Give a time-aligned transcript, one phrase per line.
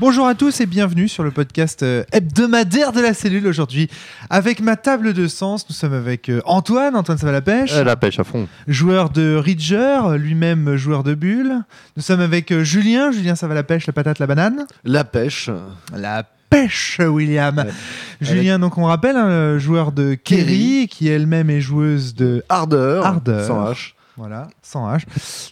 [0.00, 3.88] Bonjour à tous et bienvenue sur le podcast euh, hebdomadaire de la cellule aujourd'hui.
[4.30, 6.94] Avec ma table de sens, nous sommes avec euh, Antoine.
[6.94, 8.46] Antoine, ça va la pêche Euh, la pêche à fond.
[8.68, 11.64] Joueur de Ridger, lui-même joueur de Bulle.
[11.96, 13.10] Nous sommes avec Julien.
[13.10, 15.50] Julien, ça va la pêche, la patate, la banane La pêche.
[15.96, 17.58] La pêche, William.
[17.58, 17.72] Ouais.
[18.20, 23.04] Julien, donc on rappelle, hein, le joueur de Kerry, qui elle-même est joueuse de Ardeur.
[23.04, 23.44] Ardeur.
[23.44, 23.94] Sans H.
[24.16, 25.02] Voilà, sans H.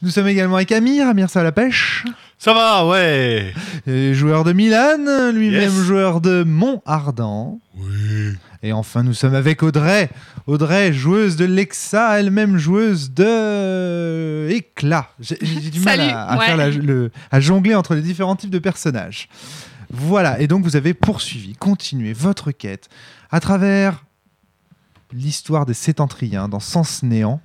[0.03, 1.09] Nous sommes également avec Amir.
[1.09, 2.05] Amir, ça va la pêche
[2.39, 3.53] Ça va, ouais.
[3.87, 5.83] Et joueur de Milan, lui-même Yes.
[5.85, 7.59] joueur de Mont-Ardent.
[7.77, 8.35] Oui.
[8.63, 10.11] Et enfin, nous sommes avec Audrey.
[10.47, 15.09] Audrey, joueuse de Lexa, elle-même joueuse de Éclat.
[15.19, 16.47] J'ai j'ai du mal Salut, à, à ouais.
[16.47, 19.29] faire la- le- à jongler entre les différents types de personnages.
[19.91, 22.89] Voilà, et donc vous avez poursuivi, continué votre quête
[23.30, 24.05] à travers
[25.13, 27.41] l'histoire des Sétentriens dans Sens Néant.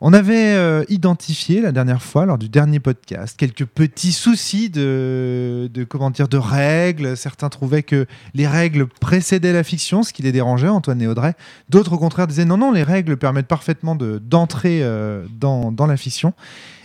[0.00, 5.68] On avait euh, identifié la dernière fois, lors du dernier podcast, quelques petits soucis de,
[5.88, 7.16] comment dire, de règles.
[7.16, 11.34] Certains trouvaient que les règles précédaient la fiction, ce qui les dérangeait, Antoine et Audrey.
[11.68, 15.86] D'autres, au contraire, disaient non, non, les règles permettent parfaitement de- d'entrer euh, dans, dans
[15.86, 16.32] la fiction.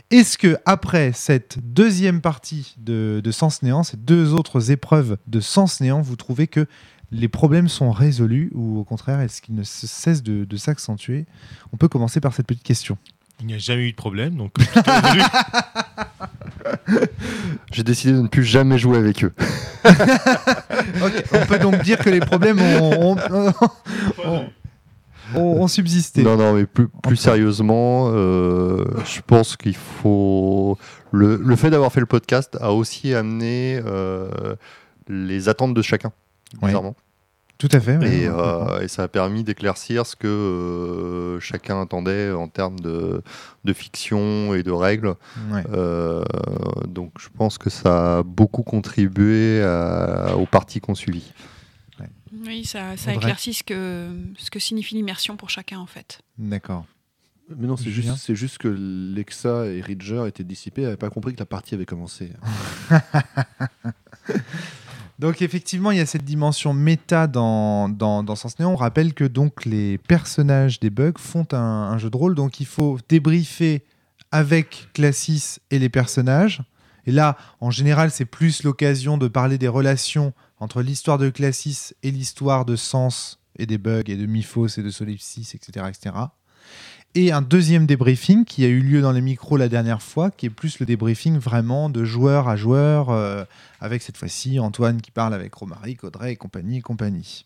[0.10, 5.40] Est-ce que après cette deuxième partie de, de Sens Néant, ces deux autres épreuves de
[5.40, 6.66] Sens Néant, vous trouvez que
[7.12, 11.26] les problèmes sont résolus ou au contraire, est-ce qu'ils ne se- cessent de, de s'accentuer?
[11.72, 12.98] On peut commencer par cette petite question.
[13.40, 15.22] Il n'y a jamais eu de problème, donc résolu.
[17.72, 19.34] J'ai décidé de ne plus jamais jouer avec eux.
[19.86, 23.54] On peut donc dire que les problèmes ont, ont-
[24.26, 24.46] ont-
[25.36, 26.24] ont- ont subsisté.
[26.24, 30.78] Non, non, mais plus, sérieusement, euh, je pense qu'il faut.
[31.12, 34.56] Le, le fait d'avoir fait le podcast a aussi amené euh,
[35.08, 36.12] les attentes de chacun,
[36.62, 36.68] Ouais.
[36.70, 36.96] bizarrement.
[37.60, 37.98] Tout à fait.
[37.98, 38.18] ouais.
[38.24, 43.22] Et, euh, et ça a permis d'éclaircir ce que euh, chacun attendait en termes de,
[43.64, 45.16] de fiction et de règles.
[45.52, 45.64] Ouais.
[45.72, 46.24] Euh,
[46.88, 51.32] donc je pense que ça a beaucoup contribué à- aux parties qu'on suivit.
[52.46, 56.20] Oui, ça, éclaircit ce que, ce que signifie l'immersion pour chacun, en fait.
[56.40, 56.86] D'accord.
[57.56, 60.82] Mais non, c'est juste, c'est juste que Lexa et Ridger étaient dissipés.
[60.82, 62.32] N'avait pas compris que la partie avait commencé.
[65.24, 68.74] Donc effectivement, il y a cette dimension méta dans, dans, Sens Néant.
[68.74, 72.66] On rappelle que donc les personnages des bugs font un, jeu de rôle, donc il
[72.66, 73.86] faut débriefer
[74.34, 76.62] avec Classis et les personnages.
[77.06, 81.94] Et là, en général, c'est plus l'occasion de parler des relations entre l'histoire de Classis
[82.04, 86.16] et l'histoire de Sens et des bugs et de Myphos et de Solipsis, etc., etc.
[87.16, 90.48] Et un deuxième débriefing qui a eu lieu dans les micros la dernière fois, qui
[90.48, 93.44] est plus le débriefing vraiment de joueur à joueur, euh,
[93.80, 97.46] avec cette fois-ci Antoine qui parle avec Romaric, Audrey et compagnie et compagnie.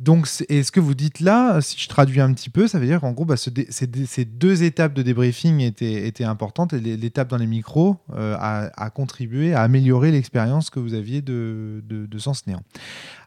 [0.00, 2.86] Donc, et ce que vous dites là, si je traduis un petit peu, ça veut
[2.86, 7.28] dire qu'en gros, bah, ces, deux étapes de débriefing étaient, étaient importantes et l'é- l'étape
[7.28, 12.06] dans les micros euh, a, a contribué à améliorer l'expérience que vous aviez de, de,
[12.06, 12.62] de Sens Néant.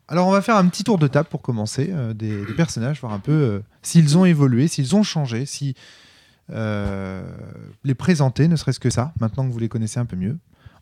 [0.09, 3.01] Alors, on va faire un petit tour de table pour commencer euh, des, des personnages,
[3.01, 5.75] voir un peu euh, s'ils ont évolué, s'ils ont changé, si
[6.50, 7.23] euh,
[7.84, 10.38] les présenter, ne serait-ce que ça, maintenant que vous les connaissez un peu mieux.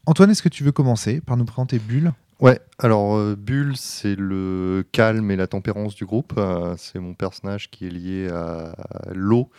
[0.06, 2.14] Antoine, est-ce que tu veux commencer par nous présenter Bulle?
[2.40, 6.34] Ouais, alors euh, Bulle, c'est le calme et la tempérance du groupe.
[6.38, 8.76] Euh, c'est mon personnage qui est lié à
[9.14, 9.50] l'eau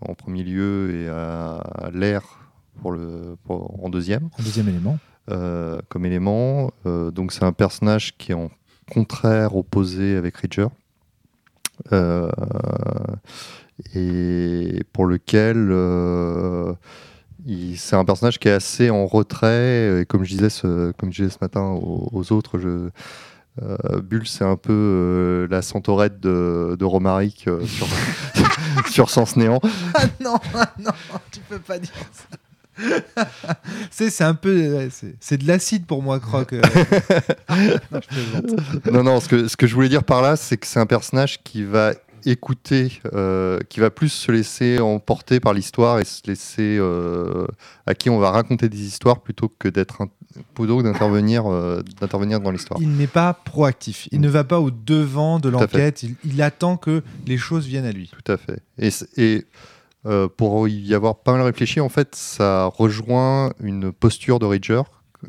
[0.00, 2.22] en premier lieu et à l'air
[2.80, 4.96] pour le, pour- en deuxième en deuxième élément
[5.30, 6.70] euh, comme élément.
[6.86, 8.50] Euh, donc c'est un personnage qui est en
[8.90, 10.68] contraire opposé avec Ridger.
[11.92, 12.30] Euh,
[13.94, 16.72] et pour lequel euh,
[17.76, 20.92] c'est un personnage qui est assez en retrait et comme je disais ce,
[21.40, 22.88] matin aux, autres je,
[23.62, 27.86] euh, Bulle c'est un peu la centaurette de, Romaric sur,
[28.90, 29.60] sur Sens Néant
[29.94, 30.90] Ah non, ah non,
[31.30, 32.36] tu peux pas dire ça.
[33.90, 34.88] c'est, c'est un peu.
[35.20, 36.52] c'est, de l'acide pour moi, Croc.
[36.52, 36.60] euh.
[37.90, 40.66] Non, je non, non, ce que, ce que je voulais dire par là, c'est que
[40.66, 41.92] c'est un personnage qui va
[42.24, 46.76] écouter, euh, qui va plus se laisser emporter par l'histoire et se laisser.
[46.78, 47.46] euh,
[47.86, 50.02] à qui on va raconter des histoires plutôt que d'être.
[50.02, 50.08] un-
[50.54, 52.78] que d'intervenir, euh, d'intervenir dans l'histoire.
[52.82, 54.08] Il n'est pas proactif.
[54.12, 56.02] Il ne va pas au devant de l'enquête.
[56.04, 58.10] Il, il attend que les choses viennent à lui.
[58.24, 58.60] Tout à fait.
[59.16, 59.46] Et
[60.08, 64.82] euh, pour y avoir pas mal réfléchi, en fait, ça rejoint une posture de Ridger.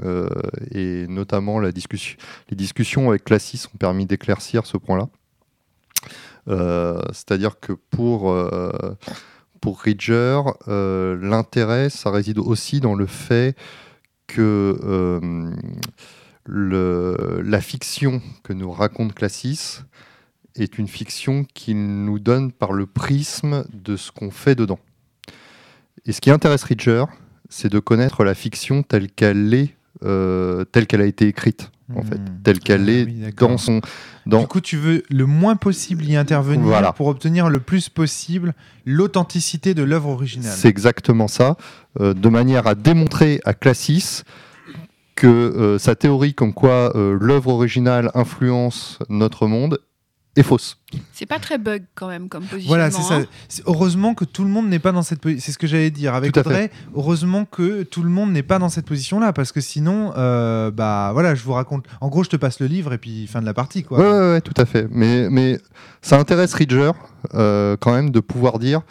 [0.03, 0.29] euh,
[0.71, 5.09] et notamment les discussions avec Classis ont permis d'éclaircir ce point-là.
[6.47, 8.31] Euh, C'est-à-dire que pour,
[9.65, 13.57] Ridger, l'intérêt, ça réside aussi dans le fait
[14.27, 15.51] que
[16.47, 19.81] la fiction que nous raconte Classis
[20.55, 24.79] est une fiction qu'il nous donne par le prisme de ce qu'on fait dedans.
[26.05, 27.05] Et ce qui intéresse Ridger,
[27.49, 32.03] c'est de connaître la fiction telle qu'elle est euh, telle qu'elle a été écrite, en
[32.03, 32.41] fait, Hmm.
[32.43, 33.81] telle qu'elle Ah est oui, dans son.
[34.25, 34.39] Dans...
[34.41, 36.93] Du coup, tu veux le moins possible y intervenir Voilà.
[36.93, 38.53] pour obtenir le plus possible
[38.85, 40.53] l'authenticité de l'œuvre originale.
[40.55, 41.57] C'est exactement ça,
[41.99, 44.21] euh, de manière à démontrer à Classis
[45.15, 49.79] que euh, sa théorie comme quoi l'œuvre originale influence notre monde
[50.35, 50.77] est fausse.
[51.11, 52.67] C'est pas très bug quand même comme positionnement.
[52.69, 53.15] Voilà, c'est ça.
[53.17, 53.25] hein.
[53.47, 55.43] C'est- Heureusement que tout le monde n'est pas dans cette position.
[55.45, 56.35] C'est ce que j'allais dire avec.
[56.37, 56.71] Audrey.
[56.95, 61.09] Heureusement que tout le monde n'est pas dans cette position-là, parce que sinon, euh, bah
[61.13, 61.85] voilà, je vous raconte.
[61.99, 63.99] En gros, je te passe le livre et puis fin de la partie, quoi.
[63.99, 64.87] Ouais, ouais, ouais, tout à fait.
[64.91, 65.59] Mais, mais
[66.01, 66.91] ça intéresse Ridger
[67.33, 68.81] euh, quand même de pouvoir dire,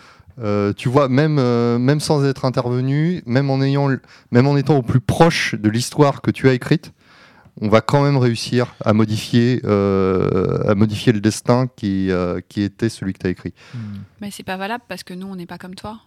[0.41, 3.89] euh, tu vois, même, euh, même sans être intervenu, même en, ayant,
[4.31, 6.93] même en étant au plus proche de l'histoire que tu as écrite,
[7.61, 12.63] on va quand même réussir à modifier, euh, à modifier le destin qui, euh, qui
[12.63, 13.53] était celui que tu as écrit.
[13.75, 13.79] Hmm.
[14.21, 16.01] Mais c'est pas valable parce que nous, on n'est pas comme toi.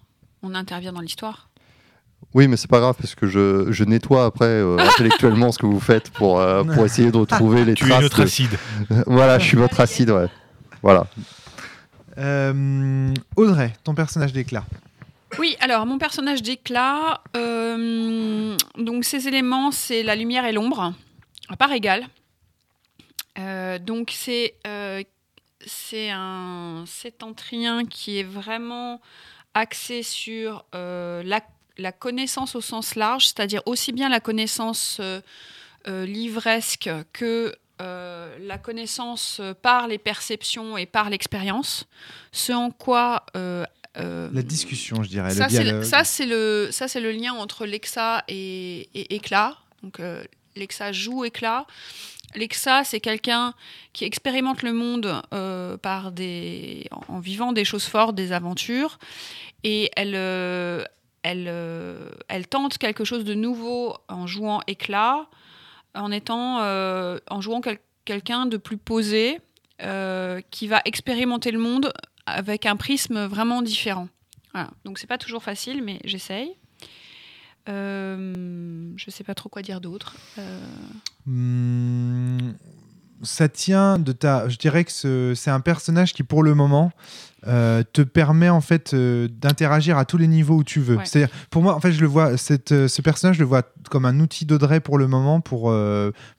[0.44, 1.50] On intervient dans l'histoire.
[2.34, 5.66] Oui, mais c'est pas grave parce que je, je nettoie après euh, intellectuellement ce que
[5.66, 8.04] vous faites pour, euh, pour essayer de retrouver les Tu es traces.
[8.04, 8.58] notre de- acide.
[9.08, 10.28] voilà, je suis votre acide, ouais.
[10.84, 11.08] Voilà.
[12.18, 14.64] Euh, Audrey, ton personnage d'éclat.
[15.40, 20.94] Oui, alors mon personnage d'éclat, euh, donc ces éléments, c'est la lumière et l'ombre,
[21.52, 22.08] à part égale.
[23.40, 25.04] Euh, donc c'est euh,
[25.94, 29.02] un septentrien qui est vraiment
[29.54, 31.42] axé sur euh, la,
[31.78, 35.02] la connaissance au sens large, c'est-à-dire aussi bien la connaissance
[35.88, 41.86] livresque que la connaissance par les perceptions et par l'expérience,
[42.32, 45.32] ce en quoi La discussion, je dirais.
[45.32, 45.50] ça,
[46.04, 49.58] c'est le, le, lien entre Lexa et, et Éclat.
[49.82, 50.00] Donc,
[50.56, 51.66] Lexa joue Éclat.
[52.36, 53.54] Lexa, c'est quelqu'un
[53.92, 55.78] qui expérimente le monde euh,
[57.08, 59.00] en vivant des choses fortes, des aventures.
[59.64, 60.84] Et elle, euh,
[61.26, 65.28] euh, elle tente quelque chose de nouveau en jouant Éclat,
[65.94, 69.40] en, étant, en jouant quel- quelqu'un de plus posé,
[70.52, 71.92] qui va expérimenter le monde
[72.26, 74.08] avec un prisme vraiment différent.
[74.54, 74.70] Voilà.
[74.86, 76.56] Donc c'est pas toujours facile, mais j'essaye.
[77.70, 80.16] Euh, je sais pas trop quoi dire d'autre.
[80.38, 80.60] Euh,
[83.24, 84.50] ça tient de ta.
[84.50, 86.92] Je dirais que ce- c'est un personnage qui, pour le moment,
[87.48, 90.98] euh, te permet en fait euh, d'interagir à tous les niveaux où tu veux.
[90.98, 91.06] Ouais.
[91.06, 92.38] C'est-à-dire, pour moi, en fait, je le vois.
[92.38, 95.74] Cette, euh, ce personnage, je le vois comme un outil d'Audrey pour le moment pour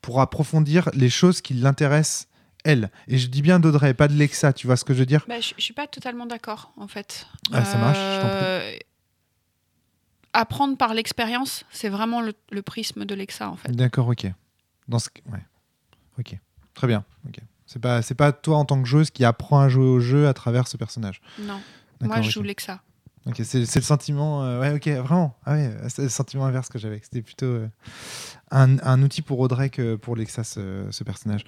[0.01, 2.29] pour approfondir les choses qui l'intéressent
[2.65, 2.91] elle.
[3.09, 4.53] Et je dis bien d'Audrey, pas de Lexa.
[4.53, 5.25] Tu vois ce que je veux dire?
[5.29, 7.27] Bah, je, suis pas totalement d'accord en fait.
[7.53, 8.79] Ah, ça marche, je
[10.35, 13.71] Apprendre par l'expérience, c'est vraiment le, le prisme de Lexa en fait.
[13.73, 14.27] D'accord, ok.
[14.89, 15.09] Dans ce...
[15.31, 15.39] ouais.
[16.19, 16.39] Ok.
[16.75, 17.05] Très bien.
[17.29, 17.39] Ok.
[17.67, 20.29] C'est pas c'est pas toi en tant que joueuse qui apprend à jouer au jeu
[20.29, 21.21] à travers ce personnage.
[21.41, 21.61] Non,
[22.01, 22.81] moi je joue Lexa.
[23.25, 24.43] Ok, c'est le sentiment.
[24.43, 25.37] euh, ouais, ok, vraiment.
[25.47, 27.01] Ah ouais, c'est le sentiment inverse que j'avais.
[27.05, 27.69] C'était plutôt euh,
[28.51, 31.45] un, un outil pour Audrey que pour Lexa, ce, ce personnage.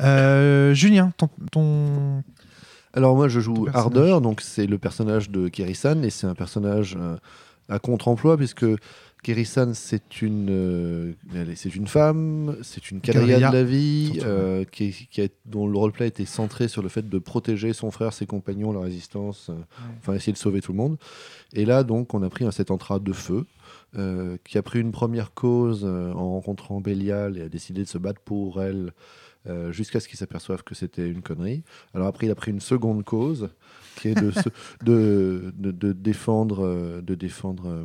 [0.00, 2.22] Euh, Julien, ton, ton-
[2.92, 3.66] Alors moi je joue.
[3.74, 7.16] Ardeur, donc c'est le personnage de Kerisan et c'est un personnage euh,
[7.68, 8.64] à contre-emploi puisque
[9.22, 11.12] Kerisan c'est une euh,
[11.56, 15.66] c'est une femme, c'est une quadrilla de la vie euh, qui, est- qui a- dont
[15.66, 19.48] le roleplay était centré sur le fait de protéger son frère, ses compagnons, la résistance,
[19.50, 19.54] euh,
[19.98, 20.96] enfin essayer de sauver tout le monde.
[21.54, 23.44] Et là donc on a pris un Septentra de feu.
[23.96, 27.88] euh, qui a pris une première cause euh, en rencontrant Bélial et a décidé de
[27.88, 28.92] se battre pour elle
[29.48, 31.62] euh, jusqu'à ce qu'il s'aperçoive que c'était une connerie.
[31.94, 33.48] Alors après, il a pris une seconde cause,
[33.96, 34.48] qui est de, se-
[34.84, 37.84] de, de, de défendre, euh, de défendre euh.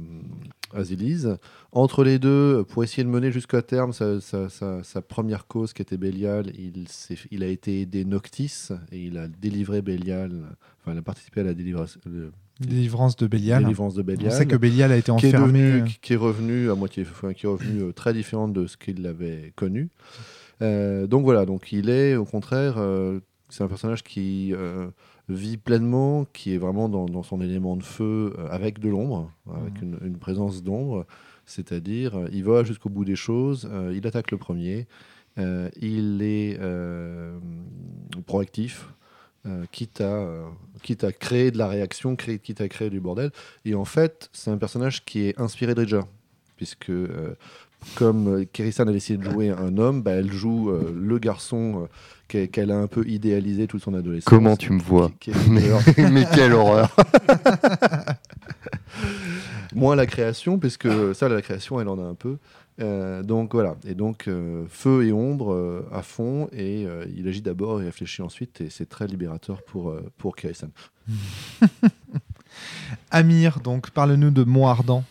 [1.74, 5.74] Entre les deux, pour essayer de mener jusqu'à terme sa, sa- sa- sa première cause,
[5.74, 10.32] qui était Bélial, il, a été aidé Noctis et il a délivré Bélial.
[10.80, 13.64] Enfin, il a participé à la délivrance, le- délivrance de Bélial.
[13.64, 15.60] délivrance de On Bélial sait que Bélial a été qui est, enfermé.
[15.60, 18.78] devenu, euh, qui- est revenu à moitié, enfin, qui est revenu très différent de ce
[18.78, 19.90] qu'il avait connu.
[20.62, 23.20] Euh, donc voilà, donc il est au contraire, euh,
[23.52, 24.90] c'est un personnage qui euh,
[25.30, 29.32] vit pleinement, qui est vraiment dans, dans son élément de feu euh, avec de l'ombre,
[29.54, 31.06] avec une, une présence d'ombre,
[31.46, 34.88] c'est-à-dire euh, il va jusqu'au bout des choses, il attaque le premier,
[35.38, 36.60] il est
[38.26, 38.88] proactif.
[39.48, 40.46] euh, quitte, à, euh,
[40.84, 43.32] quitte à créer de la réaction, créer- quitte à créer du bordel.
[43.66, 45.84] Et en fait, c'est un personnage qui est inspiré de
[46.58, 47.36] puisque euh,
[47.96, 51.88] comme euh, Kerisan a décidé de jouer un homme, bah, elle joue euh, le garçon
[52.30, 54.30] euh, qu'elle a un peu idéalisé toute son adolescence.
[54.30, 55.64] Comment tu me vois Qui- qui est mais,
[56.12, 56.96] mais quelle horreur
[59.74, 62.38] Moins la création, puisque ça, la création, elle en a un peu.
[62.82, 67.28] Euh, donc voilà, et donc euh, feu et ombre euh, à fond, et euh, il
[67.28, 70.70] agit d'abord et réfléchit ensuite, et c'est très libérateur pour, euh, pour Kerisan.
[73.12, 75.04] Amir, donc parle-nous de Mont Ardent.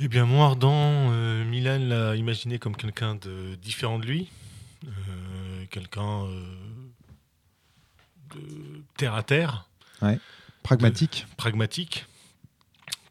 [0.00, 4.28] Eh bien, mon ardent, euh, Milan l'a imaginé comme quelqu'un de différent de lui,
[4.86, 6.44] euh, quelqu'un euh,
[8.36, 9.68] de terre à terre,
[10.62, 11.26] Pragmatique.
[11.36, 12.06] pragmatique,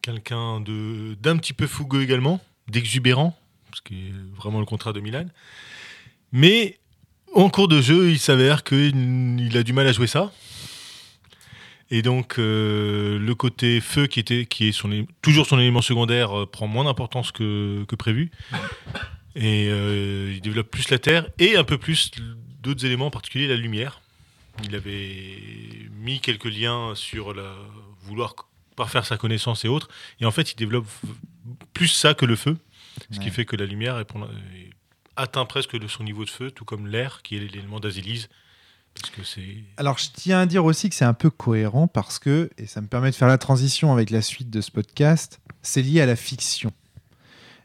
[0.02, 2.40] quelqu'un de d'un petit peu fougueux également,
[2.70, 3.38] d'exubérant,
[3.74, 5.26] ce qui est vraiment le contrat de Milan.
[6.32, 6.80] Mais
[7.34, 10.32] en cours de jeu, il s'avère qu'il il a du mal à jouer ça.
[11.90, 16.38] Et donc euh, le côté feu qui était qui est son toujours son élément secondaire
[16.38, 18.30] euh, prend moins d'importance que, que prévu.
[19.36, 22.12] Et euh, il développe plus la terre et un peu plus
[22.62, 24.02] d'autres éléments, en particulier la lumière.
[24.64, 27.54] Il avait mis quelques liens sur la
[28.02, 28.34] vouloir
[28.76, 29.88] parfaire sa connaissance et autres.
[30.20, 30.88] Et en fait, il développe
[31.74, 32.58] plus ça que le feu,
[33.12, 34.72] ce qui fait que la lumière est pour l'in- est-
[35.16, 38.30] atteint presque de son niveau de feu, tout comme l'air, qui est l'élément d'Azélise.
[39.78, 42.82] Alors, je tiens à dire aussi que c'est un peu cohérent parce que, et ça
[42.82, 46.06] me permet de faire la transition avec la suite de ce podcast, c'est lié à
[46.06, 46.72] la fiction.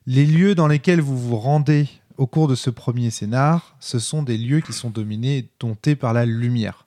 [0.06, 4.22] Les lieux dans lesquels vous vous rendez au cours de ce premier scénar, ce sont
[4.22, 6.86] des lieux qui sont dominés et domptés par la lumière.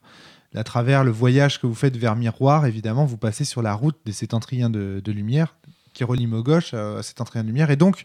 [0.56, 3.98] À travers le voyage que vous faites vers Miroir, évidemment, vous passez sur la route
[4.06, 5.56] des septentriens de, lumière
[5.94, 7.72] qui relie Mogoche à septentriens de lumière.
[7.72, 8.04] Et donc,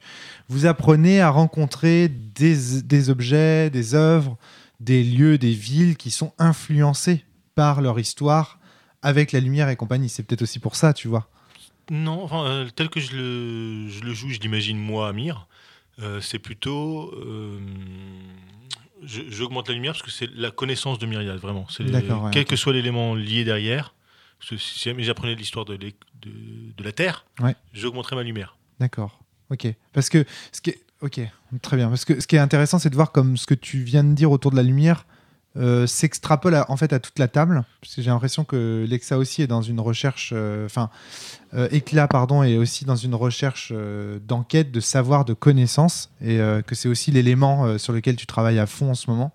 [0.48, 4.36] vous apprenez à rencontrer des, des objets, des œuvres,
[4.80, 8.58] des lieux, des villes qui sont influencés par leur histoire
[9.02, 10.08] avec la lumière et compagnie.
[10.08, 11.28] C'est peut-être aussi pour ça, tu vois.
[11.90, 15.48] Non, enfin, euh, tel que je le, je le joue, je l'imagine moi, Amir,
[16.00, 17.12] euh, c'est plutôt.
[17.14, 17.58] euh,
[19.02, 21.66] J'augmente la lumière parce que c'est la connaissance de Myriad, vraiment.
[21.70, 23.94] C'est ouais, quel que soit l'élément lié derrière.
[24.40, 26.30] Si jamais j'apprenais l'histoire de, l'é- de,
[26.76, 27.54] de la Terre, Ouais.
[27.72, 28.56] j'augmenterais ma lumière.
[28.78, 29.20] D'accord.
[29.50, 29.66] Ok.
[29.92, 30.80] Parce que ce qui est...
[31.02, 31.20] Ok,
[31.62, 31.88] très bien.
[31.88, 34.12] Parce que ce qui est intéressant, c'est de voir comme ce que tu viens de
[34.12, 35.06] dire autour de la lumière
[35.56, 37.64] euh, s'extrapole en fait à toute la table.
[37.80, 40.90] Parce que j'ai l'impression que Lexa aussi est dans une recherche, euh, enfin,
[41.54, 43.72] euh, Éclat, pardon, est aussi dans une recherche
[44.28, 48.66] d'enquête, de savoir, de connaissance, et que c'est aussi l'élément sur lequel tu travailles à
[48.66, 49.32] fond en ce moment.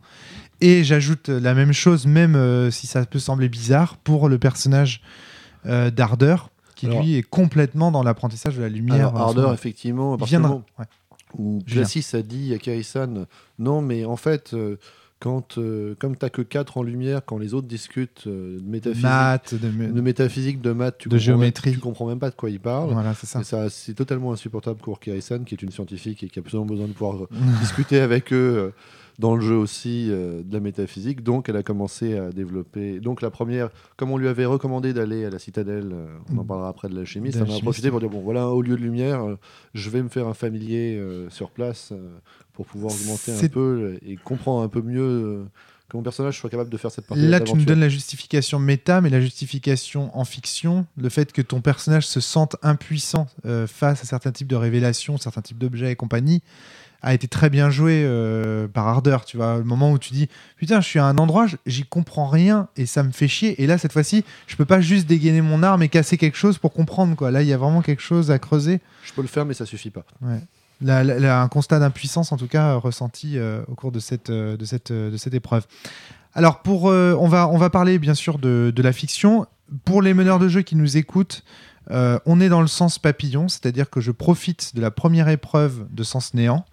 [0.62, 5.01] Et j'ajoute la même chose, même si ça peut sembler bizarre, pour le personnage
[5.65, 9.10] d'Ardeur, qui Alors- lui est complètement dans l'apprentissage de la lumière.
[9.10, 10.86] Alors, Ardeur, effectivement, Il moment ouais.
[11.38, 11.60] Où.
[11.65, 13.25] Glacis a dit à Kaisan
[13.60, 14.77] non mais en fait euh,
[15.20, 19.08] quand euh, comme t'as que 4 en lumière quand les autres discutent euh, de métaphysique
[19.62, 21.70] de, de métaphysique de maths tu de comprends géométrie.
[21.70, 23.68] même, tu comprends même pas de quoi il parle Voilà, c'est ça.
[23.96, 27.27] Totalement insupportable pour Kaisan qui est une scientifique et qui a absolument besoin de pouvoir
[27.62, 28.70] discuter avec eux euh,
[29.19, 31.24] dans le jeu aussi euh, de la métaphysique.
[31.24, 33.00] Donc, elle a commencé à développer.
[33.00, 36.43] Donc, la première, comme on lui avait recommandé d'aller à la citadelle, euh, on en
[36.43, 36.48] Mm.
[36.48, 38.75] parlera après de l'alchimie, De ça m'a profité pour dire bon, voilà un haut lieu
[38.75, 39.38] de lumière, euh,
[39.74, 41.93] je vais me faire un familier sur place
[42.53, 45.45] pour pouvoir augmenter un peu et comprendre un peu mieux
[45.89, 48.60] que mon personnage soit capable de faire cette partie Là, tu nous donnes la justification
[48.60, 53.67] méta, mais la justification en fiction, le fait que ton personnage se sente impuissant euh,
[53.67, 56.41] face à certains types de révélations, certains types d'objets et compagnie,
[57.05, 59.24] a été très bien joué euh, par Ardeur.
[59.24, 62.27] Tu vois, le moment où tu dis putain, je suis à un endroit, j'y comprends
[62.27, 63.62] rien et ça me fait chier.
[63.63, 66.57] Et là, cette fois-ci, je peux pas juste dégainer mon arme et casser quelque chose
[66.57, 67.31] pour comprendre quoi.
[67.31, 68.81] Là, il y a vraiment quelque chose à creuser.
[69.05, 70.03] Je peux le faire, mais ça suffit pas.
[70.81, 74.29] La- la- un constat d'impuissance, en tout cas, euh, ressenti euh, au cours de cette,
[74.29, 75.65] de cette, de cette épreuve.
[76.33, 79.45] Alors, pour, euh, on, va, on va parler bien sûr de, de la fiction.
[79.85, 81.43] Pour les meneurs de jeu qui nous écoutent,
[81.92, 85.86] euh, on est dans le sens papillon, c'est-à-dire que je profite de la première épreuve
[85.92, 86.65] de sens néant,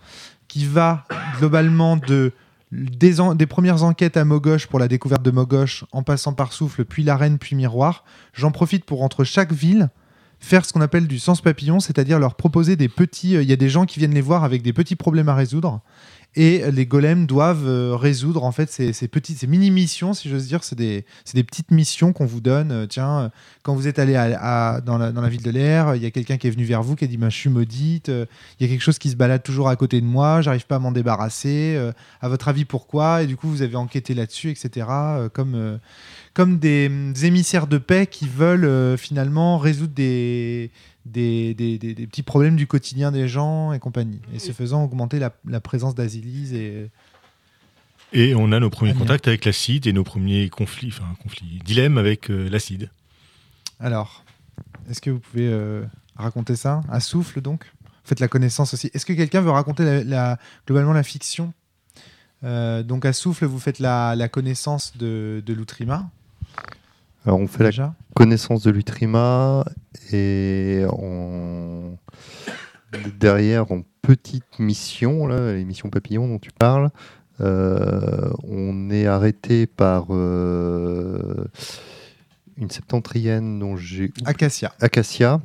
[0.48, 1.04] qui va
[1.38, 2.32] globalement de,
[2.72, 7.02] des, premières enquêtes à Mogoche pour la découverte de Mogoche, en passant par Souffle, puis
[7.02, 8.04] l'arène, puis Miroir.
[8.32, 9.90] J'en profite pour, entre chaque ville,
[10.40, 13.36] faire ce qu'on appelle du sens papillon, c'est-à-dire leur proposer des petits.
[13.36, 15.34] euh, Il y a des gens qui viennent les voir avec des petits problèmes à
[15.34, 15.80] résoudre.
[16.34, 20.46] Et les golems doivent euh, résoudre en fait ces, petites, ces mini missions, si j'ose
[20.46, 20.64] dire.
[20.64, 22.72] C'est des, des petites missions qu'on vous donne.
[22.72, 23.28] Euh, tiens, euh,
[23.62, 26.46] quand vous êtes allé à- dans, la, ville de l'air, il y a quelqu'un qui
[26.46, 28.08] est venu vers vous qui a dit Je suis maudite.
[28.08, 28.26] Il
[28.60, 30.40] y a quelque chose qui se balade toujours à côté de moi.
[30.40, 31.78] J'arrive pas à m'en débarrasser.
[32.22, 33.22] à votre avis, pourquoi?
[33.22, 34.86] Et du coup, vous avez enquêté là-dessus, etc.
[35.34, 35.78] comme,
[36.32, 40.70] comme des, des émissaires de paix qui veulent finalement résoudre des,
[41.04, 44.20] des, des- des- des petits problèmes du quotidien des gens et compagnie.
[44.34, 46.90] Et ce faisant, augmenter la, la présence d'Azilise et.
[48.14, 51.96] Et on a nos premiers contacts avec l'acide et nos premiers conflits, enfin conflits, dilemmes
[51.96, 52.90] avec euh, l'acide.
[53.80, 54.22] Alors,
[54.90, 55.82] est-ce que vous pouvez euh,
[56.14, 56.82] raconter ça?
[56.90, 57.72] À souffle, donc?
[58.04, 58.90] Faites la connaissance aussi.
[58.92, 61.54] Est-ce que quelqu'un veut raconter la, la- globalement la fiction?
[62.44, 66.10] Euh, Donc, à souffle, vous faites la, la connaissance de, de l'Outrima,
[67.24, 69.64] Alors, on fait la connaissance de l'Utrima
[70.12, 71.96] et en...
[73.18, 76.90] derrière en petite mission, là, les missions papillons dont tu parles,
[77.40, 81.44] euh, on est arrêté par euh,
[82.56, 84.72] une septentrienne dont j'ai Acacia.
[84.80, 85.40] Acacia,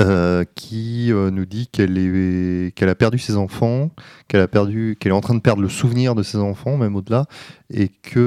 [0.00, 3.90] euh, qui euh, nous dit qu'elle est qu'elle a perdu ses enfants,
[4.28, 6.96] qu'elle a perdu, qu'elle est en train de perdre le souvenir de ses enfants, même
[6.96, 7.26] au-delà,
[7.70, 8.18] et que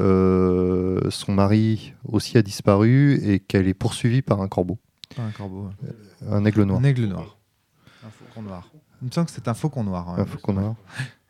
[0.00, 4.78] euh, son mari aussi a disparu et qu'elle est poursuivie par un corbeau,
[5.16, 5.68] Pas un corbeau.
[5.82, 5.90] ouais.
[6.30, 6.80] un aigle noir.
[6.80, 7.38] Un aigle noir.
[8.04, 8.68] Un faucon noir.
[9.02, 10.14] Il me semble que c'est un faucon noir.
[10.14, 10.20] ouais.
[10.22, 10.74] Un faucon noir.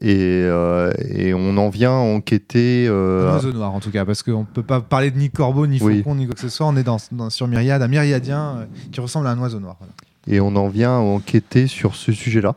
[0.00, 2.86] Et, euh, et on en vient à enquêter.
[2.88, 5.28] euh, Un oiseau noir en tout cas, parce qu'on ne peut pas parler de ni
[5.30, 5.98] corbeau, ni Oui.
[5.98, 6.66] faucon, ni quoi que ce soit.
[6.66, 9.76] On est dans, dans- sur Myriade, un myriadien euh, qui ressemble à un oiseau noir.
[9.78, 9.92] voilà.
[10.28, 12.54] Et on en vient à enquêter sur ce sujet-là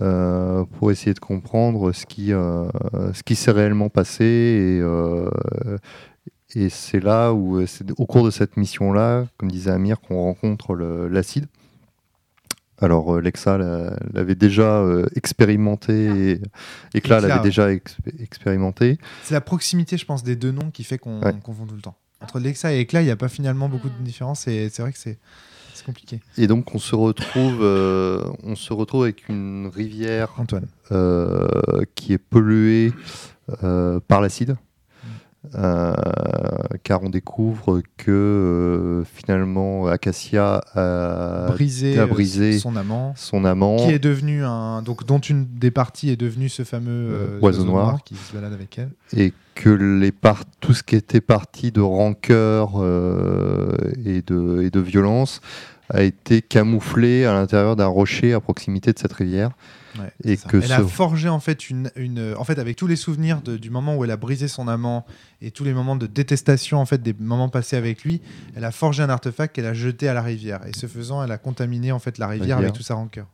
[0.00, 2.64] euh, pour essayer de comprendre ce qui, euh,
[3.12, 4.24] ce qui s'est réellement passé.
[4.24, 5.28] Et, euh,
[6.54, 7.60] et c'est là où,
[7.98, 10.74] au cours de cette mission-là, comme disait Amir, qu'on rencontre
[11.10, 11.46] l'acide.
[12.82, 16.30] Alors, euh, Lexa l'a- l'avait déjà euh, expérimenté et,
[16.94, 18.98] et Cla Ekla, l'avait déjà ex- expérimenté.
[19.22, 21.32] C'est la proximité, je pense, des deux noms qui fait qu'on Ouais.
[21.42, 21.96] confond tout le temps.
[22.20, 24.92] Entre Lexa et Ekla, il n'y a pas finalement beaucoup de différence et c'est vrai
[24.92, 25.18] que c'est
[25.84, 26.20] compliqué.
[26.38, 30.68] Et donc, on se retrouve, euh, on se retrouve avec une rivière Antoine.
[30.92, 31.48] euh,
[31.96, 32.92] qui est pollué
[33.64, 34.56] euh, par l'acide.
[35.56, 35.92] Euh,
[36.84, 43.12] car on découvre que euh, finalement Acacia a brisé, a euh, brisé son amant.
[43.16, 44.82] son amant Qui est devenu un.
[44.82, 48.04] Donc, dont une des parties est devenue ce fameux euh, Oiseau noir.
[48.04, 48.90] qui se balade avec elle.
[49.16, 52.76] et que les par- tout ce qui était parti de rancœur
[54.04, 55.40] et, de, et de violence
[55.92, 59.50] a été camouflé à l'intérieur d'un rocher à proximité de cette rivière.
[59.98, 62.86] Ouais, Et que elle ce- a forgé en fait une, une en fait avec tous
[62.86, 65.04] les souvenirs de- du moment où elle a brisé son amant
[65.42, 68.22] et tous les moments de détestation en fait des moments passés avec lui,
[68.56, 71.30] elle a forgé un artefact qu'elle a jeté à la rivière et ce faisant elle
[71.32, 72.58] a contaminé en fait la rivière, Rivière.
[72.70, 73.26] avec toute sa rancœur.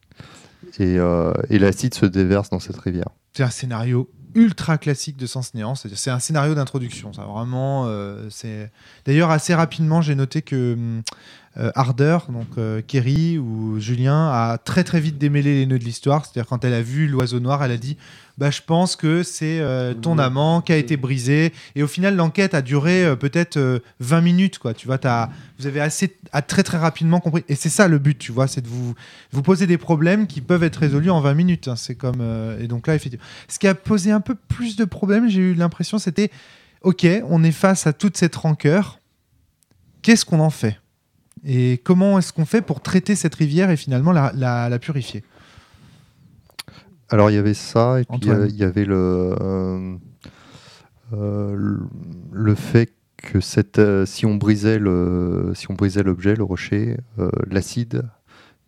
[0.81, 3.09] Et, euh, et l'acide se déverse dans cette rivière.
[3.35, 8.27] C'est un scénario ultra classique de Sens Néant, c'est un scénario d'introduction, ça vraiment euh,
[8.31, 8.71] c'est
[9.07, 10.77] d'ailleurs assez rapidement j'ai noté que
[11.59, 15.85] euh, Harder, donc euh, Kerry ou Julien a très très vite démêlé les nœuds de
[15.85, 17.97] l'histoire, c'est-à-dire quand elle a vu l'oiseau noir, elle a dit
[18.37, 22.15] bah je pense que c'est euh, ton amant qui a été brisé et au final
[22.15, 26.17] l'enquête a duré euh, peut-être euh, 20 minutes quoi, tu vois, t'as- vous avez assez
[26.33, 27.43] à très très rapidement compris.
[27.49, 28.95] Et c'est ça le but, tu vois, c'est de vous
[29.33, 31.75] vous poser des problèmes qui peuvent être résolus en 20 minutes, hein.
[31.77, 32.23] c'est comme
[32.61, 35.55] et donc là effectivement ce qui a posé un peu plus de problèmes, j'ai eu
[35.55, 36.31] l'impression, c'était
[36.83, 39.01] ok, on est face à toute cette rancœur.
[40.03, 40.81] Qu'est-ce qu'on en fait?
[41.45, 45.23] Et comment est-ce qu'on fait pour traiter cette rivière et finalement la, la- la purifier?
[47.11, 48.43] Alors il y avait ça, et puis il y Antoine.
[48.43, 49.97] avait- il y avait le, euh,
[51.15, 51.77] euh,
[52.33, 56.97] le- fait que cette, euh, si on brisait le, si on brisait l'objet, le rocher,
[57.19, 58.03] euh, l'acide,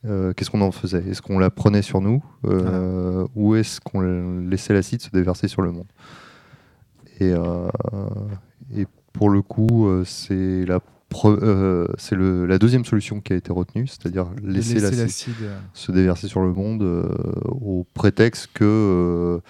[0.06, 1.04] euh, qu'est-ce qu'on en faisait?
[1.08, 2.24] Est-ce qu'on la prenait sur nous?
[2.46, 4.00] Euh, ou est-ce qu'on
[4.48, 5.86] laissait l'acide se déverser sur le monde?
[7.20, 7.68] Et, euh,
[8.74, 10.80] et pour le coup, euh, c'est la
[11.24, 15.92] euh, c'est la deuxième solution qui a été retenue, c'est-à-dire laisser, laisser l'acide euh, se
[15.92, 17.08] déverser sur le monde euh,
[17.48, 19.40] au prétexte que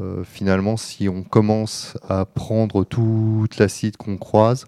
[0.00, 4.66] euh, finalement, si on commence à prendre toute l'acide qu'on croise,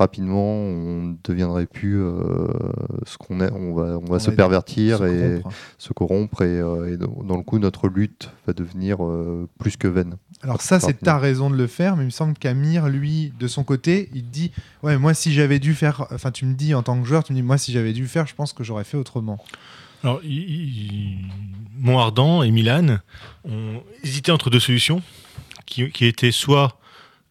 [0.00, 2.48] rapidement, on ne deviendrait plus euh,
[3.06, 3.50] ce qu'on est.
[3.52, 5.56] On va, on va On se pervertir se et corrompre.
[5.78, 9.86] se corrompre, et, euh, et dans le coup, notre lutte va devenir euh, plus que
[9.86, 10.16] vaine.
[10.42, 13.46] Alors ça, c'est ta raison de le faire, mais il me semble qu'Amir, lui, de
[13.46, 14.50] son côté, il dit,
[14.82, 17.32] ouais, moi, si j'avais dû faire, enfin, tu me dis en tant que joueur, tu
[17.32, 19.38] me dis, moi, si j'avais dû faire, je pense que j'aurais fait autrement.
[20.02, 21.18] Alors, il-
[22.44, 22.98] et Milan
[23.44, 25.02] ont hésité entre deux solutions
[25.66, 26.78] qui, qui étaient soit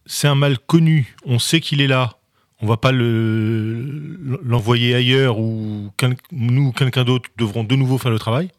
[0.06, 2.14] c'est un mal connu, on sait qu'il est là,
[2.62, 5.90] on va pas le- l'envoyer ailleurs ou
[6.32, 8.50] nous ou quelqu'un d'autre devront de nouveau faire le travail.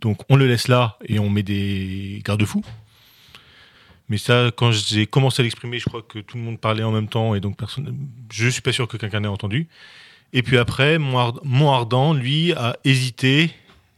[0.00, 2.62] Donc on le laisse là et on met des garde-fous.
[4.10, 6.92] Mais ça, quand j'ai commencé à l'exprimer, je crois que tout le monde parlait en
[6.92, 7.96] même temps et donc personne.
[8.30, 9.66] Je suis pas sûr que quelqu'un ait entendu.
[10.34, 13.50] Et puis après, Montard- Montardin, lui, a hésité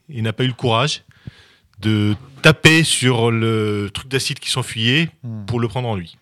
[0.09, 1.03] et n'a pas eu le courage
[1.81, 5.45] de taper sur le truc d'acide qui s'enfuyait Hmm.
[5.47, 6.17] pour le prendre en lui.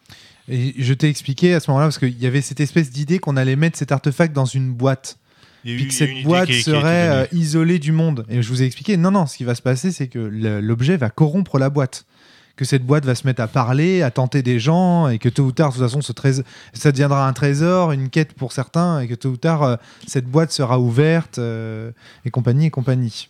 [0.48, 3.36] Et je t'ai expliqué à ce moment-là, parce qu'il y avait cette espèce d'idée qu'on
[3.36, 5.16] allait mettre cet artefact dans une boîte.
[5.64, 8.26] Eu- puis que cette boîte qui- serait euh, isolée du monde.
[8.28, 10.98] Et je vous ai expliqué, non, non, ce qui va se passer, c'est que l'objet
[10.98, 12.04] va corrompre la boîte.
[12.56, 15.42] Que cette boîte va se mettre à parler, à tenter des gens, et que tôt
[15.44, 19.00] ou tard, de toute façon, ce trésor, ça deviendra un trésor, une quête pour certains,
[19.00, 19.76] et que tôt ou tard, euh,
[20.06, 21.90] cette boîte sera ouverte, euh,
[22.24, 23.28] et compagnie, et compagnie.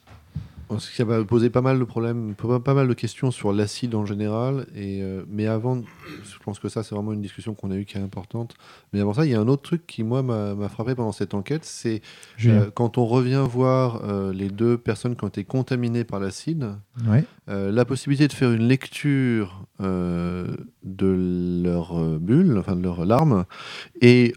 [0.95, 4.67] Qui va poser pas mal de problèmes, pas mal de questions sur l'acide en général.
[4.75, 5.81] Et, euh, mais avant,
[6.25, 8.55] je pense que ça, c'est vraiment une discussion qu'on a eue qui est importante.
[8.93, 11.35] Mais avant ça, il y a un autre truc qui, moi, m'a frappé pendant cette
[11.35, 11.65] enquête.
[11.65, 12.03] C'est
[12.47, 16.73] euh, quand on revient voir euh, les deux personnes qui ont été contaminées par l'acide,
[17.09, 17.25] Ouais.
[17.49, 23.45] la possibilité de faire une lecture de leur bulle, enfin de leur larme,
[24.01, 24.35] et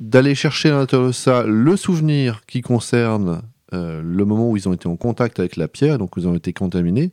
[0.00, 4.68] d'aller chercher à l'intérieur de ça le souvenir qui concerne euh, le moment où ils
[4.68, 7.12] ont été en contact avec la pierre, donc ils ont été contaminés,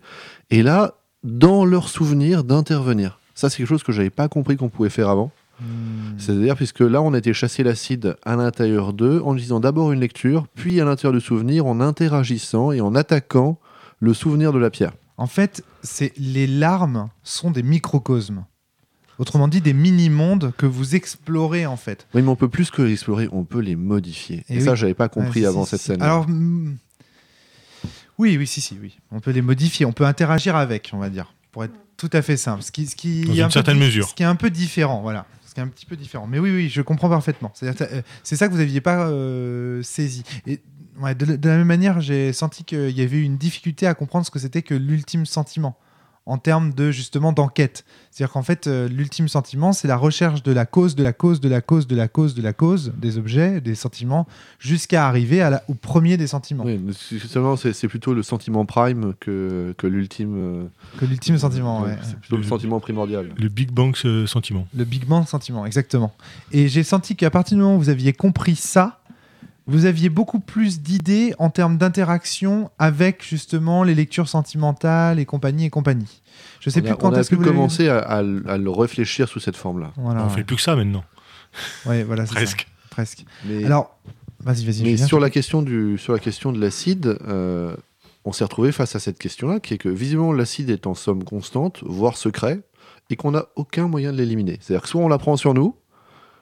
[0.49, 3.19] et là, dans leur souvenir, d'intervenir.
[3.35, 5.31] Ça, c'est quelque chose que j'avais pas compris qu'on pouvait faire avant.
[5.59, 6.17] Hmm.
[6.17, 9.99] C'est-à-dire, puisque là, on a été chasser l'acide à l'intérieur d'eux, en disant d'abord une
[9.99, 13.57] lecture, puis à l'intérieur du souvenir, en interagissant et en attaquant
[13.99, 14.93] le souvenir de la pierre.
[15.17, 18.43] En fait, c'est les larmes sont des microcosmes.
[19.21, 22.07] Autrement dit, des mini-mondes que vous explorez en fait.
[22.15, 24.43] Oui, mais on peut plus que les explorer, on peut les modifier.
[24.49, 24.77] Et, Et ça, oui.
[24.77, 25.85] j'avais pas compris si, avant si, cette si.
[25.87, 26.01] scène.
[26.01, 26.75] Alors, hmm,
[28.17, 28.97] oui, oui, si, si, oui.
[29.11, 32.23] On peut les modifier, on peut interagir avec, on va dire, pour être tout à
[32.23, 32.63] fait simple.
[32.63, 34.09] Ce qui, ce qui Dans est une un peu certaine di- mesure.
[34.09, 35.27] Ce qui est un peu différent, voilà.
[35.45, 36.25] Ce qui est un petit peu différent.
[36.27, 37.51] Mais oui, oui, je comprends parfaitement.
[37.53, 40.23] C'est-à-dire, euh, C'est ça que vous n'aviez pas euh, saisi.
[40.47, 40.61] Et
[40.99, 43.93] ouais, de, de la même manière, j'ai senti qu'il y avait eu une difficulté à
[43.93, 45.77] comprendre ce que c'était que l'ultime sentiment
[46.27, 47.83] en termes de justement d'enquête.
[48.11, 51.39] C'est-à-dire qu'en fait, euh, l'ultime sentiment, c'est la recherche de la cause, de la cause,
[51.41, 54.27] de la cause, de la cause, de la cause des objets, des sentiments,
[54.59, 56.63] jusqu'à arriver à la- au premier des sentiments.
[56.65, 56.79] Oui,
[57.11, 60.35] justement, c'est plutôt le sentiment prime que, que l'ultime.
[60.37, 60.63] euh,
[60.99, 61.97] Que l'ultime sentiment, ouais.
[62.03, 63.29] C'est plutôt le Le- sentiment primordial.
[63.37, 63.95] Le Big Bang
[64.27, 64.67] sentiment.
[64.75, 66.13] Le Big Bang sentiment, exactement.
[66.51, 68.99] Et j'ai senti qu'à partir du moment où vous aviez compris ça,
[69.67, 75.65] vous aviez beaucoup plus d'idées en termes d'interaction avec justement les lectures sentimentales et compagnie
[75.65, 76.21] et compagnie.
[76.59, 78.43] Je sais on plus a, quand on a est-ce que vous commencer à, à le-
[78.49, 79.91] à le réfléchir sous cette forme-là.
[79.97, 80.35] Voilà, on ouais.
[80.35, 81.03] fait plus que ça maintenant.
[81.85, 82.33] Ouais, voilà, ça.
[82.33, 82.67] Presque.
[82.89, 83.25] Presque.
[83.45, 83.97] Mais, Alors,
[84.39, 84.83] vas-y, vas-y.
[84.83, 87.75] mais sur, la question du, sur la question de l'acide, euh,
[88.25, 91.23] on s'est retrouvé face à cette question-là, qui est que visiblement l'acide est en somme
[91.23, 92.59] constante, voire secret,
[93.09, 94.57] et qu'on n'a aucun moyen de l'éliminer.
[94.61, 95.75] C'est-à-dire que soit on la prend sur nous,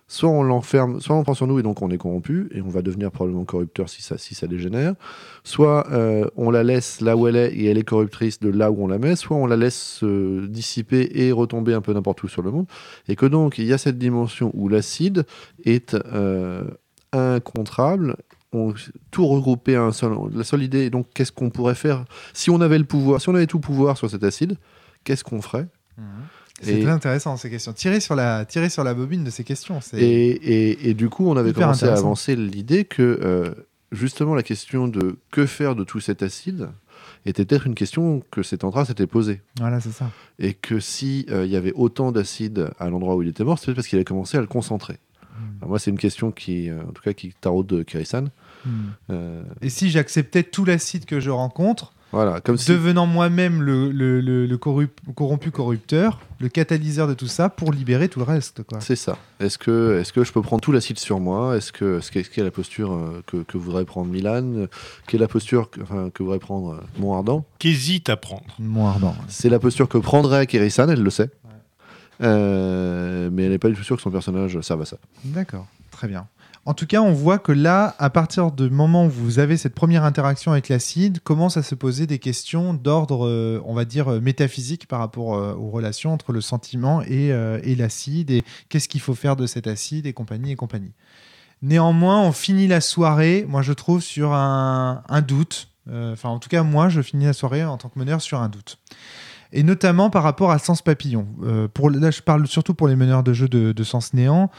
[0.10, 2.68] soit on l'enferme, soit on prend sur nous et donc on est corrompu et on
[2.68, 4.96] va devenir probablement corrupteur si ça, si ça dégénère,
[5.44, 8.72] soit euh, on la laisse là où elle est et elle est corruptrice de là
[8.72, 12.24] où on la met, soit on la laisse se dissiper et retomber un peu n'importe
[12.24, 12.66] où sur le monde,
[13.08, 15.26] et que donc il y a cette dimension où l'acide
[15.64, 16.64] est euh,
[17.14, 18.18] incontrable.
[18.52, 18.74] On,
[19.12, 20.12] tout regroupé à un seul.
[20.34, 23.30] La seule idée, est donc, qu'est-ce qu'on pourrait faire si on avait le pouvoir, si
[23.30, 24.58] on avait tout pouvoir sur cet acide,
[25.04, 25.68] qu'est-ce qu'on ferait?
[26.00, 26.06] Mhm.
[26.62, 27.74] C'est très intéressant ces questions.
[27.74, 29.82] Tirer sur la, tirer sur la bobine de ces questions.
[29.82, 33.52] c'est- Et, et- et du coup, on avait commencé à avancer l'idée que euh,
[33.92, 36.70] justement la question de que faire de tout cet acide
[37.26, 39.42] était peut-être une question que cet Antra s'était posée.
[39.60, 40.10] Voilà, c'est ça.
[40.38, 43.58] Et que si euh, il y avait autant d'acide à l'endroit où il était mort,
[43.60, 44.98] c'était parce qu'il a commencé à le concentrer.
[45.62, 48.26] Alors moi, c'est une question qui, euh, en tout cas, qui taraude Kirisan.
[48.66, 48.72] Mhm.
[49.12, 53.92] Euh, Et si j'acceptais tout l'acide que je rencontre, voilà, comme si devenant moi-même le,
[53.92, 58.26] le, le- le corrup- corrompu corrupteur, le catalyseur de tout ça pour libérer tout le
[58.26, 58.62] reste.
[58.80, 59.18] C'est ça.
[59.40, 61.56] Est-ce que, est que je peux prendre tout l'acide sur moi?
[61.56, 62.00] Est-ce que,
[62.42, 64.66] est la posture euh, que, que voudrait prendre Milan?
[65.08, 68.44] Quelle est la posture que, enfin, que voudrait prendre euh, Mont Ardent Qu'hésite à prendre.
[68.58, 69.16] Mon ardent.
[69.28, 71.30] C'est la posture que prendrait Kirisan, elle le sait.
[72.22, 74.98] Euh, mais elle n'est pas du tout sûre que son personnage serve à ça.
[75.24, 76.28] D'accord, très bien.
[76.70, 79.74] En tout cas, on voit que là, à partir du moment où vous avez cette
[79.74, 84.08] première interaction avec l'acide, commence à se poser des questions d'ordre, euh, on va dire,
[84.10, 87.34] euh, métaphysique par rapport euh, aux relations entre le sentiment et,
[87.76, 90.94] l'acide, et qu'est-ce qu'il faut faire de cet acide, et compagnie, et compagnie.
[91.64, 95.70] Néanmoins, on finit la soirée, moi je trouve, sur un, doute.
[95.92, 98.48] Enfin, en tout cas, moi, je finis la soirée en tant que meneur sur un
[98.48, 98.78] doute.
[99.52, 101.26] Et notamment par rapport à Sens Papillon.
[101.42, 104.52] Là, je parle surtout pour les meneurs de jeux de, de Sens Néant.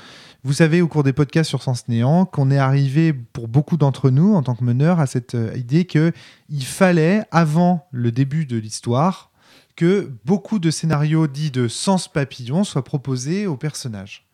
[0.42, 4.08] Vous savez, au cours des podcasts sur Sens Néant, qu'on est arrivé, pour beaucoup d'entre
[4.08, 6.12] nous, en tant que meneurs, à cette euh, idée que
[6.48, 9.30] il fallait, avant le début de l'histoire,
[9.76, 14.26] que beaucoup de scénarios dits de Sens Papillon soient proposés aux personnages.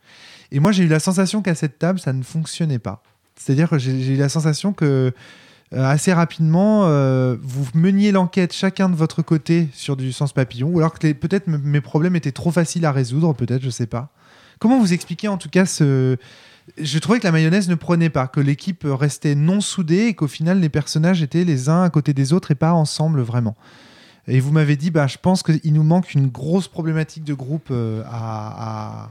[0.53, 3.03] Et moi, j'ai eu la sensation qu'à cette table, ça ne fonctionnait pas.
[3.35, 5.13] C'est-à-dire que j'ai eu la sensation que
[5.73, 10.69] euh, assez rapidement, euh, vous meniez l'enquête chacun de votre côté sur du sens papillon,
[10.69, 14.13] ou alors que peut-être mes problèmes étaient trop faciles à résoudre, peut-être, je sais pas.
[14.59, 16.17] Comment vous expliquez en tout cas ce...
[16.79, 20.27] Je trouvais que la mayonnaise ne prenait pas, que l'équipe restait non soudée et qu'au
[20.27, 23.57] final les personnages étaient les uns à côté des autres et pas ensemble vraiment.
[24.27, 27.69] Et vous m'avez dit, bah, je pense qu'il nous manque une grosse problématique de groupe
[27.71, 29.11] euh, à,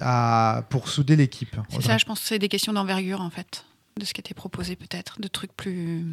[0.00, 1.56] à- à- pour souder l'équipe.
[1.70, 3.64] C'est ça, je pense que c'est des questions d'envergure en fait,
[3.98, 6.04] de ce qui était proposé peut-être, de trucs plus.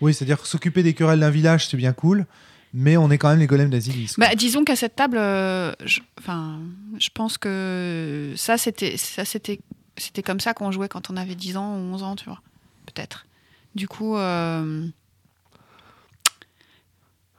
[0.00, 2.26] Oui, c'est-à-dire que s'occuper des querelles d'un village, c'est bien cool,
[2.72, 4.14] mais on est quand même les golems d'Asilis.
[4.18, 6.60] Bah, disons qu'à cette table, euh, je, enfin,
[6.98, 9.60] je pense que ça c'était, ça c'était,
[9.96, 12.40] c'était comme ça qu'on jouait quand on avait 10 ans ou 11 ans, tu vois,
[12.86, 13.26] peut-être.
[13.74, 14.86] Du coup, euh,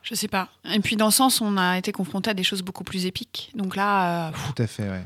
[0.03, 0.49] je sais pas.
[0.73, 3.51] Et puis dans le sens, on a été confronté à des choses beaucoup plus épiques.
[3.55, 5.05] Donc là, euh, Tout à fait, ouais.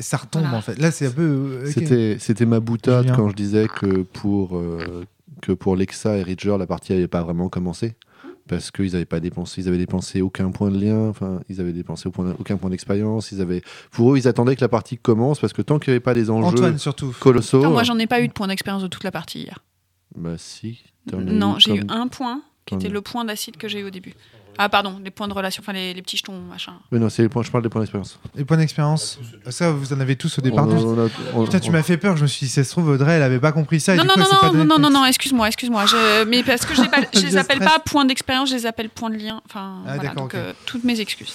[0.00, 0.58] Ça retombe Voilà.
[0.58, 0.78] en fait.
[0.78, 1.22] Là, c'est un peu.
[1.62, 1.72] euh, ok.
[1.74, 5.04] C'était, c'était ma boutade quand je disais que pour, euh,
[5.42, 7.96] que pour Lexa et Ridger, la partie n'avait pas vraiment commencé.
[8.48, 11.72] Parce qu'ils n'avaient pas dépensé, ils avaient dépensé aucun point de lien, enfin, ils avaient
[11.72, 13.30] dépensé au point- aucun point d'expérience.
[13.30, 15.96] Ils avaient, pour eux, ils attendaient que la partie commence parce que tant qu'il n'y
[15.96, 17.14] avait pas des enjeux Antoine surtout.
[17.20, 19.62] colossaux, Non, moi, j'en ai pas eu de point d'expérience de toute la partie hier.
[20.16, 20.82] bah si.
[21.08, 23.84] t'en as Non, j'ai eu un point qui était le point d'acide que j'ai eu
[23.84, 24.14] au début.
[24.58, 26.72] Ah, pardon, les points de relation, enfin les, les petits jetons, machin.
[26.90, 28.18] Oui, non, c'est les points, je parle des points d'expérience.
[28.36, 29.20] Et points d'expérience.
[29.50, 30.66] Ça, vous en avez tous au départ.
[30.66, 32.16] On- on a- on- Putain, tu on- m'as fait peur.
[32.16, 33.94] Je me suis dit, ça se trouve, Audrey, elle avait pas compris ça.
[33.94, 35.86] et Non, du non, coup, non, elle s'est pas non, non, non, non, excuse-moi, excuse-moi.
[35.86, 36.24] Je...
[36.24, 38.88] Mais parce que je, les, pas- je les appelle pas points d'expérience, je les appelle
[38.90, 39.40] points de lien.
[39.46, 41.32] Enfin, Ah, voilà, d'accord, donc euh, toutes mes excuses.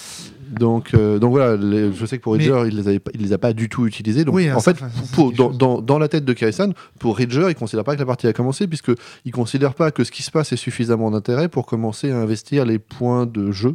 [0.50, 3.22] Donc, euh, donc voilà, les- je sais que pour Mais- Ridger, il les avait il
[3.22, 4.24] les a pas du tout utilisés.
[4.24, 4.84] Donc Oui, en ça, fait,
[5.14, 5.58] pour- dans, chose.
[5.58, 8.32] dans- dans la tête de Kaisan, pour Ridger, il considère pas que la partie a
[8.32, 8.92] commencé puisque
[9.24, 12.64] il considère pas que ce qui se passe est suffisamment d'intérêt pour commencer à investir
[12.66, 13.74] les points de jeu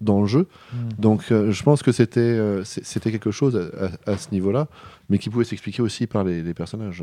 [0.00, 0.46] dans le jeu.
[0.72, 0.76] Hmm.
[0.98, 4.68] Donc euh, je pense que c'était euh, c'était quelque chose à, à- à ce niveau-là,
[5.08, 7.02] mais qui pouvait s'expliquer aussi par les, les personnages.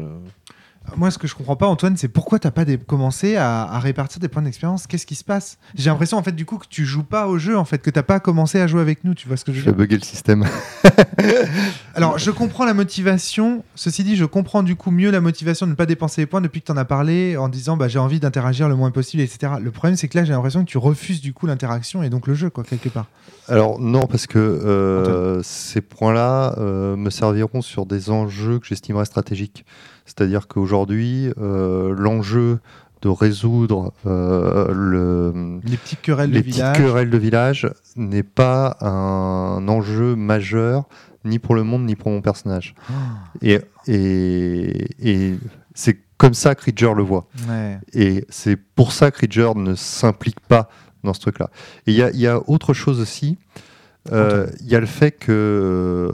[0.97, 3.79] Moi, ce que je comprends pas, Antoine, c'est pourquoi t'as pas des- commencé à, à
[3.79, 4.85] répartir des points d'expérience?
[4.85, 5.57] Qu'est-ce qui se passe?
[5.75, 7.89] J'ai l'impression, en fait, du coup, que tu joues pas au jeu, en fait, que
[7.89, 9.13] t'as pas commencé à jouer avec nous.
[9.15, 9.77] Tu vois ce que je Je veux dire?
[9.77, 10.45] bugger le système.
[11.95, 13.63] Alors, je comprends la motivation.
[13.75, 16.41] Ceci dit, je comprends du coup mieux la motivation de ne pas dépenser les points
[16.41, 19.53] depuis que t'en as parlé, en disant, bah, j'ai envie d'interagir le moins possible, etc.
[19.61, 22.27] Le problème, c'est que là, j'ai l'impression que tu refuses du coup l'interaction et donc
[22.27, 23.07] le jeu, quoi, quelque part.
[23.49, 29.03] Alors non, parce que euh, ces points-là euh, me serviront sur des enjeux que j'estimerais
[29.05, 29.65] stratégiques.
[30.05, 32.59] C'est-à-dire qu'aujourd'hui, euh, l'enjeu
[33.01, 36.77] de résoudre euh, le, Les petites querelles les de petites village.
[36.77, 40.85] querelles de village n'est pas un enjeu majeur,
[41.25, 42.75] ni pour le monde, ni pour mon personnage.
[42.89, 42.93] Oh,
[43.41, 45.39] Et, et, et
[45.73, 47.27] c'est comme ça que Ridger le voit.
[47.49, 47.79] ouais.
[47.93, 50.69] Et c'est pour ça que Ridger ne s'implique pas
[51.03, 51.49] dans ce truc-là.
[51.87, 53.37] Et il y a, il y a autre chose aussi.
[54.11, 56.09] Euh, Il y a le fait que euh,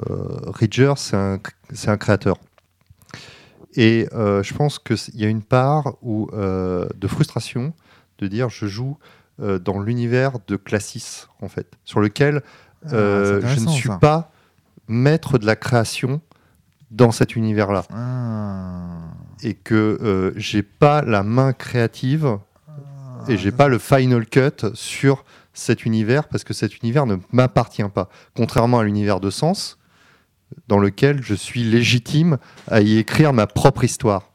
[0.47, 1.39] Ridger, c'est un,
[1.73, 2.37] c'est un créateur.
[3.75, 7.73] Et euh, je pense qu'il y a une part où, euh, de frustration
[8.17, 8.97] de dire je joue
[9.41, 12.41] euh, dans l'univers de Classis, en fait, sur lequel
[12.85, 13.97] Ah, je ne suis ça.
[13.97, 14.31] pas
[14.87, 16.21] maître de la création
[16.91, 19.13] dans cet univers-là Ah.
[19.43, 22.37] et que j'ai pas la main créative
[23.27, 27.17] et j'ai Ah, pas le final cut sur cet univers parce que cet univers ne
[27.31, 28.09] m'appartient pas.
[28.35, 29.77] Contrairement à l'univers de Sens,
[30.67, 34.31] dans lequel je suis légitime à y écrire ma propre histoire.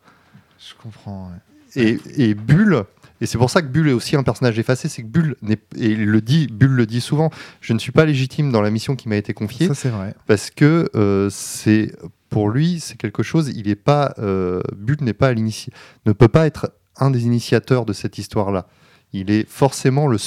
[0.59, 1.29] Je comprends.
[1.29, 1.39] ouais.
[1.77, 2.85] Et, et Bulle,
[3.21, 5.59] et c'est pour ça que Bulle est aussi un personnage effacé, c'est que Bulle, et
[5.77, 8.97] il le dit, Bulle le dit souvent, je ne suis pas légitime dans la mission
[8.97, 10.15] qui m'a été confiée Ça, c'est vrai.
[10.27, 11.93] parce que euh, c'est
[12.35, 16.27] pour lui c'est quelque chose il est pas euh, Bulle n'est pas à ne peut
[16.29, 18.67] pas être un des initiateurs de cette histoire là
[19.13, 20.19] il est forcément le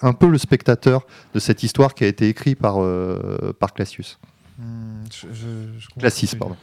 [0.00, 4.18] un peu le spectateur de cette histoire qui a été écrite par euh, par Classius
[4.62, 6.56] Hmm, je- je- je comprends Classis pardon.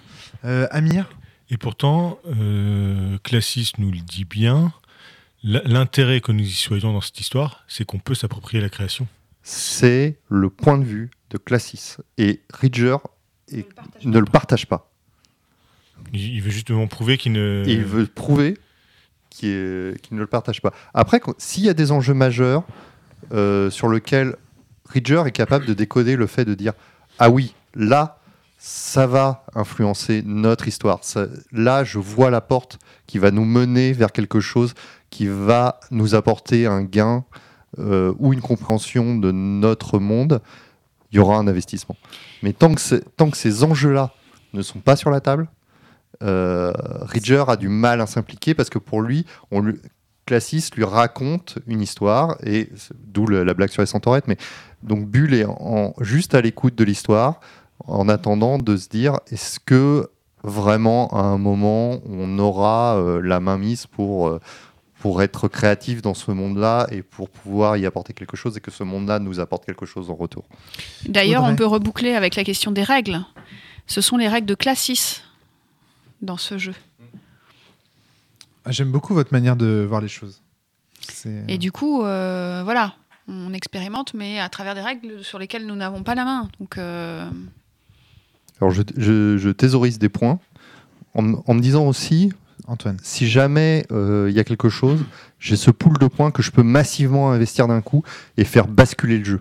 [0.46, 1.10] Euh, Amir
[1.50, 4.72] Et pourtant, euh, Classis nous le dit bien,
[5.44, 9.08] l'intérêt que nous y soyons dans cette histoire, c'est qu'on peut s'approprier la création.
[9.42, 12.98] c'est le point de vue de Classis et Ridger
[13.52, 13.66] et-
[14.04, 14.92] ne le partage pas
[16.14, 17.64] Il, veut justement prouver qu'il ne...
[17.66, 18.58] et il veut prouver
[19.30, 20.74] qu'il ne le partage pas.
[20.94, 22.64] Après, s'il y a des enjeux majeurs
[23.32, 24.36] euh, sur lesquels
[24.90, 26.74] Ridger est capable de décoder le fait de dire
[27.18, 28.18] Ah oui, là,
[28.58, 31.00] ça va influencer notre histoire.
[31.52, 34.74] Là, je vois la porte qui va nous mener vers quelque chose
[35.10, 37.24] qui va nous apporter un gain
[37.80, 40.42] euh, ou une compréhension de notre monde.
[41.12, 41.96] Il y aura un investissement.
[42.44, 44.12] Mais tant que, tant que ces enjeux-là
[44.54, 45.48] ne sont pas sur la table,
[46.22, 49.80] euh, Ridger a du mal à s'impliquer parce que pour lui, on lui
[50.30, 54.28] Classis lui raconte une histoire et d'où la blague sur les centaurettes.
[54.28, 54.38] Mais
[54.84, 55.48] donc Bull est
[56.02, 57.40] juste à l'écoute de l'histoire
[57.92, 60.10] en attendant de se dire est-ce que
[60.44, 64.40] vraiment à un moment on aura euh, la main mise pour euh,
[65.02, 68.70] pour être créatif dans ce monde-là et pour pouvoir y apporter quelque chose et que
[68.72, 70.44] ce monde-là nous apporte quelque chose en retour?
[71.08, 71.54] D'ailleurs, Audrey.
[71.54, 73.22] on peut reboucler avec la question des règles.
[73.88, 75.22] Ce sont les règles de Classis
[76.22, 76.74] dans ce jeu.
[78.66, 80.42] Ah, J'aime beaucoup votre manière de voir les choses.
[81.00, 82.94] C'est- Et du coup, euh, voilà,
[83.30, 86.50] on expérimente, mais à travers des règles sur lesquelles nous n'avons pas la main.
[86.60, 87.30] Donc, euh,
[88.62, 90.40] Alors je, je- je thésaurise des points
[91.14, 92.32] en, me disant aussi
[92.68, 92.98] Antoine.
[93.02, 95.04] si jamais euh, il y a quelque chose,
[95.40, 98.04] j'ai ce pool de points que je peux massivement investir d'un coup
[98.38, 99.40] et faire basculer le jeu.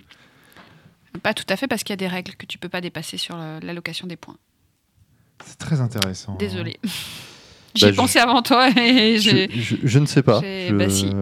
[1.22, 3.16] pas tout à fait parce qu'il y a des règles que tu peux pas dépasser
[3.16, 4.36] sur la- l'allocation des points.
[5.44, 6.36] C'est très intéressant.
[6.36, 6.78] Désolé.
[7.74, 10.40] J'ai je- pensé avant toi et Je, j'ai je- je ne sais pas.
[10.40, 11.12] j'ai- Je- bah si.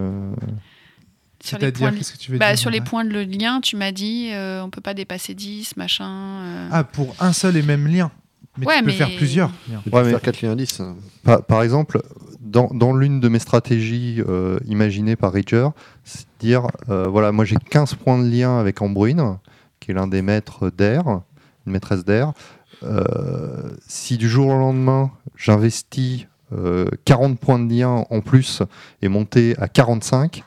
[1.47, 3.05] Sur les C'est-à-dire, points de- qu'est-ce que tu veux Bah, dire sur les Audrey points
[3.05, 6.09] de lien, tu m'as dit euh, on peut pas dépasser 10, machin.
[6.11, 6.69] euh.
[6.73, 8.11] Ah, pour un seul et même lien.
[8.59, 9.81] Mais Ouais, tu peux mais- faire plusieurs liens.
[9.85, 10.81] Tu Ouais, peux mais- faire 4 liens 10.
[11.25, 12.01] Par, par exemple,
[12.41, 15.69] dans, dans l'une de mes stratégies euh, imaginées par Ridger,
[16.05, 19.37] c'est de dire euh, voilà, moi j'ai 15 points de lien avec Ambruine,
[19.81, 21.05] qui est l'un des maîtres d'air,
[21.67, 22.33] une maîtresse d'air.
[22.83, 28.63] Euh, si du jour au lendemain, j'investis euh, 40 points de lien en plus
[29.03, 30.43] et monter à 45, euh,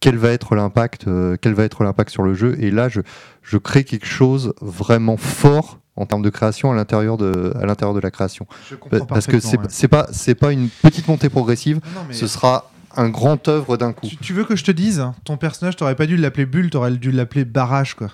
[0.00, 3.00] quel va être l'impact euh, quel va être l'impact sur le jeu et là je,
[3.42, 7.94] je crée quelque chose vraiment fort en termes de création à l'intérieur de à l'intérieur
[7.94, 9.88] de la création Je parce que c'est ouais.
[9.88, 13.76] pas c'est pas une petite montée progressive Non, non, mais ce sera un grand œuvre
[13.76, 16.46] d'un coup tu, tu veux que je te dise, ton personnage, t'aurais pas dû l'appeler
[16.46, 18.08] Bulle, t'aurais dû l'appeler Barrage, quoi.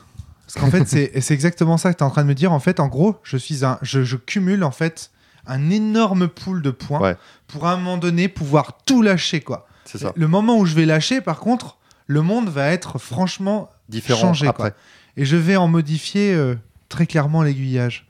[0.47, 0.87] Parce qu'en fait,
[1.21, 2.53] c'est exactement ça que tu es en train de me dire.
[2.53, 5.11] En fait, en gros, je suis un, je, je cumule en fait
[5.47, 7.17] un énorme pool de points Ouais.
[7.47, 9.67] pour à un moment donné pouvoir tout lâcher, quoi.
[9.85, 14.21] Ça Le moment où je vais lâcher, par contre, le monde va être franchement différent
[14.21, 14.81] changer, après quoi.
[15.17, 16.55] et je vais en modifier euh,
[16.89, 18.07] très clairement l'aiguillage.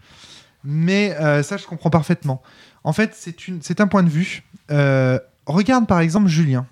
[0.64, 2.42] Mais euh, ça, je comprends parfaitement.
[2.84, 3.14] En fait,
[3.60, 4.42] c'est un point de vue.
[4.70, 6.66] Euh, regarde par exemple Julien.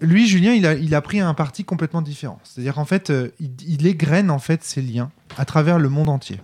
[0.00, 2.40] Lui, Julien, il a, il a pris un parti complètement différent.
[2.42, 6.40] C'est-à-dire qu'en fait, il, il égrène en fait ses liens à travers le monde entier.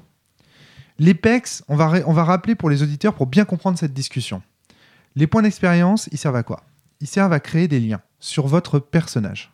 [0.99, 4.42] Les PEX, on va, on va rappeler pour les auditeurs pour bien comprendre cette discussion.
[5.14, 6.62] Les points d'expérience, ils servent à quoi?
[7.01, 9.53] Ils servent à créer des liens sur votre personnage.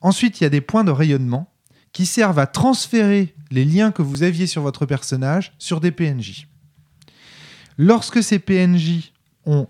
[0.00, 1.52] Ensuite, il y a des points de rayonnement
[1.92, 6.48] qui servent à transférer les liens que vous aviez sur votre personnage sur des PNJ.
[7.78, 9.12] Lorsque ces PNJ
[9.46, 9.68] ont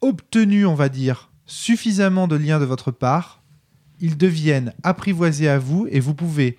[0.00, 3.42] obtenu, on va dire, suffisamment de liens de votre part,
[4.00, 6.58] ils deviennent apprivoisés à vous et vous pouvez,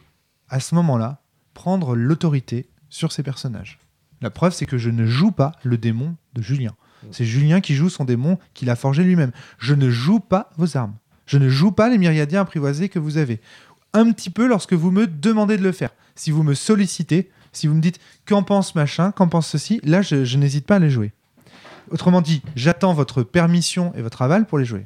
[0.49, 1.21] à ce moment-là,
[1.53, 3.79] prendre l'autorité sur ces personnages.
[4.21, 6.75] La preuve, c'est que je ne joue pas le démon de Julien.
[7.11, 9.31] C'est Julien qui joue son démon qu'il a forgé lui-même.
[9.57, 10.95] Je ne joue pas vos armes.
[11.25, 13.41] Je ne joue pas les myriadiens apprivoisés que vous avez.
[13.93, 15.91] Un petit peu lorsque vous me demandez de le faire.
[16.15, 20.01] Si vous me sollicitez, si vous me dites qu'en pense machin, qu'en pense ceci, là,
[20.01, 21.13] je, je n'hésite pas à les jouer.
[21.89, 24.85] Autrement dit, j'attends votre permission et votre aval pour les jouer.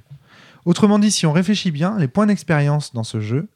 [0.66, 3.48] Autrement dit, si on réfléchit bien, les points d'expérience dans ce jeu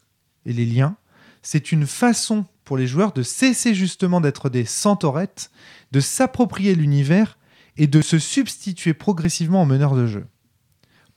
[0.45, 0.95] et les liens,
[1.41, 5.51] c'est une façon pour les joueurs de cesser justement d'être des centaurettes,
[5.91, 7.37] de s'approprier l'univers
[7.77, 10.25] et de se substituer progressivement au meneur de jeu.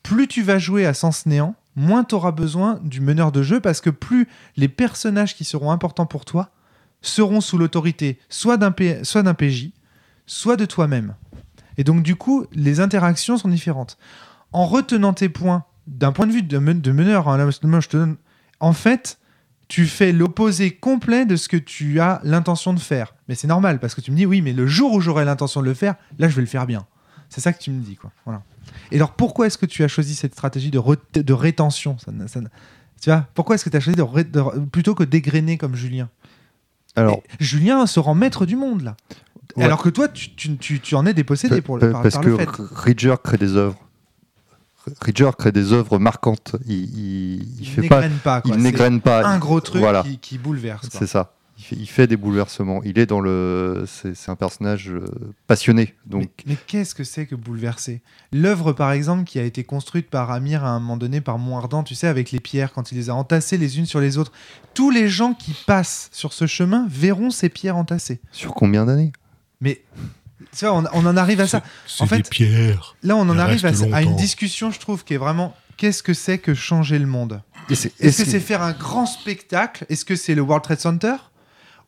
[0.02, 3.60] Plus tu vas jouer à sens néant, moins tu auras besoin du meneur de jeu
[3.60, 6.50] parce que plus les personnages qui seront importants pour toi
[7.02, 9.70] seront sous l'autorité soit d'un PJ,
[10.26, 11.14] soit de toi-même.
[11.76, 13.98] Et donc du coup, les interactions sont différentes.
[14.52, 17.48] En retenant tes points d'un point de vue de, men- de meneur, hein, là,
[18.60, 19.18] en fait,
[19.68, 23.14] tu fais l'opposé complet de ce que tu as l'intention de faire.
[23.28, 25.60] Mais c'est normal parce que tu me dis oui, mais le jour où j'aurai l'intention
[25.60, 26.86] de le faire, là, je vais le faire bien.
[27.28, 28.12] C'est ça que tu me dis, quoi.
[28.24, 28.42] Voilà.
[28.92, 30.80] Et alors, pourquoi est-ce que tu as choisi cette stratégie de,
[31.14, 31.96] de rétention?
[31.98, 32.12] Ça,
[33.02, 36.08] Tu vois, pourquoi est-ce que tu as choisi de, plutôt que dégrainer comme Julien?
[36.94, 38.96] Alors Et Julien se rend maître du monde là.
[39.56, 39.64] Ouais.
[39.64, 42.14] Alors que toi, tu, tu, tu- tu en es dépossédé pour le, Pa- par, parce
[42.14, 42.48] par que le fait.
[42.74, 43.78] Ridger crée des œuvres
[45.00, 48.40] Ridger crée des œuvres marquantes il, il, il fait pas n'égrène pas.
[48.40, 48.50] quoi.
[48.54, 50.88] il C'est n'égrène pas un gros truc voilà qui, qui bouleverse.
[50.92, 54.36] c'est ça il fait, il fait des bouleversements il est dans le c'est c'est un
[54.36, 55.06] personnage euh,
[55.46, 58.02] passionné donc Mais, mais qu'est-ce que c'est que bouleverser?
[58.30, 61.82] L'œuvre, par exemple, qui a été construite par Amir à un moment donné, par Montardant,
[61.82, 64.32] tu sais, avec les pierres, quand il les a entassées les unes sur les autres,
[64.74, 68.20] tous les gens qui passent sur ce chemin verront ces pierres entassées.
[68.32, 69.12] sur combien d'années?
[69.62, 69.82] Mais
[70.56, 71.62] tu vois, on, on en arrive à ça.
[71.86, 72.96] C'est En des fait, pierres.
[73.02, 76.38] Là, on en arrive à, une discussion, je trouve, qui est vraiment qu'est-ce que c'est
[76.38, 77.42] que changer le monde?
[77.70, 77.88] Est-ce
[78.22, 79.86] que c'est faire un grand spectacle?
[79.88, 81.14] Est-ce que c'est le World Trade Center?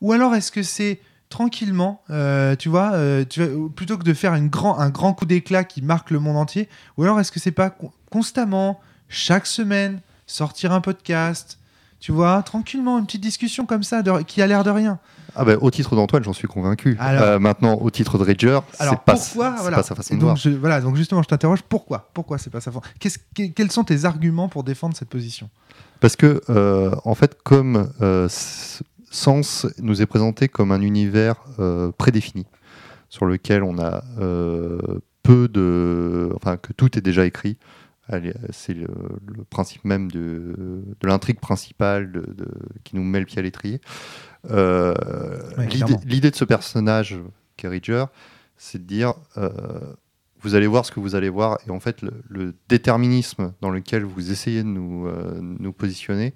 [0.01, 4.13] Ou alors est-ce que c'est tranquillement, euh, tu vois, euh, tu vois, plutôt que de
[4.13, 6.67] faire une grand, un grand coup d'éclat qui marque le monde entier,
[6.97, 11.59] ou alors est-ce que c'est pas con- constamment, chaque semaine, sortir un podcast,
[11.99, 14.99] tu vois, tranquillement, une petite discussion comme ça, de- qui a l'air de rien.
[15.35, 18.59] ah ben, au titre d'Antoine j'en suis convaincu Alors- Euh, maintenant au titre de Ridger
[18.73, 19.77] c'est pas, pourquoi voilà.
[19.77, 22.09] pas sa façon Et de donc, voir je- voilà, donc justement, je t'interroge pourquoi?
[22.13, 22.81] Pourquoi c'est pas sa façon?
[22.99, 25.49] Que- Quels sont tes arguments pour défendre cette position?
[25.99, 28.27] Parce que, euh, en fait, comme euh,
[29.11, 32.45] Sens nous est présenté comme un univers euh, prédéfini,
[33.09, 34.03] sur lequel on a
[35.23, 36.31] peu de.
[36.35, 37.57] Enfin, que tout est déjà écrit.
[38.11, 38.87] Allez, C'est le,
[39.27, 40.55] le principe même de,
[40.99, 42.51] de l'intrigue principale de- de-
[42.83, 43.79] qui nous met le pied à l'étrier.
[44.49, 44.93] Euh,
[46.05, 47.17] l'idée- de ce personnage,
[47.63, 48.05] Ridger,
[48.57, 49.49] c'est de dire euh,
[50.41, 53.69] vous allez voir ce que vous allez voir, et en fait, le, le déterminisme dans
[53.69, 56.33] lequel vous essayez de nous, euh, nous positionner,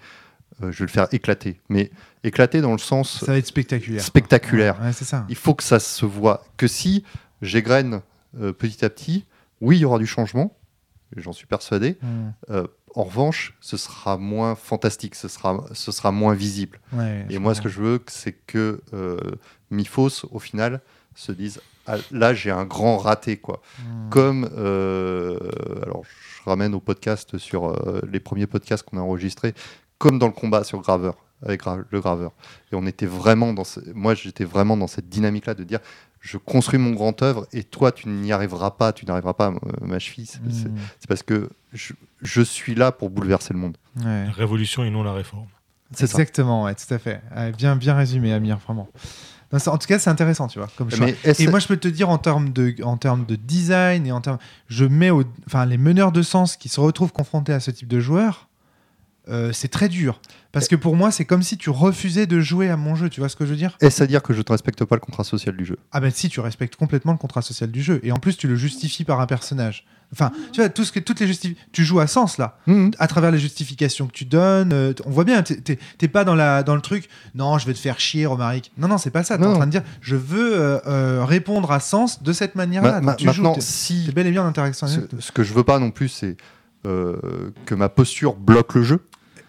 [0.62, 1.62] euh, je vais le faire éclater.
[1.70, 1.90] Mais
[2.26, 4.02] éclater dans le sens Ça va être spectaculaire.
[4.04, 4.78] spectaculaire.
[4.82, 5.26] Ouais, ouais, c'est ça.
[5.30, 6.44] Il faut que ça se voit.
[6.58, 7.04] Que si
[7.42, 8.02] j'égrène
[8.40, 9.26] euh, petit à petit,
[9.62, 10.56] oui, il y aura du changement,
[11.18, 11.98] j'en suis persuadé.
[12.02, 12.08] Mm.
[12.52, 16.80] Euh, en revanche, ce sera moins fantastique, ce sera, ce sera moins visible.
[16.92, 19.18] Ouais, Et moi, ce que je veux, c'est que euh,
[19.72, 20.82] Miphos, au final,
[21.16, 23.62] se dise ah, là j'ai un grand raté quoi.
[23.80, 24.10] Hmm.
[24.10, 25.38] Comme euh,
[25.84, 29.54] alors je ramène au podcast sur euh, les premiers podcasts qu'on a enregistrés,
[29.98, 32.32] comme dans le combat sur Graveur avec le Graveur.
[32.72, 35.80] Et on était vraiment dans ce- moi j'étais vraiment dans cette dynamique là de dire
[36.26, 39.56] je construis mon grand œuvre et toi tu n'y arriveras pas, tu n'arriveras pas, euh,
[39.82, 40.26] ma cheville.
[40.26, 40.76] C'est c'est- Hmm.
[41.00, 43.76] c'est parce que je, je suis là pour bouleverser le monde.
[43.98, 44.26] Ouais.
[44.26, 45.48] La révolution et non la réforme.
[45.92, 46.14] C'est ça.
[46.14, 47.22] Exactement, ouais, tout à fait.
[47.36, 48.88] Ouais, bien, bien résumé, Amir, vraiment.
[49.52, 51.06] Non, ça- en tout cas, c'est intéressant, tu vois, comme choix.
[51.06, 54.08] Mais est-ce- Et moi, je peux te dire en termes de, en termes de design
[54.08, 57.54] et en termes, je mets, au, enfin, les meneurs de sens qui se retrouvent confrontés
[57.54, 58.48] à ce type de joueur,
[59.30, 60.20] euh, c'est très dur.
[60.52, 63.10] Parce que pour moi, c'est comme si tu refusais de jouer à mon jeu.
[63.10, 63.76] Tu vois ce que je veux dire?
[63.82, 66.12] Est-ce à dire que je ne respecte pas le contrat social du jeu Ah ben
[66.12, 68.00] si, tu respectes complètement le contrat social du jeu.
[68.04, 69.86] Et en plus, tu le justifies par un personnage.
[70.12, 72.60] Enfin, tu vois, tout ce que, toutes les justifi- Tu joues à sens, là.
[73.00, 74.72] à travers les justifications que tu donnes.
[74.74, 77.80] euh, on voit bien, t'es- pas dans, la, dans le truc, non, je vais te
[77.80, 78.72] faire chier, Romaric.
[78.78, 79.40] Non, non, c'est pas ça.
[79.40, 82.92] T'es en train de dire, je veux euh, euh, répondre à sens de cette manière-là.
[82.92, 85.90] Ma- ma- maintenant, joues, si bel et bien ce, ce que je veux pas non
[85.90, 86.38] plus, c'est
[86.84, 89.00] que ma posture bloque le jeu.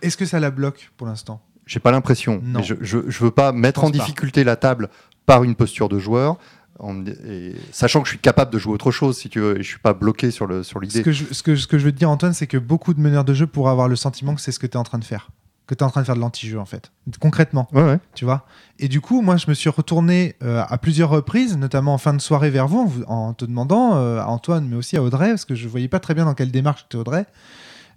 [0.05, 1.41] Est-ce que ça la bloque pour l'instant?
[1.67, 2.43] J'ai pas l'impression.
[2.63, 3.99] Je, je, je veux pas mettre en pas.
[3.99, 4.89] difficulté la table
[5.27, 6.37] par une posture de joueur,
[6.79, 9.63] en- et sachant que je suis capable de jouer autre chose, si tu veux, et
[9.63, 11.03] je suis pas bloqué sur le sur ce l'idée.
[11.03, 13.01] que, je, ce, que, ce que je veux te dire, Antoine, c'est que beaucoup de
[13.01, 14.99] meneurs de jeu pourraient avoir le sentiment que c'est ce que tu es en train
[14.99, 15.31] de faire.
[15.67, 16.93] Que tu es en train de faire de l'anti-jeu, en fait.
[17.21, 17.67] Concrètement.
[17.73, 17.99] Ouais, ouais.
[18.15, 18.45] tu vois?
[18.79, 22.13] Et du coup, moi, je me suis retourné euh, à plusieurs reprises, notamment en fin
[22.13, 25.47] de soirée vers vous, en, te demandant euh, à Antoine, mais aussi à Audrey, parce
[25.47, 27.25] que je voyais pas très bien dans quelle démarche était Audrey.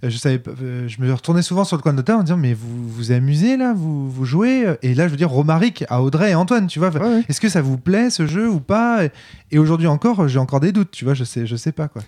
[0.04, 2.38] Euh, je savais, euh, je me retournais souvent sur le coin de table en disant,
[2.38, 4.76] mais vous vous amusez là, vous, vous jouez?
[4.84, 6.90] Et là, je veux dire, Romaric à Audrey et Antoine, tu vois.
[6.90, 7.24] Ouais, ouais.
[7.28, 9.06] Est-ce que ça vous plaît ce jeu ou pas?
[9.52, 11.14] Et, aujourd'hui encore, j'ai encore des doutes, tu vois.
[11.16, 12.04] Je sais, je sais pas quoi.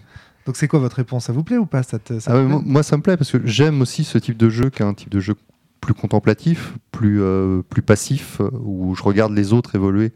[0.46, 1.26] Donc c'est quoi votre réponse?
[1.26, 2.72] Ça vous plaît ou pas ça te- ça Ah vous ouais, plaît?
[2.72, 4.94] moi, ça me plaît parce que j'aime aussi ce type de jeu qui est un
[4.94, 5.36] type de jeu
[5.82, 10.12] plus contemplatif, plus, euh, plus passif, où je regarde les autres évoluer.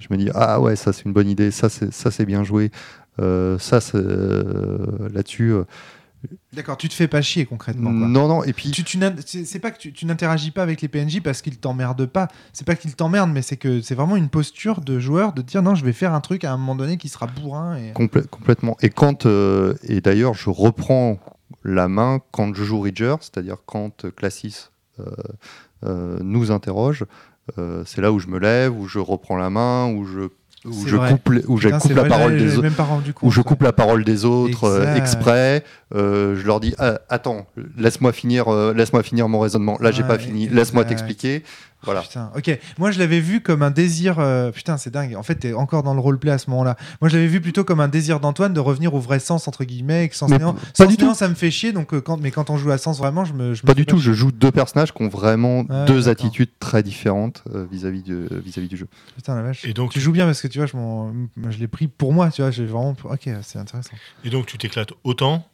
[0.00, 2.44] Je me dis, ah ouais, ça c'est une bonne idée, ça c'est ça, c'est bien
[2.44, 2.70] joué,
[3.20, 5.52] Euh, ça euh, là-dessus.
[6.52, 7.90] D'accord, tu te fais pas chier concrètement.
[7.90, 8.08] Quoi.
[8.08, 8.70] non, non, et puis.
[8.70, 8.98] Tu,
[9.44, 12.28] c'est pas que tu, tu n'interagis pas avec les PNJ parce qu'ils t'emmerdent pas.
[12.52, 15.62] C'est pas qu'ils t'emmerdent, mais c'est que c'est vraiment une posture de joueur de dire
[15.62, 17.76] non, je vais faire un truc à un moment donné qui sera bourrin.
[17.76, 17.92] Et...
[17.92, 18.76] Complè- complètement.
[18.80, 21.18] Et quand euh, et d'ailleurs, je reprends
[21.64, 24.68] la main quand je joue Ridger, c'est-à-dire quand euh, Classis
[25.00, 25.10] euh,
[25.84, 27.04] euh, nous interroge.
[27.84, 30.28] c'est là où je me lève, où je reprends la main, où je
[30.64, 31.10] où je vrai.
[31.12, 32.68] coupe, où Putain, la vrai, parole des autres.
[33.22, 33.44] Où je ouais.
[33.44, 35.62] coupe la parole des autres euh, exprès,
[35.94, 37.46] euh, je leur dis Ah, attends,
[37.76, 39.76] laisse-moi finir, euh, laisse-moi finir mon raisonnement.
[39.80, 40.48] Là, j'ai Ouais, pas fini.
[40.48, 41.42] Laisse-moi t'expliquer.
[41.84, 42.02] Voilà.
[42.02, 42.58] Putain, ok.
[42.78, 44.18] Moi, je l'avais vu comme un désir.
[44.18, 45.14] euh, Putain, c'est dingue.
[45.16, 46.76] En fait, t'es encore dans le roleplay à ce moment-là.
[47.00, 49.64] Moi, je l'avais vu plutôt comme un désir d'Antoine de revenir au vrai sens, entre
[49.64, 50.54] guillemets, et que sens Mais néant.
[50.54, 51.18] pas Sens du néant, tout.
[51.18, 51.72] ça me fait chier.
[51.72, 52.16] Donc, euh, quand...
[52.20, 53.54] Mais quand on joue à sens, vraiment, je me.
[53.54, 53.98] je me Pas du tout.
[53.98, 56.08] Je joue deux personnages qui ont vraiment Ouais, deux d'accord.
[56.08, 58.88] attitudes très différentes euh, vis-à-vis de- vis-à-vis du jeu.
[59.16, 59.64] Putain, la vache.
[59.64, 61.12] Et donc, Tu joues bien parce que tu vois, je, m'en-
[61.50, 62.50] je l'ai pris pour moi, tu vois.
[62.50, 62.94] J'ai vraiment.
[63.04, 63.90] Ok, c'est intéressant.
[64.24, 65.46] et donc tu t'éclates autant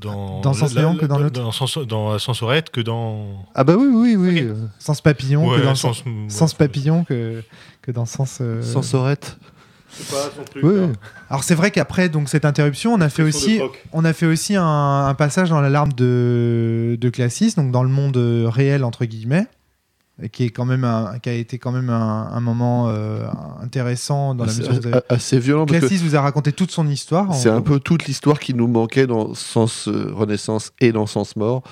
[0.00, 1.40] dans Dans Sens la- que dans l'autre.
[1.40, 4.28] dans, Sens- dans sensorette que dans Ah bah oui, oui, oui.
[4.38, 4.42] Ok.
[4.44, 7.42] euh, Sens papillon Ouais, que dans le sens- sens, sens papillon que,
[7.82, 8.38] que dans le sens.
[8.40, 9.36] euh, Sensorette.
[9.90, 10.82] c'est pas son truc, oui, là.
[10.86, 10.92] oui.
[11.28, 13.60] Alors c'est vrai qu'après donc cette interruption, on a fait aussi,
[13.92, 17.88] on a fait aussi un, un passage dans l'alarme de, de Classis, donc dans le
[17.88, 19.46] monde euh, réel entre guillemets, et
[20.28, 23.26] qui est quand même un, qui a été quand même un, un moment euh,
[23.62, 26.52] intéressant dans la mesure où vous avez- assez violent parce que Classis vous a raconté
[26.52, 27.30] toute son histoire.
[27.30, 31.06] en c'est un peu toute l'histoire qui nous manquait dans Sens euh, Renaissance et dans
[31.06, 31.62] Sens Mort.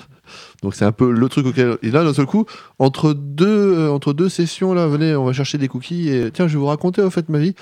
[0.61, 1.77] Donc c'est un peu le truc auquel.
[1.81, 2.45] Et là, d'un seul coup,
[2.77, 3.47] entre deux,
[3.77, 6.59] euh, entre deux sessions, là, venez, on va chercher des cookies et tiens, je vais
[6.59, 7.55] vous raconter au fait ma vie.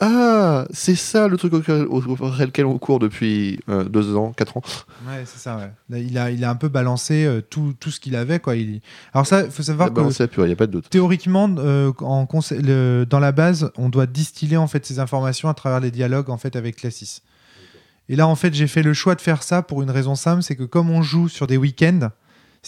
[0.00, 4.62] Ah, c'est ça le truc auquel, auquel on court depuis euh, deux ans, quatre ans.
[5.08, 5.56] Ouais, c'est ça.
[5.90, 6.00] Ouais.
[6.00, 8.54] Il a, il a un peu balancé euh, tout, tout ce qu'il avait quoi.
[8.54, 8.80] Il...
[9.12, 10.88] Alors ça, il faut savoir que Balancé à pur, il n'y a pas de doute.
[10.88, 15.48] théoriquement, euh, en conse- le- dans la base, on doit distiller en fait ces informations
[15.48, 17.22] à travers les dialogues en fait avec Classis.
[18.08, 20.42] Et là, en fait, j'ai fait le choix de faire ça pour une raison simple,
[20.44, 22.08] c'est que comme on joue sur des week-ends,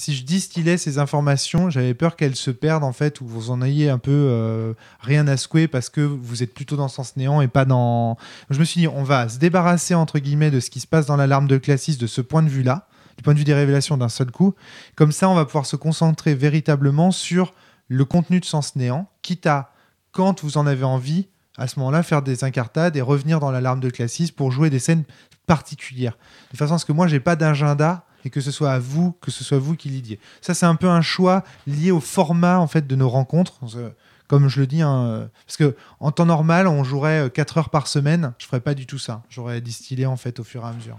[0.00, 3.60] si je distillais ces informations, j'avais peur qu'elles se perdent en fait, ou vous en
[3.60, 7.42] ayez un peu euh, rien à secouer parce que vous êtes plutôt dans sens néant
[7.42, 8.16] et pas dans.
[8.48, 11.04] Je me suis dit, on va se débarrasser entre guillemets de ce qui se passe
[11.04, 12.88] dans l'alarme de Classis de ce point de vue-là,
[13.18, 14.54] du point de vue des révélations d'un seul coup.
[14.96, 17.52] Comme ça, on va pouvoir se concentrer véritablement sur
[17.88, 19.70] le contenu de Sens Néant, quitte à,
[20.12, 21.28] quand vous en avez envie,
[21.58, 24.78] à ce moment-là, faire des incartades et revenir dans l'alarme de Classis pour jouer des
[24.78, 25.04] scènes
[25.46, 26.16] particulières.
[26.52, 29.12] De façon à ce que moi, j'ai pas d'agenda et que ce soit à vous,
[29.20, 30.18] que ce soit vous qui l'idiez.
[30.40, 33.58] Ça, c'est un peu un choix lié au format en fait de nos rencontres.
[33.76, 33.90] Euh,
[34.28, 37.70] Comme je le dis, hein, euh, parce que en temps normal, on jouerait 4 heures
[37.70, 38.32] par semaine.
[38.38, 39.22] Je ferais pas du tout ça.
[39.28, 40.96] J'aurais distillé en fait au fur et à mesure.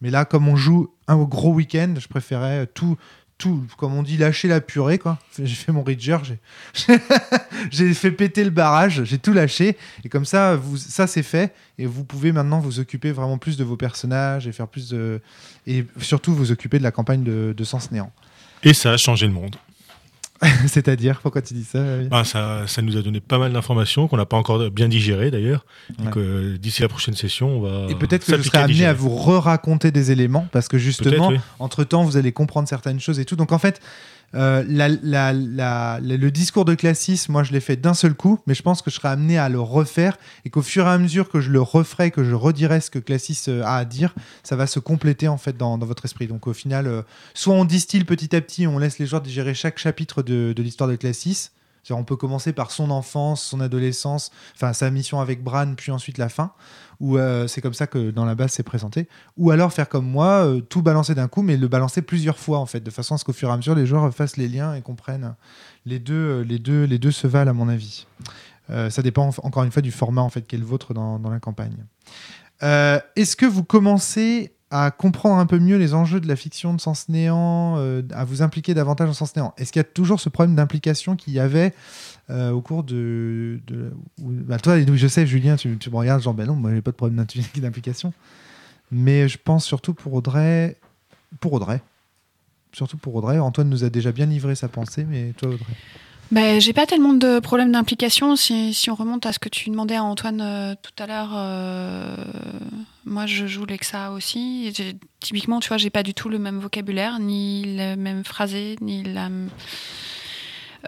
[0.00, 2.96] Mais là, comme on joue un gros week-end, je préférais tout,
[3.40, 5.18] tout, comme on dit, lâché la purée, quoi.
[5.42, 6.38] J'ai fait mon Ridger, j'ai-
[7.70, 9.76] j'ai fait péter le barrage, j'ai tout lâché.
[10.04, 11.54] Et comme ça, vous, ça c'est fait.
[11.78, 15.20] Et vous pouvez maintenant vous occuper vraiment plus de vos personnages et faire plus de.
[15.66, 18.12] Et surtout vous occuper de la campagne de, de Sens Néant.
[18.62, 19.56] Et ça a changé le monde.
[20.66, 24.08] C'est-à-dire, pourquoi tu dis ça David Ah, ça, ça nous a donné pas mal d'informations
[24.08, 25.64] qu'on n'a pas encore bien digérées d'ailleurs.
[25.98, 26.22] Donc Ouais.
[26.22, 27.90] euh, d'ici la prochaine session, on va.
[27.90, 31.40] Et peut-être que je serai amené à vous re-raconter des éléments parce que justement, oui.
[31.58, 33.36] entre-temps, vous allez comprendre certaines choses et tout.
[33.36, 33.80] Donc en fait,
[34.34, 38.82] euh, le discours de Classis, moi je l'ai fait d'un seul coup, mais je pense
[38.82, 41.50] que je serai amené à le refaire et qu'au fur et à mesure que je
[41.50, 44.78] le referai, que je redirai ce que Classis euh, a à dire, ça va se
[44.78, 46.26] compléter en fait dans, votre esprit.
[46.26, 47.02] Donc au final, euh,
[47.34, 50.62] soit on distille petit à petit, on laisse les joueurs digérer chaque chapitre de, de
[50.62, 51.50] l'histoire de Classis.
[51.92, 56.18] On peut commencer par son enfance, son adolescence, enfin sa mission avec Bran, puis ensuite
[56.18, 56.52] la fin.
[57.00, 59.08] Ou euh, c'est comme ça que dans la base c'est présenté.
[59.38, 62.58] Ou alors faire comme moi, euh, tout balancer d'un coup, mais le balancer plusieurs fois
[62.58, 64.48] en fait, de façon à ce qu'au fur et à mesure les joueurs fassent les
[64.48, 65.34] liens et comprennent.
[65.86, 68.06] Les deux, euh, les deux, les deux se valent à mon avis.
[68.90, 71.18] Ça dépend en- encore une fois du format en fait qui est le vôtre dans,
[71.18, 71.74] la campagne.
[72.60, 76.80] Est-ce que vous commencez à comprendre un peu mieux les enjeux de la fiction de
[76.80, 77.78] Sens Néant,
[78.14, 79.54] à vous impliquer davantage en Sens Néant?
[79.56, 81.74] Est-ce qu'il y a toujours ce problème d'implication qu'il y avait
[82.30, 83.60] euh, au cours de.
[84.18, 86.96] bah, toi, je sais, Julien, tu, me regardes, genre, ben non, moi, j'ai pas de
[86.96, 87.24] problème
[87.56, 88.12] d'implication.
[88.92, 90.76] Mais je pense surtout pour Audrey.
[91.40, 91.80] Pour Audrey.
[92.72, 93.38] Surtout pour Audrey.
[93.38, 95.74] Antoine nous a déjà bien livré sa pensée, mais toi, Audrey.
[96.30, 98.36] Ben, j'ai pas tellement de problèmes d'implication.
[98.36, 101.32] Si, si on remonte à ce que tu demandais à Antoine euh, tout à l'heure,
[101.34, 102.14] euh,
[103.04, 104.72] moi je joue Lexa aussi.
[105.18, 109.02] Typiquement, tu vois, j'ai pas du tout le même vocabulaire, ni le même phrasé, ni
[109.02, 109.28] la.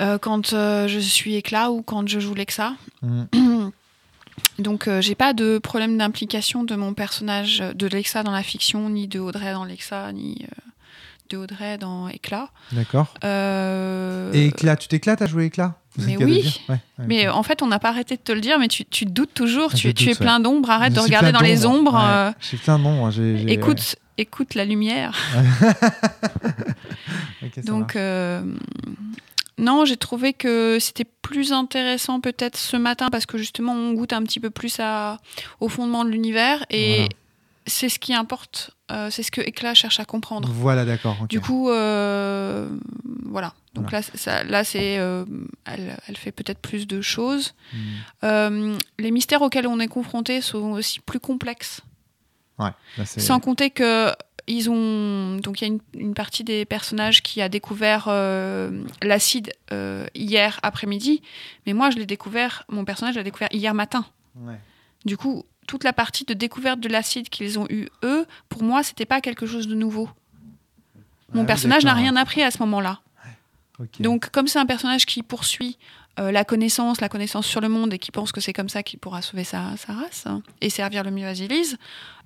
[0.01, 2.75] Euh, quand euh, je suis éclat ou quand je joue Lexa.
[3.03, 3.69] Mm.
[4.59, 8.89] Donc euh, j'ai pas de problème d'implication de mon personnage de Lexa dans la fiction,
[8.89, 10.47] ni de Audrey dans Lexa, ni
[11.31, 12.51] de Audrey dans Éclat.
[12.73, 13.15] D'accord.
[13.23, 15.77] Et Éclat, tu t'éclates à jouer Éclat?
[15.99, 16.43] Mais oui.
[16.43, 18.69] dire Ouais, ouais, Mais en fait, on n'a pas arrêté de te le dire, mais
[18.69, 19.75] tu, tu te doutes toujours.
[19.75, 20.71] Tu, je es plein d'ombres.
[20.71, 21.95] Arrête Je de suis regarder dans les ombres.
[21.95, 23.13] Ouais, euh, J'ai plein d'ombre.
[23.49, 25.15] écoute, écoute la lumière.
[27.65, 28.43] Donc, euh,
[29.59, 34.13] non, j'ai trouvé que c'était plus intéressant peut-être ce matin parce que justement, on goûte
[34.13, 35.19] un petit peu plus à,
[35.61, 37.09] au fondement de l'univers et Voilà.
[37.67, 38.71] c'est ce qui importe.
[38.91, 40.49] euh, c'est ce que Éclat cherche à comprendre.
[40.53, 41.17] Voilà, d'accord.
[41.29, 42.69] Du coup, euh,
[43.25, 43.55] voilà.
[43.75, 44.01] Donc Voilà.
[44.01, 45.25] là, ça, là, c'est, euh,
[45.65, 47.55] elle, elle fait peut-être plus de choses.
[47.73, 47.79] Mm.
[48.25, 51.81] Euh, les mystères auxquels on est confronté sont aussi plus complexes.
[52.59, 54.13] Ouais, là, c'est- Sans compter que
[54.47, 58.85] ils ont donc il y a une, une partie des personnages qui a découvert euh,
[59.03, 61.23] l'acide euh, hier après-midi,
[61.67, 64.05] mais moi je l'ai découvert, mon personnage l'a découvert hier matin.
[64.37, 64.59] Ouais.
[65.05, 68.83] Du coup, toute la partie de découverte de l'acide qu'ils ont eu eux, pour moi
[68.83, 70.09] c'était pas quelque chose de nouveau.
[71.33, 73.01] Mon Ah personnage n'a rien appris à ce moment-là.
[73.99, 75.77] Donc, comme c'est un personnage qui poursuit
[76.21, 78.83] euh, la connaissance, la connaissance sur le monde et qui pense que c'est comme ça
[78.83, 81.33] qu'il pourra sauver sa, sa race hein, et servir le mieux à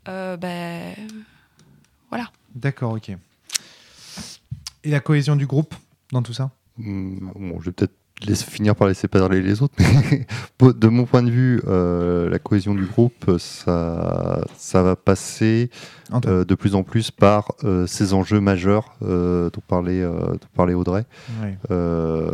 [0.09, 0.95] euh, ben
[2.17, 2.31] voilà.
[2.55, 3.11] D'accord, ok.
[4.85, 5.75] Et la cohésion du groupe
[6.13, 7.95] dans tout ça Hmm, Bon, je vais peut-être
[8.27, 9.75] laisser- finir par laisser parler les autres,
[10.11, 10.27] mais
[10.75, 15.71] de mon point de vue, euh, la cohésion du groupe, ça, ça va passer
[16.27, 20.49] euh, de plus en plus par euh, ces enjeux majeurs euh, dont, parlait, euh, dont
[20.55, 21.05] parlait Audrey,
[21.43, 21.57] Ouais.
[21.71, 22.31] euh,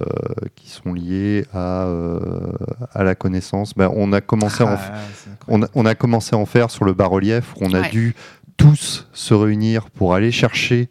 [0.56, 2.52] qui sont liés à, euh,
[2.92, 3.74] à la connaissance.
[3.74, 4.92] Ben, on, a commencé à en, Ah,
[5.48, 8.14] on, a, on a commencé à en faire sur le bas-relief, où on a dû
[8.56, 10.88] tous se réunir pour aller chercher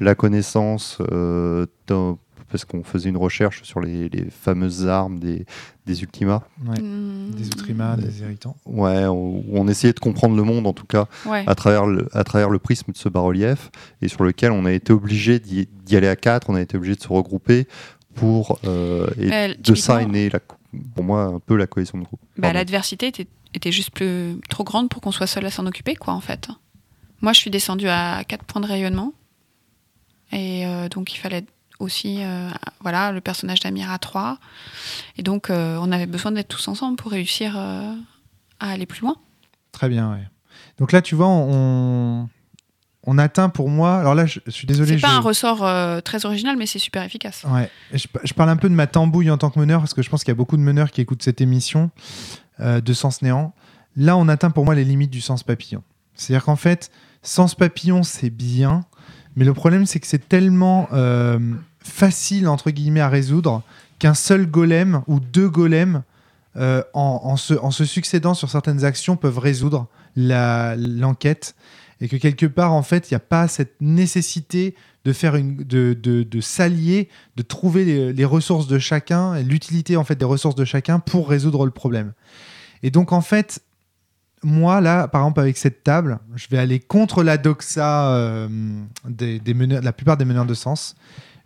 [0.00, 2.18] la connaissance, euh, dans-
[2.50, 5.44] parce qu'on faisait une recherche sur les, les fameuses armes des,
[5.86, 6.42] des Ultima.
[6.66, 6.80] Ouais.
[6.80, 8.56] Hmm, Des Outrimas, des irritants.
[8.64, 11.42] Ouais, on, où on essayait de comprendre le monde, en tout cas, Ouais.
[11.48, 13.70] à travers le, à travers le prisme de ce bas-relief,
[14.02, 16.94] et sur lequel on a été obligé d'y aller à quatre, on a été obligé
[16.94, 17.66] de se regrouper
[18.14, 18.58] pour.
[18.64, 20.38] euh, et Euh, de ça est née, la,
[20.94, 22.20] pour moi, un peu la cohésion de groupe.
[22.38, 25.96] bah, l'adversité était, était juste plus, trop grande pour qu'on soit seul à s'en occuper,
[25.96, 26.48] quoi, en fait.
[27.24, 29.14] Moi, je suis descendue à 4 points de rayonnement.
[30.30, 31.44] Et euh, donc, il fallait
[31.80, 32.50] aussi, euh,
[32.80, 34.36] voilà, le personnage d'Amir à 3.
[35.16, 37.94] Et donc, euh, on avait besoin d'être tous ensemble pour réussir à
[38.60, 39.16] aller plus loin.
[39.72, 40.28] Très bien, ouais.
[40.78, 42.28] Donc là, tu vois, on,
[43.04, 43.96] on atteint pour moi.
[43.98, 44.96] Alors là, je, suis désolé.
[44.96, 47.44] C'est pas je- un ressort euh, très original, mais c'est super efficace.
[47.48, 50.02] Ouais, je, je parle un peu de ma tambouille en tant que meneur, parce que
[50.02, 51.90] je pense qu'il y a beaucoup de meneurs qui écoutent cette émission
[52.60, 53.54] euh, de Sens Néant.
[53.96, 55.82] Là, on atteint pour moi les limites du sens papillon.
[56.14, 56.90] C'est-à-dire qu'en fait,
[57.24, 58.84] sens papillon, c'est bien,
[59.36, 61.38] mais le problème, c'est que c'est tellement euh,
[61.80, 63.62] facile, entre guillemets, à résoudre
[63.98, 66.02] qu'un seul golem ou deux golems
[66.56, 71.56] euh, en, se, succédant sur certaines actions, peuvent résoudre l'enquête.
[72.00, 76.40] Et que quelque part, en fait, il n'y a pas cette nécessité de faire de,
[76.40, 81.28] s'allier, de trouver les, ressources de chacun, l'utilité en fait des ressources de chacun pour
[81.28, 82.12] résoudre le problème.
[82.82, 83.62] Et donc en fait,
[84.44, 88.48] moi là, par exemple avec cette table, je vais aller contre la doxa euh,
[89.08, 90.94] des, des meneurs, la plupart des meneurs de sens.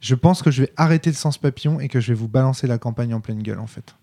[0.01, 2.67] Je pense que je vais arrêter le sens papillon et que je vais vous balancer
[2.67, 3.95] la campagne en pleine gueule en fait.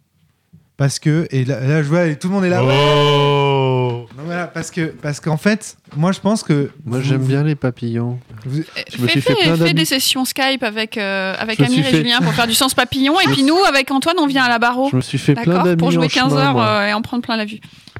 [0.77, 2.61] Parce que et là, là, je vois et tout le monde est là.
[2.61, 7.23] Oh Non, voilà, parce que parce qu'en fait, moi je pense que Moi, vous- j'aime
[7.23, 8.19] bien les papillons.
[8.45, 11.83] vous- Je me Fais, suis fait plein des sessions Skype avec, euh, avec Amir et
[11.83, 13.19] fait- Julien pour faire du sens papillon.
[13.21, 14.89] Et puis nous, avec Antoine, on vient à la barreau.
[14.91, 17.01] Je me suis fait plein d'amis Pour jouer en 15 chemin, heures euh, et en
[17.01, 17.59] prendre plein la vue.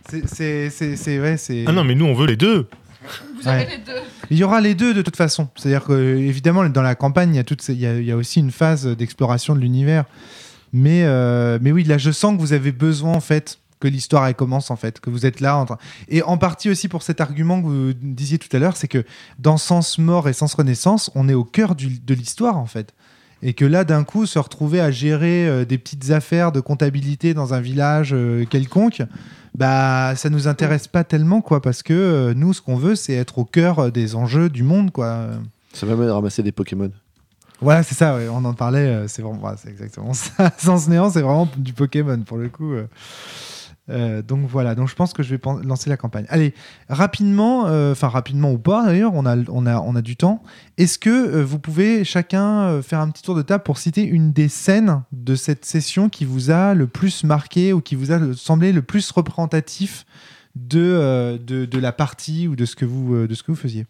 [0.10, 2.68] C'est c'est c'est c'est ouais, c'est Ah non, mais nous, on veut les deux.
[3.42, 4.02] Vous avez les deux.
[4.32, 5.48] Il y aura les deux de toute façon.
[5.56, 8.06] C'est-à-dire que évidemment dans la campagne, il y a, toutes ces- il y a, il
[8.06, 10.06] y a aussi une phase d'exploration de l'univers.
[10.74, 14.26] Mais, euh, mais oui, là, je sens que vous avez besoin en fait que l'histoire
[14.26, 15.58] elle commence en fait, que vous êtes là.
[15.58, 15.78] En train...
[16.10, 19.06] Et en partie aussi pour cet argument que vous disiez tout à l'heure, c'est que
[19.38, 22.94] dans Sens Mort et Sens Renaissance, on est au cœur du- de l'histoire en fait.
[23.48, 27.36] Et que là, d'un coup, se retrouver à gérer euh, des petites affaires de comptabilité
[27.36, 29.04] dans un village euh, quelconque,
[29.54, 33.14] bah, ça nous intéresse pas tellement, quoi, parce que euh, nous, ce qu'on veut, c'est
[33.14, 35.28] être au cœur des enjeux du monde, quoi.
[35.74, 36.90] Ça va même ramasser des Pokémon.
[37.62, 40.52] Voilà, c'est ça, ouais, on en parlait, c'est vraiment, voilà, c'est exactement ça.
[40.58, 42.74] Sans néant, c'est vraiment du Pokémon pour le coup.
[43.90, 44.22] Euh.
[44.22, 46.26] Donc voilà, donc je pense que je vais lancer la campagne.
[46.30, 46.54] Allez,
[46.90, 50.42] rapidement, euh, enfin rapidement ou pas d'ailleurs, on a, on, a, on a du temps.
[50.78, 54.32] Est-ce que euh, vous pouvez chacun faire un petit tour de table pour citer une
[54.32, 58.20] des scènes de cette session qui vous a le plus marqué ou qui vous a
[58.34, 60.06] semblé le plus représentatif
[60.56, 63.86] de, de, la partie ou de ce que vous, de ce que vous faisiez?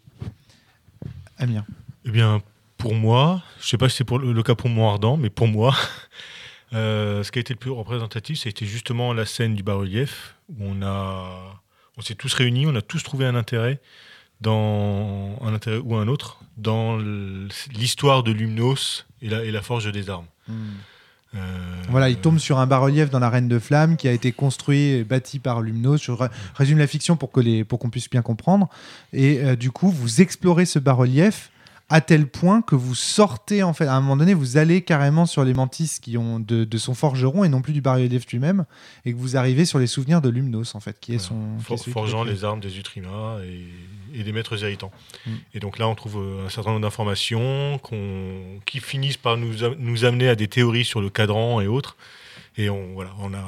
[1.38, 1.64] Amir.
[2.04, 2.42] Eh bien,
[2.76, 5.30] pour moi, je sais pas si c'est pour le, le cas pour moi ardent, mais
[5.30, 5.74] pour moi,
[6.74, 10.54] euh, ce qui a été le plus représentatif, c'était justement la scène du bas-relief où
[10.60, 11.60] on a,
[11.96, 13.80] on s'est tous réunis, on a tous trouvé un intérêt
[14.40, 16.98] dans un intérêt ou un autre dans
[17.72, 20.26] l'histoire de Lumnos et la, et la forge des armes.
[21.34, 21.38] Euh,
[21.88, 24.80] Voilà, il tombe sur un bas-relief dans la Reine de Flamme qui a été construit
[24.90, 26.02] et bâti par Lumnos.
[26.02, 28.68] Je ré- résume la fiction pour que les pour qu'on puisse bien comprendre.
[29.12, 31.50] Et euh, du coup, vous explorez ce bas-relief
[31.88, 35.24] à tel point que vous sortez en fait à un moment donné, vous allez carrément
[35.24, 38.64] sur les mantis qui ont de, de son forgeron et non plus du bas-relief lui-même,
[39.04, 41.28] et que vous arrivez sur les souvenirs de Lumnos en fait, qui est Voilà.
[41.28, 44.90] son qui For- qui forgeant les armes des Utrima et, et des maîtres héritants.
[45.26, 45.30] Mm.
[45.54, 49.52] Et donc là, on trouve euh, un certain nombre d'informations qu'on- qui finissent par nous,
[49.78, 51.96] nous amener à des théories sur le cadran et autres.
[52.58, 53.44] Et on, voilà, on, a,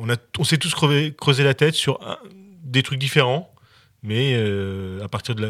[0.00, 2.16] on, a, on s'est tous crevé- creusé la tête sur un-
[2.64, 3.52] des trucs différents,
[4.02, 5.48] mais euh, à partir de la.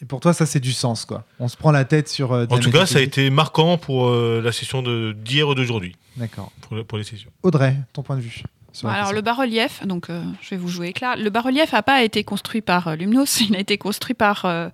[0.00, 1.24] Et pour toi, ça c'est du sens quoi.
[1.40, 2.32] On se prend la tête sur.
[2.32, 5.54] euh, En tout cas, ça a été marquant pour euh, la session de- d'hier ou
[5.54, 6.52] d'aujourd'hui, D'accord.
[6.60, 7.30] pour, pour les sessions.
[7.42, 8.42] Audrey, ton point de vue.
[8.84, 11.16] Alors le bas-relief, donc euh, je vais vous jouer éclat.
[11.16, 14.68] Le bas-relief n'a pas été construit par euh, Lumnos, il a été construit par euh,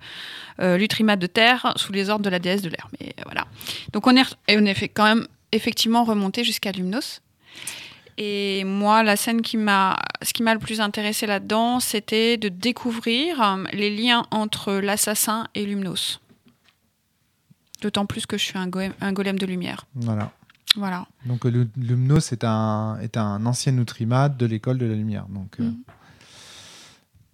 [0.59, 2.87] euh, l'Utrima de Terre sous les ordres de la déesse de l'air.
[2.99, 3.45] Mais euh, voilà.
[3.93, 7.21] Donc on est, et on est fait quand même effectivement remonté jusqu'à Lumnos.
[8.17, 12.47] Et moi, la scène qui m'a, ce qui m'a le plus intéressé là-dedans, c'était de
[12.47, 16.21] découvrir euh, les liens entre l'assassin et Lumnos.
[17.81, 19.85] D'autant plus que je suis un golem, un golem de lumière.
[19.95, 20.31] Voilà.
[20.77, 21.07] Voilà.
[21.25, 25.25] Donc euh, Lumnos est un, est un ancien Outrimate de l'école de la lumière.
[25.29, 25.71] Donc, euh.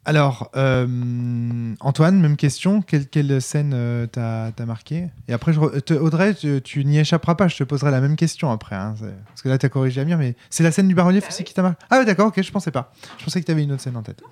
[0.04, 2.82] Alors, euh, Antoine, même question.
[2.82, 5.10] Quelle, quelle scène euh, t'as t'as marqué?
[5.28, 7.47] Et après, je re- te- Audrey, tu, tu n'y échapperas pas.
[7.47, 8.76] Je te poserai la même question après.
[8.76, 11.22] hein, c'est- parce que là, tu as corrigé Amir, mais c'est la scène du bas-relief
[11.24, 11.45] Bah aussi oui.
[11.45, 12.91] qui t'a marqué Ah ouais, d'accord, ok, je pensais pas.
[13.20, 14.24] Je pensais que tu avais une autre scène en tête.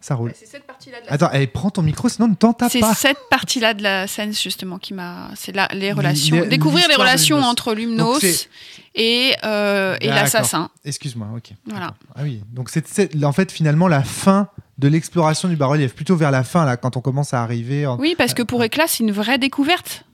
[0.00, 0.32] Ça roule.
[0.34, 2.92] C'est cette partie-là de Attends, eh, prends ton micro, sinon ne t'en tape C'est pas.
[2.92, 5.30] cette partie-là de la scène justement qui m'a.
[5.36, 6.40] C'est là les relations.
[6.40, 7.50] les- Découvrir les relations Lumnos.
[7.52, 8.48] entre Lumnos
[8.96, 10.70] et, euh, et l'assassin.
[10.84, 11.52] Excuse-moi, ok.
[11.70, 11.94] Voilà.
[12.16, 14.48] Ah oui, donc c'est c'est- en fait finalement la fin
[14.78, 17.86] de l'exploration du bas-relief, plutôt vers la fin, là, quand on commence à arriver.
[17.86, 20.04] en- Oui, parce que pour Éclat, c'est une vraie découverte.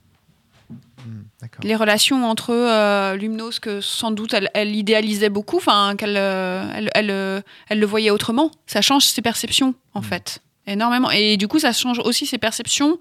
[0.69, 1.23] Hmm.
[1.63, 6.63] Les relations entre euh, Lumnos, que sans doute elle, elle idéalisait beaucoup, enfin qu'elle euh,
[6.75, 8.51] elle, elle, euh, elle le voyait autrement.
[8.67, 10.39] Ça change ses perceptions, en fait.
[10.67, 11.09] Énormément.
[11.09, 12.99] Et du coup, ça change aussi ses perceptions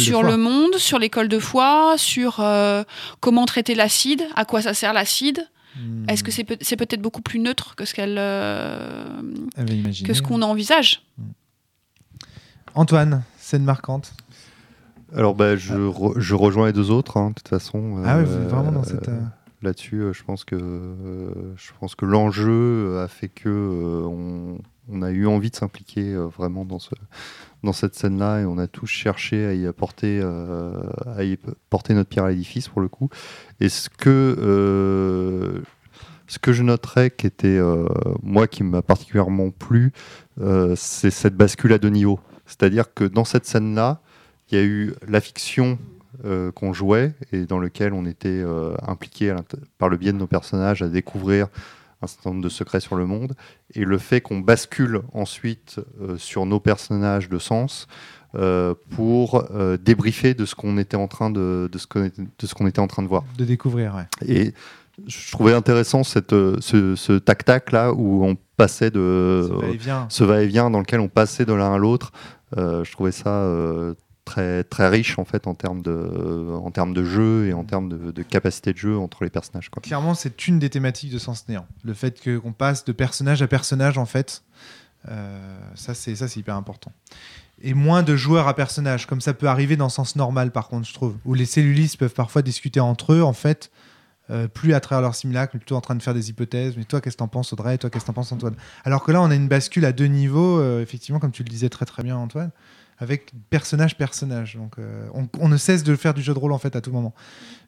[0.00, 2.82] Sur la- le monde, sur l'école de foi, sur euh,
[3.20, 5.46] comment traiter l'acide, à quoi ça sert l'acide.
[5.76, 9.20] Hmm, Est-ce que c'est peut- c'est peut-être beaucoup plus neutre que ce qu'elle euh,
[9.56, 10.06] avait imaginé.
[10.08, 11.02] que ce qu'on envisage
[12.74, 14.14] Antoine, scène marquante.
[15.14, 18.02] Alors, bah, je, re- je rejoins les deux autres, hein, de toute façon.
[18.04, 19.08] Ah ouais, euh, vous êtes vraiment dans cette.
[19.08, 19.20] euh,
[19.62, 24.58] Là-dessus, euh, je pense que euh, je pense que l'enjeu a fait que euh, on,
[24.88, 26.90] on a eu envie de s'impliquer euh, vraiment dans ce
[27.62, 30.72] dans cette scène-là et on a tous cherché à y apporter euh,
[31.16, 31.36] à y
[31.70, 33.08] porter notre pierre à l'édifice pour le coup.
[33.60, 35.60] Et ce que euh,
[36.26, 37.88] Ce que je noterais, qui était euh,
[38.22, 39.92] moi qui m'a particulièrement plu,
[40.76, 42.20] c'est cette bascule à deux niveaux.
[42.46, 44.00] C'est-à-dire que dans cette scène-là,
[44.50, 45.78] il y a eu la fiction
[46.54, 48.42] qu'on jouait et dans lequel on était
[48.86, 49.34] impliqué
[49.78, 51.48] par le biais de nos personnages à découvrir
[52.02, 53.34] un certain nombre de secrets sur le monde
[53.74, 57.86] et le fait qu'on bascule ensuite euh, sur nos personnages de sens
[58.34, 62.80] euh, pour euh, débriefer de ce qu'on était en train de, de ce qu'on était,
[62.80, 63.24] en train de voir.
[63.36, 64.06] De découvrir, ouais.
[64.26, 64.54] Et
[65.06, 69.48] je trouvais intéressant cette, ce, ce tac-tac là où on passait de
[70.08, 72.12] ce va-et-vient dans lequel on passait de l'un à l'autre.
[72.56, 73.46] Je trouvais ça
[74.28, 75.96] très, très riche en fait en termes de,
[76.66, 79.68] en termes de jeu et en termes de, de capacité de jeu entre les personnages.
[79.70, 79.80] Quoi.
[79.82, 81.66] Clairement, c'est une des thématiques de Sens Néant.
[81.84, 84.42] Le fait que- qu'on passe de personnage à personnage, en fait,
[85.08, 86.92] euh, ça c'est ça c'est hyper important.
[87.62, 90.86] Et moins de joueurs à personnage, comme ça peut arriver dans Sens Normal, par contre,
[90.86, 93.70] je trouve, où les cellulistes peuvent parfois discuter entre eux, en fait,
[94.30, 96.76] euh, plus à travers leur simulacre, mais plutôt en train de faire des hypothèses.
[96.76, 97.76] Mais toi, qu'est-ce que t'en penses, Audrey?
[97.78, 98.54] Toi, qu'est-ce que t'en penses, Antoine?
[98.84, 101.48] Alors que là, on a une bascule à deux niveaux, euh, effectivement, comme tu le
[101.48, 102.50] disais très très bien, Antoine,
[102.98, 104.56] avec personnage-personnage.
[104.56, 105.08] Donc, euh,
[105.40, 107.14] on, ne cesse de faire du jeu de rôle, en fait, à tout moment.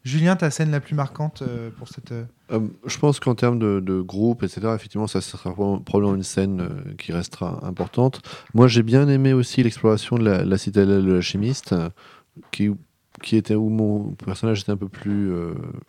[0.03, 2.11] Julien, ta scène la plus marquante euh, pour cette.
[2.11, 6.67] euh, je pense qu'en termes de, groupe, etc., effectivement, ça sera probablement une scène
[6.97, 8.21] qui restera importante.
[8.53, 11.89] Moi, j'ai bien aimé aussi l'exploration de la, citadelle de la chimiste, euh,
[12.51, 12.69] qui,
[13.23, 15.31] qui était où mon personnage était un peu plus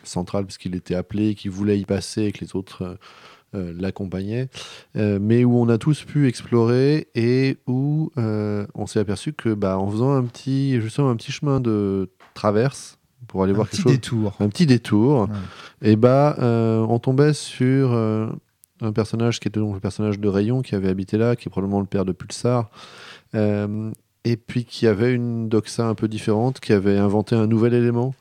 [0.05, 2.99] central, puisqu'il était appelé, qu'il voulait y passer et que les autres
[3.55, 4.49] euh, l'accompagnaient,
[4.97, 9.55] Euh, mais où on a tous pu explorer et où euh, on s'est aperçu que,
[9.55, 12.99] bah, en faisant un petit, justement, un petit chemin de traverse
[13.29, 14.35] pour aller un voir quelque chose détour.
[14.41, 15.91] un petit détour, Ouais.
[15.93, 18.27] et bah euh, on tombait sur euh,
[18.81, 21.51] un personnage qui était donc le personnage de Rayon qui avait habité là, qui est
[21.51, 22.71] probablement le père de Pulsar,
[23.35, 23.91] euh,
[24.25, 28.15] et puis qui avait une doxa un peu différente, qui avait inventé un nouvel élément.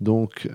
[0.00, 0.48] Donc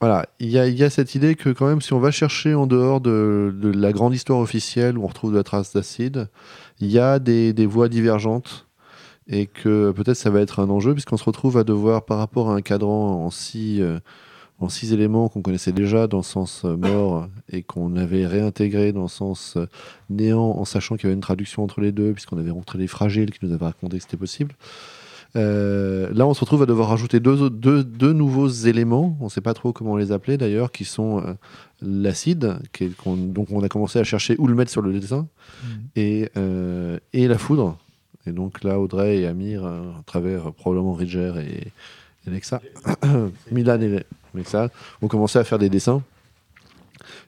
[0.00, 2.66] voilà, il y, y a cette idée que quand même si on va chercher en
[2.68, 6.28] dehors de, de la grande histoire officielle où on retrouve de la trace d'acide,
[6.78, 8.68] il y a des, des voies divergentes
[9.28, 12.50] et que peut-être ça va être un enjeu puisqu'on se retrouve à devoir par rapport
[12.50, 13.98] à un cadran en six, euh,
[14.60, 18.92] en six éléments qu'on connaissait déjà dans le sens euh, mort et qu'on avait réintégré
[18.92, 19.66] dans le sens euh,
[20.10, 22.86] néant en sachant qu'il y avait une traduction entre les deux puisqu'on avait rencontré les
[22.86, 24.54] fragiles qui nous avaient raconté que c'était possible.
[25.36, 29.24] Euh, là, on se retrouve à devoir rajouter deux, autres- deux, deux nouveaux éléments, on
[29.24, 31.34] ne sait pas trop comment les appeler d'ailleurs, qui sont euh,
[31.82, 32.56] l'acide,
[33.10, 35.28] donc on a commencé à chercher où le mettre sur le dessin,
[35.64, 35.80] Mhm.
[35.96, 37.76] et, euh, et la foudre.
[38.26, 41.68] Et donc là, Audrey et Amir, à travers probablement Ridger et,
[42.26, 42.60] et Lexa,
[43.52, 44.04] Milan et
[44.34, 44.68] Lexa,
[45.02, 46.02] ont commencé à faire des dessins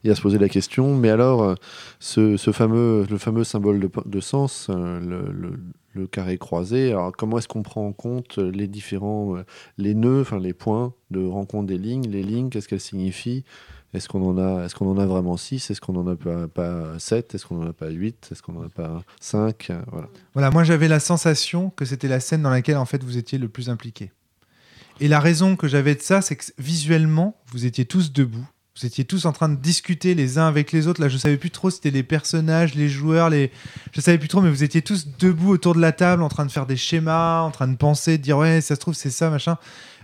[0.05, 0.95] et à se poser la question.
[0.97, 1.55] Mais alors,
[2.01, 5.61] ce, ce fameux, le fameux symbole de, de sens, le, le-
[5.93, 9.45] le carré croisé, alors comment est-ce qu'on prend en compte les différents, euh,
[9.77, 13.45] les nœuds, enfin les points de rencontre des lignes, les lignes, qu'est-ce qu'elles signifient?
[13.93, 16.97] Est-ce qu'on en a, est-ce en a vraiment 6 Est-ce qu'on en a pas, pas
[16.99, 20.09] 7 Est-ce qu'on en a pas 8 Est-ce qu'on en a pas 5 Voilà.
[20.33, 23.39] Voilà, moi j'avais la sensation que c'était la scène dans laquelle en fait vous étiez
[23.39, 24.13] le plus impliqué.
[25.01, 28.47] Et la raison que j'avais de ça, c'est que visuellement, vous étiez tous debout.
[28.81, 31.03] Vous étiez tous en train de discuter les uns avec les autres.
[31.03, 33.51] Là, je savais plus trop si c'était les personnages, les joueurs, les.
[33.93, 36.47] Je savais plus trop, mais vous étiez tous debout autour de la table, en train
[36.47, 39.11] de faire des schémas, en train de penser, de dire ouais, ça se trouve c'est
[39.11, 39.59] ça, machin.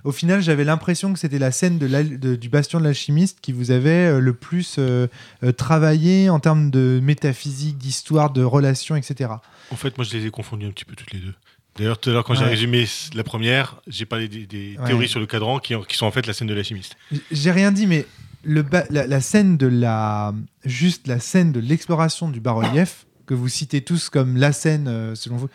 [0.05, 3.39] Au final, j'avais l'impression que c'était la scène de l'al- de- du bastion de l'alchimiste
[3.41, 5.09] qui vous avait euh, le plus euh,
[5.43, 9.31] euh, travaillé en termes de métaphysique, d'histoire, de relations, etc.
[9.73, 11.35] En fait, moi, je les ai confondus un petit peu toutes les deux.
[11.77, 14.87] D'ailleurs, tout à l'heure, quand j'ai résumé la première, j'ai parlé des, des Ouais.
[14.87, 16.97] théories sur le cadran qui, qui sont en fait la scène de la chimiste.
[17.33, 18.07] J'ai rien dit, mais
[18.47, 20.33] le ba- la, la scène de la.
[20.65, 25.15] Juste la scène de l'exploration du bas-relief, que vous citez tous comme la scène, euh,
[25.15, 25.49] selon vous,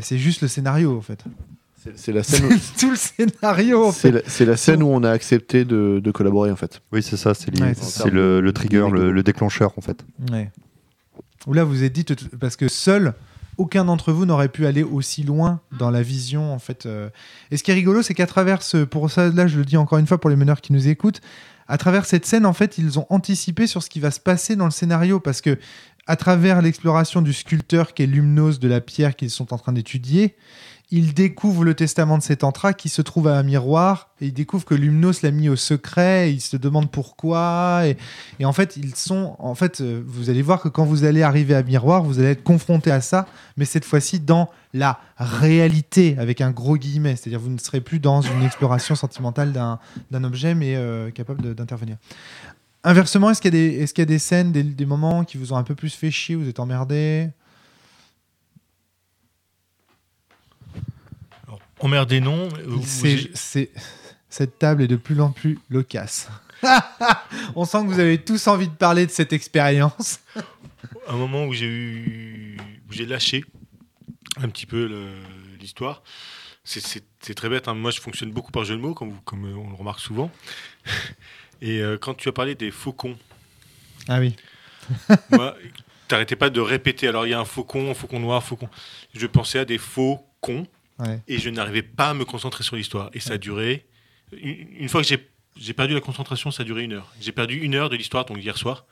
[0.00, 1.24] c'est juste le scénario, en fait.
[1.96, 2.46] C'est, la scène.
[2.46, 4.12] où- tout le scénario, en C'est fait.
[4.12, 6.80] la, c'est la scène où on a accepté de, de collaborer en fait.
[6.92, 7.74] Oui, c'est ça, c'est Ouais,
[8.10, 10.02] le, le trigger, le, le déclencheur en fait.
[10.32, 10.50] Ouais.
[11.46, 12.06] Où là, vous êtes dit,
[12.40, 13.12] parce que seul,
[13.58, 16.86] aucun d'entre vous n'aurait pu aller aussi loin dans la vision, en fait.
[16.86, 17.10] euh.
[17.50, 18.78] Et ce qui est rigolo, c'est qu'à travers ce.
[18.84, 21.20] Pour ça, là, je le dis encore une fois pour les meneurs qui nous écoutent,
[21.68, 24.56] à travers cette scène, en fait, ils ont anticipé sur ce qui va se passer
[24.56, 25.58] dans le scénario, parce que
[26.06, 29.72] à travers l'exploration du sculpteur qui est l'humnose de la pierre qu'ils sont en train
[29.72, 30.36] d'étudier,
[30.94, 34.32] ils découvrent le testament de cet entra qui se trouve à un miroir et ils
[34.32, 36.30] découvrent que l'humnose l'a mis au secret.
[36.30, 40.42] Et ils se demandent pourquoi et, en fait ils sont en fait euh, vous allez
[40.42, 43.26] voir que quand vous allez arriver à miroir vous allez être confronté à ça
[43.56, 47.98] mais cette fois-ci dans la réalité avec un gros guillemet c'est-à-dire vous ne serez plus
[47.98, 51.96] dans une exploration sentimentale d'un objet mais euh, capable d'intervenir
[52.84, 55.24] inversement est-ce qu'il y a des est-ce qu'il y a des scènes des, des moments
[55.24, 57.30] qui vous ont un peu plus fait chier vous êtes emmerdé?
[61.84, 62.48] Emmerdé, non.
[62.66, 62.78] euh,
[63.34, 63.70] c'est
[64.30, 66.28] Cette table est de plus en plus loquace.
[67.54, 70.20] On sent que vous avez tous envie de parler de cette expérience.
[71.08, 72.56] Un moment où j'ai eu,
[72.90, 73.44] j'ai lâché
[74.38, 74.90] un petit peu
[75.60, 76.02] l'histoire.
[76.64, 77.04] C'est-
[77.34, 77.68] très bête.
[77.68, 77.74] hein.
[77.74, 80.30] Moi, je fonctionne beaucoup par jeu de mots, comme, vous- comme on le remarque souvent.
[81.60, 83.16] Et euh, quand tu as parlé des faucons,
[84.08, 84.34] Ah oui.
[85.30, 85.54] moi,
[86.08, 87.08] t'arrêtais pas de répéter.
[87.08, 88.68] Alors, il y a un faucon, faucon noir, faucon.
[89.14, 90.66] Je pensais à des faux cons
[90.98, 91.20] Ouais.
[91.26, 93.10] et je n'arrivais pas à me concentrer sur l'histoire.
[93.14, 93.86] Et ça a duré.
[94.40, 97.12] Une, une fois que j'ai j'ai perdu la concentration, ça a duré une heure.
[97.20, 98.86] J'ai perdu une heure de l'histoire, donc hier soir.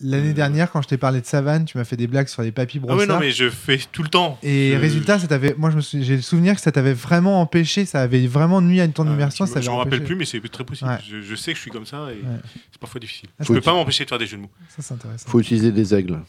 [0.00, 2.42] L'année Euh, dernière, quand je t'ai parlé de savane, tu m'as fait des blagues sur
[2.42, 2.98] les papy Ah brossards.
[3.00, 4.38] ouais, non, mais je fais tout le temps.
[4.44, 5.54] Et Je- résultat, ça t'avait.
[5.58, 7.84] Moi, je me suis- j'ai le souvenir que ça t'avait vraiment empêché.
[7.84, 9.44] Ça avait vraiment nuit à ton Ah, immersion.
[9.44, 10.90] je ça je t'avait m'en rappelle plus, mais c'est très possible.
[10.90, 10.98] Ouais.
[11.08, 12.38] Je, je sais que je suis comme ça et Ouais.
[12.70, 13.30] c'est parfois difficile.
[13.40, 14.50] Ah, je peux pas m'empêcher de faire des jeux de mots.
[14.68, 15.28] Ça, c'est intéressant.
[15.28, 16.20] faut utiliser des aigles.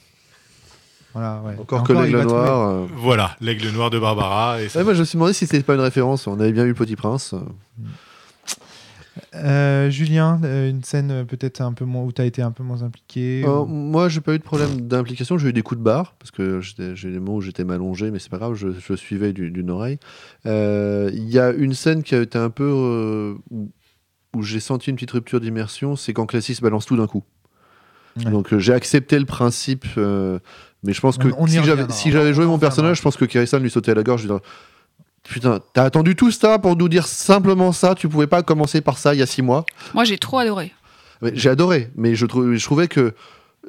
[1.14, 1.56] Voilà, ouais.
[1.60, 2.68] Encore Et que l'aigle noir.
[2.70, 2.86] euh.
[2.98, 4.62] Voilà, l'aigle noir de Barbara.
[4.62, 6.26] Et ça- Ouais, moi, je me suis demandé si c'était pas une référence.
[6.28, 7.36] On avait bien eu le Petit Prince.
[9.36, 12.64] Euh, Julien, euh, une scène peut-être un peu moins où tu as été un peu
[12.64, 13.44] moins impliqué.
[13.46, 15.38] Euh, ou- moi, j'ai pas eu de problème d'implication.
[15.38, 18.18] J'ai eu des coups de barre parce que j'ai des moments où j'étais m'allongé, mais
[18.18, 18.56] c'est pas grave.
[18.56, 20.00] Je, je suivais du- d'une oreille.
[20.48, 23.70] Euh, Il y a une scène qui a été un peu euh, où,
[24.36, 25.96] où j'ai senti une petite rupture d'immersion.
[25.96, 27.24] C'est quand Classis balance tout d'un coup.
[28.18, 28.32] Ouais.
[28.32, 30.40] Donc euh, j'ai accepté le principe, euh,
[30.84, 31.94] mais je pense que On- on y si j'avais reviendra.
[31.96, 34.22] si j'avais joué On mon personnage, je pense que Kirisan lui sautait à la gorge.
[34.24, 34.40] Je dirais,
[35.24, 38.98] Putain, t'as attendu tout ça pour nous dire simplement ça Tu pouvais pas commencer par
[38.98, 40.74] ça il y a six mois Moi, j'ai trop adoré.
[41.34, 43.14] J'ai adoré, mais je, trou- je trouvais que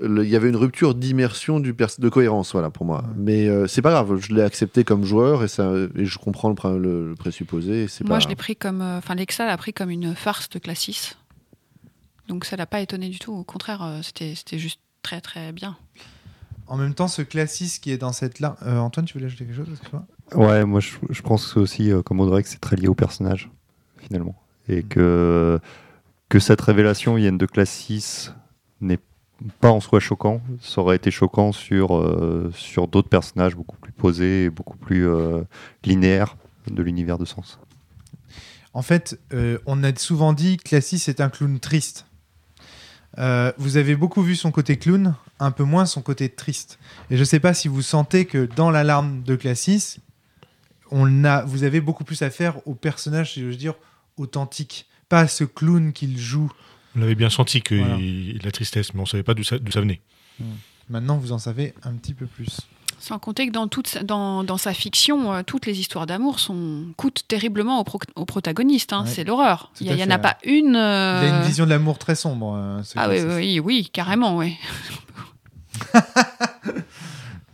[0.03, 3.03] il y avait une rupture d'immersion, du pers- de cohérence, voilà, pour moi.
[3.03, 3.15] Ouais.
[3.17, 6.49] Mais euh, c'est pas grave, je l'ai accepté comme joueur et, ça, et je comprends
[6.49, 7.87] le, prin- le- le présupposé.
[8.01, 8.19] Moi, pas...
[8.19, 8.83] je l'ai pris comme.
[8.83, 11.13] euh, Enfin, Lexa l'a pris comme une farce de Classis.
[12.27, 13.33] Donc, ça l'a pas étonné du tout.
[13.33, 15.77] Au contraire, euh, c'était c'était juste très, très bien.
[16.67, 18.57] En même temps, ce classiste qui est dans cette là.
[18.63, 19.81] Euh, Antoine, tu voulais ajouter quelque chose
[20.35, 23.51] Ouais, moi je, je pense aussi, euh, comme Audrey, que c'est très lié au personnage,
[23.99, 24.35] finalement.
[24.69, 25.61] Et que,
[26.31, 28.35] que cette révélation Yen de classe 6
[28.81, 29.01] n'est
[29.61, 30.41] pas en soi choquant.
[30.63, 35.07] Ça aurait été choquant sur, euh, sur d'autres personnages beaucoup plus posés et beaucoup plus
[35.85, 36.37] linéaires
[36.71, 37.59] de l'univers de Sens.
[38.73, 39.21] En fait,
[39.67, 42.07] on a souvent dit que Classis est un clown triste.
[43.19, 46.79] Euh, vous avez beaucoup vu son côté clown, un peu moins son côté triste.
[47.11, 49.99] Et je ne sais pas si vous sentez que dans l'alarme de Classis,
[50.91, 53.75] on a, vous avez beaucoup plus à faire au personnage, si je veux dire,
[54.17, 54.87] authentique.
[55.09, 56.51] Pas à ce clown qu'il joue.
[56.97, 57.97] On avait bien senti que Voilà.
[57.97, 60.01] il- la tristesse, mais on savait pas d'où ça, d'où ça venait.
[60.89, 62.61] Maintenant, vous en savez un petit peu plus.
[63.05, 66.41] Sans compter que dans, toute sa, dans, dans sa fiction, euh, toutes les histoires d'amour
[66.41, 68.95] sont coûtent terriblement au, pro- au protagoniste.
[68.95, 69.05] hein.
[69.05, 69.11] Ouais.
[69.11, 69.71] C'est l'horreur.
[69.79, 70.71] Il n'y en a pas une.
[70.71, 72.55] Il euh, a une vision de l'amour très sombre.
[72.57, 74.57] euh, Ah oui, oui, oui, carrément, oui.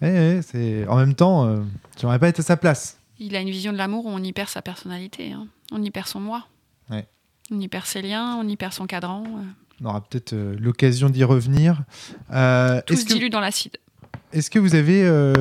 [0.02, 0.86] Eh, eh, c'est...
[0.88, 1.60] En même temps, euh,
[2.00, 2.98] j'aimerais pas être à sa place.
[3.18, 5.32] Il a une vision de l'amour où on y perd sa personnalité.
[5.32, 5.46] hein.
[5.72, 6.46] On y perd son moi.
[6.90, 7.06] Ouais.
[7.50, 9.24] On y perd ses liens, on y perd son cadran.
[9.26, 9.42] euh.
[9.82, 11.82] On aura peut-être euh, l'occasion d'y revenir.
[12.32, 13.12] Euh, Tout se que...
[13.12, 13.76] dilue dans l'acide.
[14.32, 15.32] Est-ce que vous avez euh,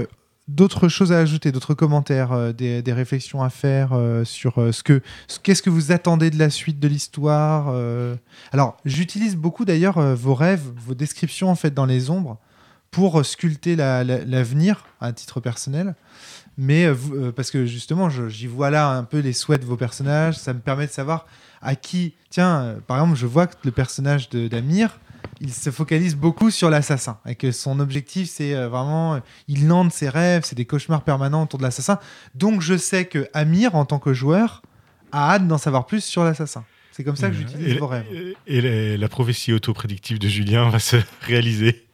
[0.47, 5.01] d'autres choses à ajouter, d'autres commentaires, euh, des, réflexions à faire euh, sur ce que,
[5.27, 7.73] ce- qu'est-ce que vous attendez de la suite de l'histoire
[8.51, 12.37] Alors, j'utilise beaucoup d'ailleurs vos rêves, vos descriptions en fait dans les ombres
[12.91, 15.95] pour sculpter la- la- l'avenir à titre personnel.
[16.57, 16.87] Mais
[17.35, 20.59] parce que justement, j'y vois là un peu les souhaits de vos personnages, ça me
[20.59, 21.25] permet de savoir
[21.61, 22.15] à qui.
[22.29, 24.99] Tiens, par exemple, je vois que le personnage d'Amir,
[25.41, 29.67] il se focalise beaucoup sur l'assassin et que son objectif c'est euh, vraiment euh, il
[29.67, 31.99] lande ses rêves c'est des cauchemars permanents autour de l'assassin
[32.35, 34.61] donc je sais que Amir en tant que joueur
[35.11, 38.05] a hâte d'en savoir plus sur l'assassin c'est comme ça que j'utilise et, vos rêves
[38.11, 41.85] et- et la, la prophétie autoprédictive de Julien va se réaliser.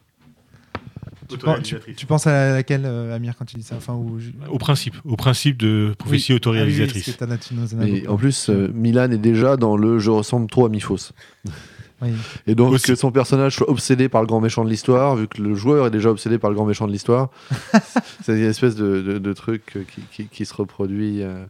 [1.29, 4.19] tu, penses- tu- tu penses à laquelle euh, Amir quand il dit ça enfin où
[4.19, 7.17] je- Au principe, au principe de prophétie Ah oui, autoréalisatrice.
[7.41, 11.11] tu nous en plus, euh, Milan est déjà dans le je ressemble trop à Mifos.
[12.01, 12.09] Oui.
[12.45, 12.87] Et donc Aussi.
[12.87, 15.87] que son personnage soit obsédé par le grand méchant de l'histoire, vu que le joueur
[15.87, 17.29] est déjà obsédé par le grand méchant de l'histoire,
[18.23, 21.21] c'est une espèce de, de- de truc qui, qui- qui se reproduit.
[21.23, 21.45] euh,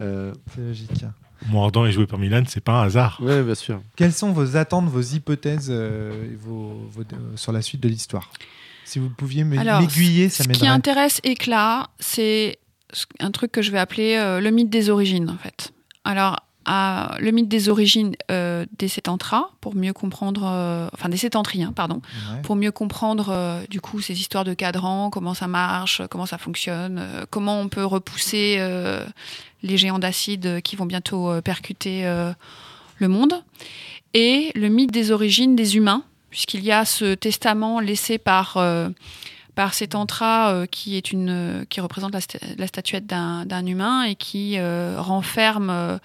[0.00, 1.04] euh, c'est logique
[1.48, 3.18] Mordant est joué par Milan, c'est pas un hasard.
[3.22, 3.80] Ouais, bien sûr.
[3.96, 7.88] quelles sont vos attentes vos hypothèses euh, et vos, vos- euh, sur la suite de
[7.88, 8.30] l'histoire?
[8.86, 12.58] Si vous pouviez m'aiguiller ça Ce qui intéresse Éclat, c'est
[12.92, 15.72] ce- un truc que je vais appeler euh, le mythe des origines, en fait.
[16.04, 21.16] Alors, à- le mythe des origines euh, des Sétantras, pour mieux comprendre, euh, enfin des
[21.16, 22.00] Sétentriens, pardon,
[22.32, 22.42] Ouais.
[22.42, 26.38] pour mieux comprendre euh, du coup ces histoires de cadran, comment ça marche, comment ça
[26.38, 28.58] fonctionne, comment on peut repousser
[29.62, 32.02] les géants d'acide qui vont bientôt percuter
[32.98, 33.34] le monde,
[34.12, 38.58] et le mythe des origines des humains, puisqu'il y a ce testament laissé par
[39.54, 44.02] par Sétantra euh, qui est une euh, qui représente la, sta- la statuette d'un humain
[44.02, 46.00] et qui euh, renferme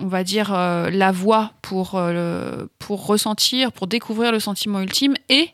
[0.00, 5.14] on va dire, euh, la voie pour, euh, pour ressentir, pour découvrir le sentiment ultime
[5.28, 5.50] et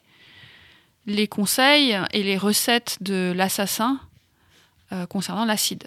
[1.07, 4.01] les conseils et les recettes de l'assassin
[4.92, 5.84] euh, concernant l'acide.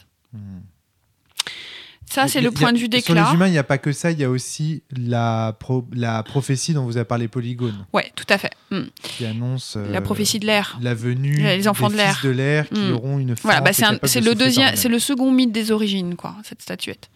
[2.10, 3.28] Ça, c'est le a- point de vue Sur d'éclat.
[3.30, 6.24] les humains, il n'y a pas que ça, il y a aussi la, pro- la
[6.24, 8.52] prophétie dont vous avez parlé, Polygone, Ouais, tout à fait.
[8.72, 8.84] Mm.
[9.04, 10.78] qui annonce euh, La prophétie de l'air.
[10.82, 12.14] la venue Les enfants des de l'air.
[12.16, 12.94] fils de l'air qui Mm.
[12.94, 13.34] auront une.
[13.44, 17.10] Voilà, bah, c'est de le deuxième, c'est le second mythe des origines, quoi, cette statuette.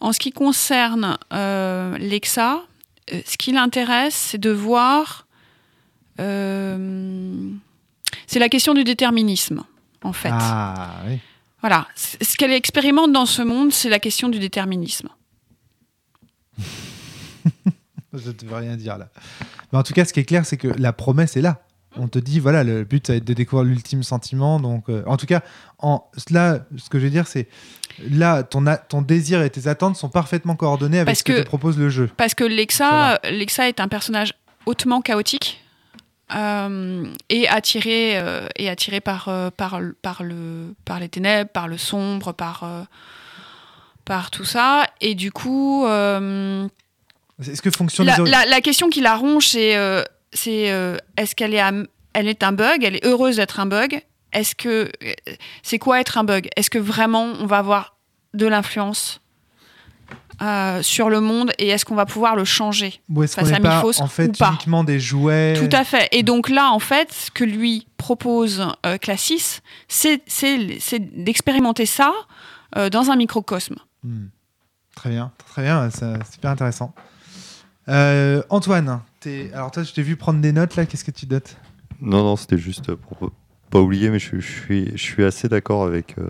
[0.00, 2.60] En ce qui concerne euh, Lexa,
[3.14, 5.26] euh, ce qui l'intéresse, c'est de voir.
[8.26, 9.62] c'est la question du déterminisme,
[10.02, 10.30] en fait.
[10.32, 11.18] Ah, oui.
[11.64, 11.88] Voilà.
[11.96, 15.08] Ce qu'elle expérimente dans ce monde, c'est la question du déterminisme.
[18.12, 19.08] Je ne veux rien dire là.
[19.72, 21.62] Mais en tout cas, ce qui est clair, c'est que la promesse est là.
[21.96, 24.60] On te dit, voilà, le but, ça va être de découvrir l'ultime sentiment.
[24.60, 25.40] Donc, euh, en tout cas,
[25.78, 27.48] en, là, ce que je veux dire, c'est
[28.10, 31.32] là, ton, a- ton désir et tes attentes sont parfaitement coordonnés avec Parce ce que,
[31.32, 32.10] que- te propose le jeu.
[32.16, 34.34] Parce que Lexa, Lexa est un personnage
[34.66, 35.63] hautement chaotique
[36.34, 41.50] euh, et attiré, euh, et attiré par, euh, par, le- par, le, par les ténèbres,
[41.50, 42.82] par le sombre, par, euh,
[44.04, 44.86] par tout ça.
[45.00, 49.76] Et du coup, Est-ce que fonctionne la, la- la question qui la ronge, c'est
[50.32, 50.72] c'est,
[51.16, 51.62] est-ce qu'elle est,
[52.12, 52.82] elle est un bug?
[52.84, 54.02] Elle est heureuse d'être un bug?
[54.32, 54.90] Est-ce que
[55.62, 56.48] c'est quoi être un bug?
[56.56, 57.96] Est-ce que vraiment on va avoir
[58.34, 59.20] de l'influence?
[60.42, 63.60] Euh, sur le monde et est-ce qu'on va pouvoir le changer Ou est-ce qu'on n'est
[63.60, 66.08] pas en fait ou pas uniquement des jouets Tout à fait.
[66.12, 71.86] Et donc là, en fait, ce que lui propose euh, Classis, c'est c'est- c'est d'expérimenter
[71.86, 72.12] ça
[72.76, 73.76] euh, dans un microcosme.
[74.02, 74.26] Hmm.
[74.96, 76.94] Très bien, très bien, c'est super intéressant.
[77.88, 80.86] Euh, Antoine, t'es- alors toi, je t'ai vu prendre des notes là.
[80.86, 81.56] Qu'est-ce que tu notes
[82.00, 83.30] Non, non, c'était juste pour
[83.70, 86.24] pas oublier, mais je, je suis, je suis assez d'accord avec, euh,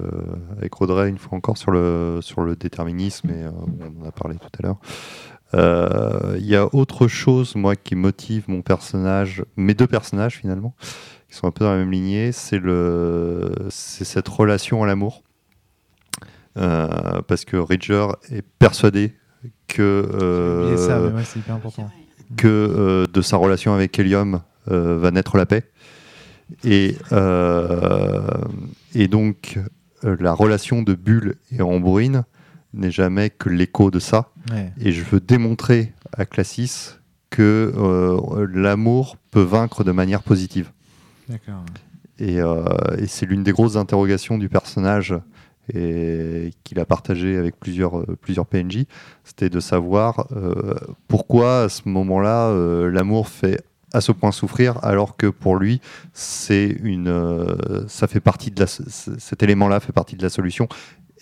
[0.57, 3.51] avec Audrey, une fois encore, sur le, sur le déterminisme, et euh,
[4.01, 4.78] on en a parlé tout à l'heure.
[5.53, 10.74] Euh, Il y a autre chose, moi, qui motive mon personnage, mes deux personnages finalement,
[11.28, 12.61] qui sont un peu dans la même lignée, c'est
[13.70, 15.22] cette relation à l'amour.
[16.55, 19.14] Parce que Ridger est persuadé
[19.68, 21.11] que, oublié ça, ouais,
[22.37, 25.70] que de sa relation avec Helium va naître la paix.
[26.62, 28.26] Et, euh,
[28.95, 29.59] et donc,
[30.05, 32.24] euh, la relation de Bulle et Ambroine
[32.74, 34.30] n'est jamais que l'écho de ça.
[34.51, 34.72] Ouais.
[34.80, 36.97] Et je veux démontrer à Classis
[37.30, 40.70] que euh, l'amour peut vaincre de manière positive.
[41.28, 41.64] D'accord.
[42.18, 42.64] Et, euh,
[42.99, 45.14] et c'est l'une des grosses interrogations du personnage
[45.72, 48.84] et qu'il a partagé avec plusieurs, euh, plusieurs PNJ,
[49.24, 50.28] c'était de savoir
[51.09, 52.53] pourquoi à ce moment-là
[52.88, 53.64] l'amour fait
[53.95, 55.80] à ce point souffrir alors que pour lui
[56.12, 60.68] c'est une euh, ça fait partie de la, cet élément-là fait partie de la solution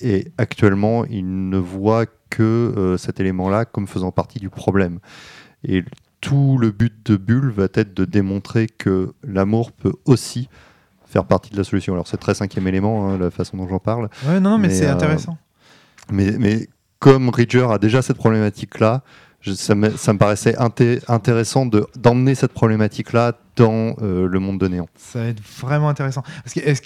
[0.01, 4.99] et actuellement il ne voit que euh, cet élément-là comme faisant partie du problème
[5.65, 5.85] et
[6.21, 10.49] tout le but de Bulle va être de démontrer que l'amour peut aussi
[11.05, 11.93] faire partie de la solution.
[11.93, 14.69] Alors c'est très cinquième élément, hein, la façon dont j'en parle, Ouais, non, non, mais,
[14.69, 15.37] Mais, c'est euh, intéressant.
[16.11, 16.69] mais, mais
[17.01, 19.03] comme Ridger a déjà cette problématique-là,
[19.55, 24.89] ça, me, paraissait inté- intéressant de- d'emmener cette problématique-là dans euh, le monde de Néant.
[24.97, 26.23] Ça va être vraiment intéressant.
[26.47, 26.81] Est-ce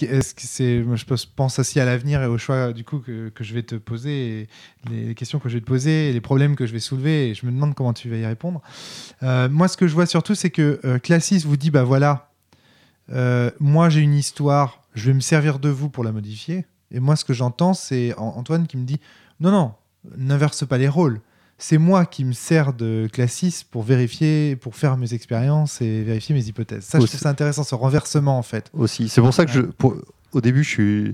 [0.97, 1.27] je pense-
[1.59, 4.49] aussi à l'avenir et aux choix du coup que, je vais te poser,
[4.91, 7.31] les questions que je vais te poser, les problèmes que je vais soulever.
[7.31, 8.63] Et je me demande comment tu vas y répondre.
[9.23, 12.31] Euh, moi, ce que je vois surtout, c'est que euh, Classis vous dit, bah voilà,
[13.61, 16.67] moi j'ai une histoire, je vais me servir de vous pour la modifier.
[16.91, 19.01] Et moi, ce que j'entends, c'est An- Antoine qui me dit,
[19.41, 19.73] non, non,
[20.17, 21.21] n'inverse pas les rôles.
[21.59, 26.35] C'est moi qui me sers de Classis pour vérifier, pour faire mes expériences et vérifier
[26.35, 26.85] mes hypothèses.
[26.85, 27.13] Ça, je Aussi.
[27.13, 28.71] trouve ça intéressant, ce renversement en fait.
[28.75, 29.97] Aussi, c'est pour ça que je, pour-
[30.33, 31.13] au début, je suis,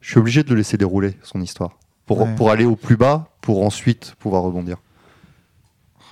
[0.00, 2.34] je suis obligé de le laisser dérouler son histoire pour, Ouais.
[2.34, 4.78] pour aller au plus bas, pour ensuite pouvoir rebondir.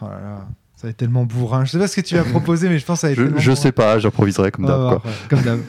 [0.00, 1.64] Oh là là, ça va être tellement bourrin.
[1.64, 3.18] Je sais pas ce que tu vas proposer, mais je pense que ça va être
[3.18, 3.60] Je, tellement je bourrin.
[3.62, 5.00] sais pas, j'improviserai comme d'hab.
[5.00, 5.10] quoi.
[5.10, 5.60] ouais, comme d'hab.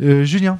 [0.00, 0.58] Euh, Julien.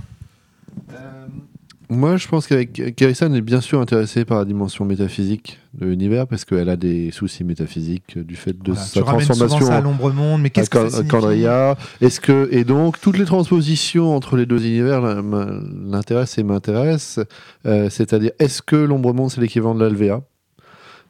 [1.90, 6.26] Moi, je pense qu'avec Kerrison est bien sûr intéressée par la dimension métaphysique de l'univers
[6.26, 9.80] parce qu'elle a des soucis métaphysiques du fait de Voilà, sa tu transformation ça à
[9.80, 11.78] l'ombre monde, mais qu'est-ce que ça Candria.
[12.02, 17.24] Est-ce que et donc toutes les transpositions entre les deux univers l'intéressent et m'intéressent.
[17.64, 20.20] Euh, C'est-à-dire, est-ce que l'ombre monde c'est l'équivalent de l'Alvéa?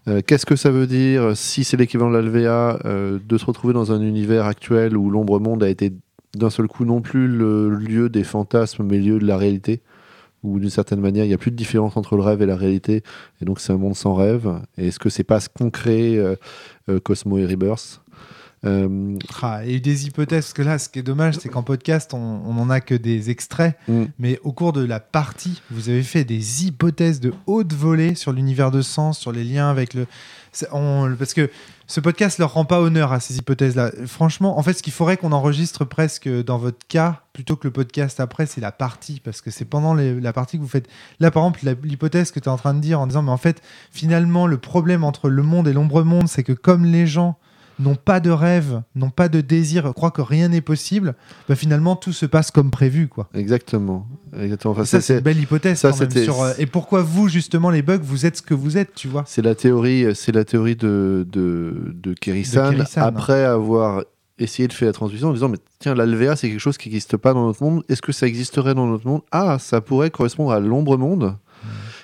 [0.06, 3.74] Euh, Qu'est-ce que ça veut dire si c'est l'équivalent de l'Alvéa euh, de se retrouver
[3.74, 5.92] dans un univers actuel où l'ombre monde a été
[6.36, 9.80] d'un seul coup non plus le lieu des fantasmes mais le lieu de la réalité?
[10.43, 12.57] Où d'une certaine manière il n'y a plus de différence entre le rêve et la
[12.57, 13.03] réalité
[13.41, 16.16] et donc c'est un monde sans rêve et est-ce que c'est pas ce qu'ont créé
[16.18, 16.36] euh,
[16.89, 18.01] euh, Cosmo et Rebirth?
[18.64, 21.36] Euh, Ah, il y a eu des hypothèses, parce que là, ce qui est dommage,
[21.39, 24.05] c'est qu'en podcast, on, on en a que des extraits, Mm.
[24.18, 28.32] mais au cours de la partie, vous avez fait des hypothèses de haute volée sur
[28.32, 30.07] l'univers de sens, sur les liens avec le.
[30.72, 31.49] on- parce que
[31.89, 33.93] ce podcast leur rend pas honneur à ces hypothèses-là.
[34.07, 37.72] Franchement, en fait, ce qu'il faudrait qu'on enregistre presque dans votre cas, plutôt que le
[37.72, 40.86] podcast après, c'est la partie, parce que c'est pendant la partie que vous faites.
[41.18, 43.39] Là, par exemple, l'hypothèse que tu es en train de dire en disant, mais en
[43.39, 47.39] fait, finalement, le problème entre le monde et l'ombre-monde, c'est que comme les gens
[47.78, 51.14] n'ont pas de rêve, n'ont pas de désir, croient que rien n'est possible,
[51.48, 53.28] bah finalement tout se passe comme prévu quoi.
[53.34, 54.06] exactement.
[54.38, 54.72] exactement.
[54.72, 57.28] Enfin, ça c'est- une belle hypothèse ça, quand même c'était- sur, euh, et pourquoi vous
[57.28, 59.24] justement les bugs vous êtes ce que vous êtes, tu vois?
[59.26, 62.14] C'est la théorie, c'est la théorie de, de, de
[62.96, 64.02] après avoir
[64.38, 67.16] essayé de faire la transmission en disant mais tiens l'alvéa c'est quelque chose qui n'existe
[67.16, 69.22] pas dans notre monde est-ce que ça existerait dans notre monde?
[69.32, 71.36] Ah ça pourrait correspondre à l'ombre monde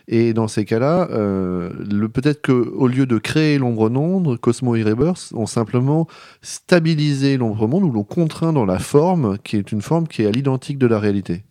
[0.07, 1.70] et dans ces cas-là euh,
[2.12, 6.07] peut-être que au lieu de créer l'ombre monde Cosmo et Rebirth ont simplement
[6.42, 10.26] stabilisé l'ombre monde ou l'ont contraint dans la forme qui est une forme qui est
[10.26, 11.44] à l'identique de la réalité.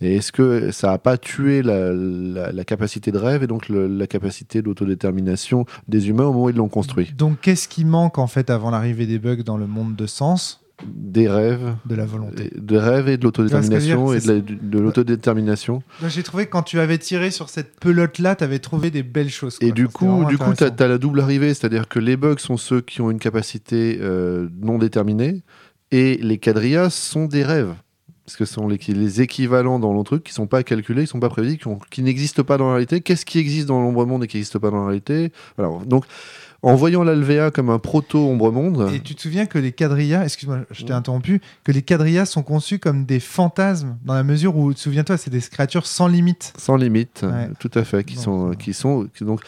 [0.00, 3.68] Et est-ce que ça n'a pas tué la, la- la capacité de rêve et donc
[3.68, 7.12] le- la capacité d'autodétermination des humains au moment où ils l'ont construit?
[7.16, 10.61] Donc qu'est-ce qui manque en fait avant l'arrivée des bugs dans le monde de sens?
[10.86, 14.78] Des rêves, de la volonté de rêves et de l'autodétermination Tu et de la- de
[14.78, 15.82] l'autodétermination.
[16.08, 19.02] J'ai trouvé que quand tu avais tiré sur cette pelote là, tu avais trouvé des
[19.02, 19.58] belles choses.
[19.60, 20.84] Et du coup, du coup, t'as intéressant.
[20.84, 24.48] as la double arrivée, c'est-à-dire que les bugs sont ceux qui ont une capacité euh,
[24.60, 25.42] non déterminée
[25.90, 27.74] et les quadrillas sont des rêves.
[28.24, 31.08] Parce que ce sont les, les équivalents dans le truc qui sont pas calculés, qui
[31.08, 31.58] sont pas prévus,
[31.90, 33.00] qui n'existent pas dans la réalité.
[33.00, 35.32] Qu'est-ce qui existe dans l'ombre monde et qui n'existe pas dans la réalité?
[35.58, 35.84] Voilà.
[35.86, 36.04] Donc,
[36.64, 40.58] en voyant l'Alvéa comme un proto-ombre monde, Et tu te souviens que les quadrillas, excuse-moi,
[40.70, 44.72] je t'ai interrompu, que les quadrillas sont conçus comme des fantasmes dans la mesure où,
[44.72, 46.52] souviens-toi, c'est des créatures sans limite.
[46.56, 47.48] sans limite, Ouais.
[47.58, 49.42] tout à fait, qui Donc, sont, euh, qui sont, qui- donc,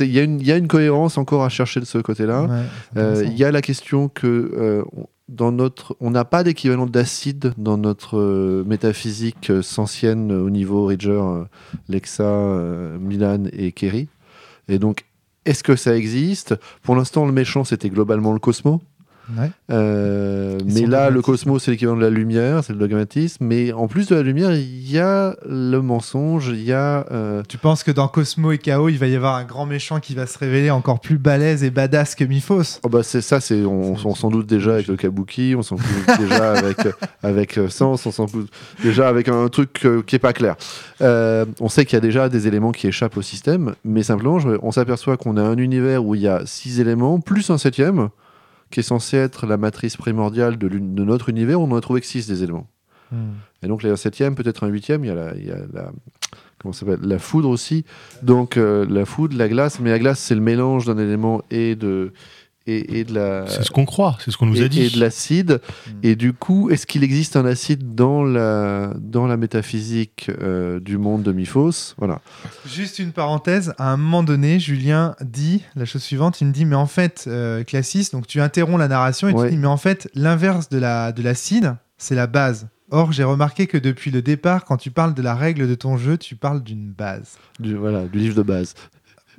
[0.00, 2.42] il y a une, il y a une cohérence encore à chercher de ce côté-là.
[2.42, 2.50] Ouais,
[2.98, 3.24] Euh.
[3.26, 7.54] Il y a la question que euh, on- dans notre, on n'a pas d'équivalent d'acide
[7.56, 11.44] dans notre euh, métaphysique euh, sancienne euh, au niveau Ridger, euh,
[11.88, 14.08] Lexa, euh, Milan et Kerry.
[14.68, 15.04] Et donc,
[15.44, 16.54] est-ce que ça existe?
[16.82, 18.82] Pour l'instant, le méchant, c'était globalement le Cosmo.
[19.38, 19.50] Ouais.
[19.70, 23.44] Euh, mais là, le cosmos, c'est l'équivalent de la lumière, c'est le dogmatisme.
[23.44, 27.06] Mais en plus de la lumière, il y a le mensonge, il y a.
[27.10, 30.00] euh, Tu penses que dans Cosmo et Chaos, il va y avoir un grand méchant
[30.00, 33.40] qui va se révéler encore plus balèze et badass que Mythos Oh bah c'est ça,
[33.40, 36.78] c'est on, s'en doute déjà avec le kabuki, on s'en doute déjà avec
[37.22, 38.50] avec euh, Sens, on s'en doute
[38.82, 40.56] déjà avec un truc qui est pas clair.
[41.00, 44.38] Euh, on sait qu'il y a déjà des éléments qui échappent au système, mais simplement
[44.62, 48.08] on s'aperçoit qu'on a un univers où il y a six éléments plus un septième
[48.70, 51.60] qui est censé être la matrice primordiale de, notre univers.
[51.60, 52.68] On en a trouvé que six des éléments.
[53.10, 53.32] Hmm.
[53.62, 55.04] Et donc, il y a un septième, peut-être un huitième.
[55.04, 55.90] Il y a la, il y a la,
[56.58, 57.84] comment ça s'appelle La foudre aussi.
[58.22, 59.80] Donc, euh, la foudre, la glace.
[59.80, 62.12] Mais la glace, c'est le mélange d'un élément et de,
[62.66, 63.46] et, et de la.
[63.46, 64.82] C'est ce qu'on croit, c'est ce qu'on nous et, a dit.
[64.82, 65.60] et de l'acide.
[65.86, 65.90] Mm.
[66.02, 70.98] Et du coup, est-ce qu'il existe un acide dans la, dans la métaphysique euh, du
[70.98, 71.94] monde de Miphos?
[71.98, 72.20] Voilà.
[72.66, 76.64] Juste une parenthèse, à un moment donné, Julien dit la chose suivante, il me dit,
[76.64, 79.48] mais en fait, euh, Classis, donc tu interromps la narration et Ouais.
[79.48, 82.68] tu dis, mais en fait, l'inverse de la de l'acide, c'est la base.
[82.92, 85.96] Or, j'ai remarqué que depuis le départ, quand tu parles de la règle de ton
[85.96, 87.38] jeu, tu parles d'une base.
[87.60, 88.74] Du, voilà, du livre de base.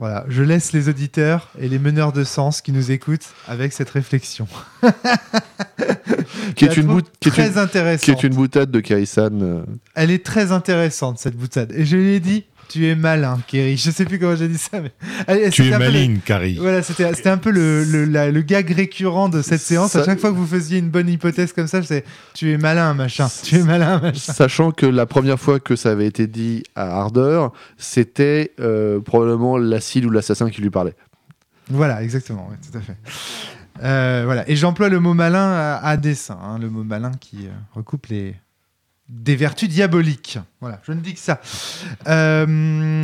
[0.02, 3.92] Voilà, je laisse les auditeurs et les meneurs de sens qui nous écoutent avec cette
[3.92, 4.48] réflexion.
[6.56, 8.04] Qui est, une bout- est très une, intéressante.
[8.04, 9.30] qui est une boutade de Kaisan.
[9.42, 9.64] euh,
[9.96, 11.72] Elle est très intéressante cette boutade.
[11.72, 13.78] Et je lui ai dit, tu es malin, Kerry.
[13.78, 14.92] Je sais plus comment j'ai dit ça, mais
[15.28, 16.56] Elle- Tu es le- maligne, Carrie.
[16.60, 19.96] Voilà, c'était c'était un peu le, le, la- le gag récurrent de cette séance.
[19.96, 22.94] À chaque fois que vous faisiez une bonne hypothèse comme ça, c'est tu es malin,
[22.94, 23.28] machin.
[23.44, 24.34] Tu es malin, machin.
[24.34, 29.58] Sachant que la première fois que ça avait été dit à Ardeur, c'était euh, probablement
[29.58, 30.96] l'acide ou l'assassin qui lui parlait.
[31.70, 32.98] Voilà, exactement, ouais, tout à fait.
[33.84, 37.48] Euh, voilà, et j'emploie le mot malin à, à dessein, hein, le mot malin qui
[37.48, 38.36] euh, recoupe les
[39.12, 40.40] des vertus diaboliques.
[40.62, 41.40] Voilà, je ne dis que ça.
[42.08, 43.02] Euh,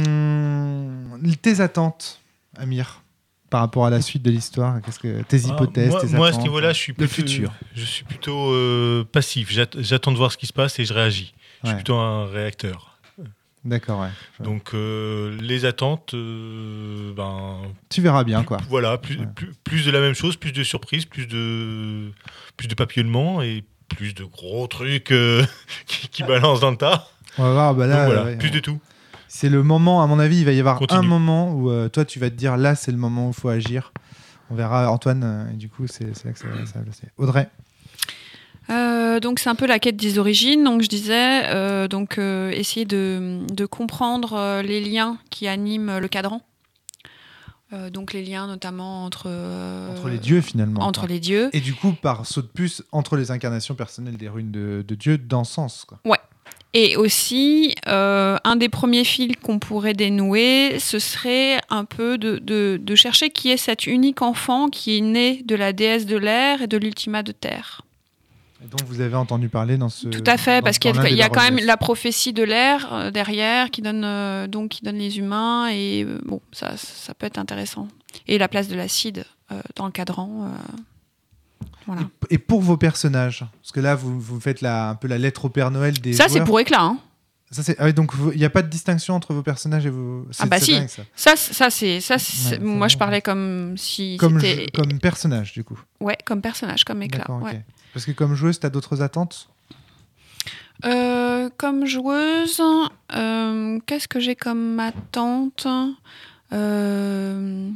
[1.42, 2.22] tes attentes,
[2.58, 3.04] Amir,
[3.50, 6.28] par rapport à la suite de l'histoire, qu'est-ce que tes Ah, hypothèses, moi, tes moi,
[6.28, 7.54] à ce attentes, niveau-là, je suis plutôt, futur.
[7.76, 9.52] Je suis plutôt euh, passif.
[9.52, 11.34] J'att- J'attends de voir ce qui se passe et je réagis.
[11.64, 11.70] Je Ouais.
[11.74, 12.94] suis plutôt un réacteur.
[13.66, 14.10] D'accord, ouais.
[14.46, 17.58] Donc euh, les attentes, euh, ben
[17.90, 18.58] Tu verras bien, quoi.
[18.70, 19.26] voilà, plus, Ouais.
[19.36, 22.12] plus, plus de la même chose, plus de surprises, plus de
[22.56, 25.44] plus de papillonnement et plus de gros trucs euh,
[25.88, 27.08] qui, qui balancent dans le tas.
[27.38, 28.80] On va voir, bah là, Donc voilà, ouais, plus on- de tout.
[29.28, 31.00] C'est le moment, à mon avis, il va y avoir Continue.
[31.00, 33.36] un moment où euh, toi, tu vas te dire là, c'est le moment où il
[33.36, 33.92] faut agir.
[34.50, 37.08] On verra Antoine, euh, et du coup, c'est là que ça, va- ça va passer.
[37.18, 37.50] Audrey,
[38.70, 40.64] Euh, donc c'est un peu la quête des origines.
[40.64, 45.98] Donc je disais, euh, donc euh, essayer de, de comprendre euh, les liens qui animent
[46.00, 46.42] le cadran.
[47.74, 50.82] Euh, donc les liens notamment entre, euh, Entre les dieux, finalement.
[50.82, 51.50] entre les dieux.
[51.52, 54.96] Et du coup, par saut de puce, entre les incarnations personnelles des runes de, de
[54.96, 55.86] Dieu dans ce sens.
[55.86, 56.00] Quoi.
[56.74, 62.38] Et aussi, euh, un des premiers fils qu'on pourrait dénouer, ce serait un peu de,
[62.40, 66.18] de- de chercher qui est cet unique enfant qui est né de la déesse de
[66.18, 67.82] l'air et de l'ultima de terre.
[68.64, 70.08] Et donc, vous avez entendu parler dans ce.
[70.08, 73.12] Tout à fait, parce qu'il y a, y quand même la prophétie de l'air euh,
[73.12, 77.28] derrière qui donne, euh, donc, qui donne les humains, et euh, bon, ça, ça peut
[77.28, 77.88] être intéressant.
[78.28, 79.26] Et la place de l'acide
[79.76, 80.50] dans le cadran.
[81.86, 82.02] voilà.
[82.30, 85.18] Et, et pour vos personnages, parce que là, vous, vous faites la, un peu la
[85.18, 86.14] lettre au Père Noël des.
[86.14, 86.82] Ça, c'est pour éclat.
[86.82, 86.98] Hein.
[87.50, 89.90] Ça, c'est- ah oui, donc il n'y a pas de distinction entre vos personnages et
[89.90, 90.28] vos.
[90.40, 90.74] Ah bah si.
[90.74, 91.04] dingue, ça.
[91.16, 92.18] Ça, c'est- ça c'est ça.
[92.20, 94.42] c'est- Ouais, moi, je parlais comme si Comme,
[94.74, 95.80] comme personnage, du coup.
[96.02, 97.26] ouais, comme personnage, comme éclat.
[97.30, 97.64] Ouais.
[97.98, 99.50] Parce que comme joueuse, tu as d'autres attentes?
[100.86, 102.62] Euh, comme joueuse,
[103.16, 105.66] euh, qu'est-ce que j'ai comme attente?
[106.54, 107.70] Euh,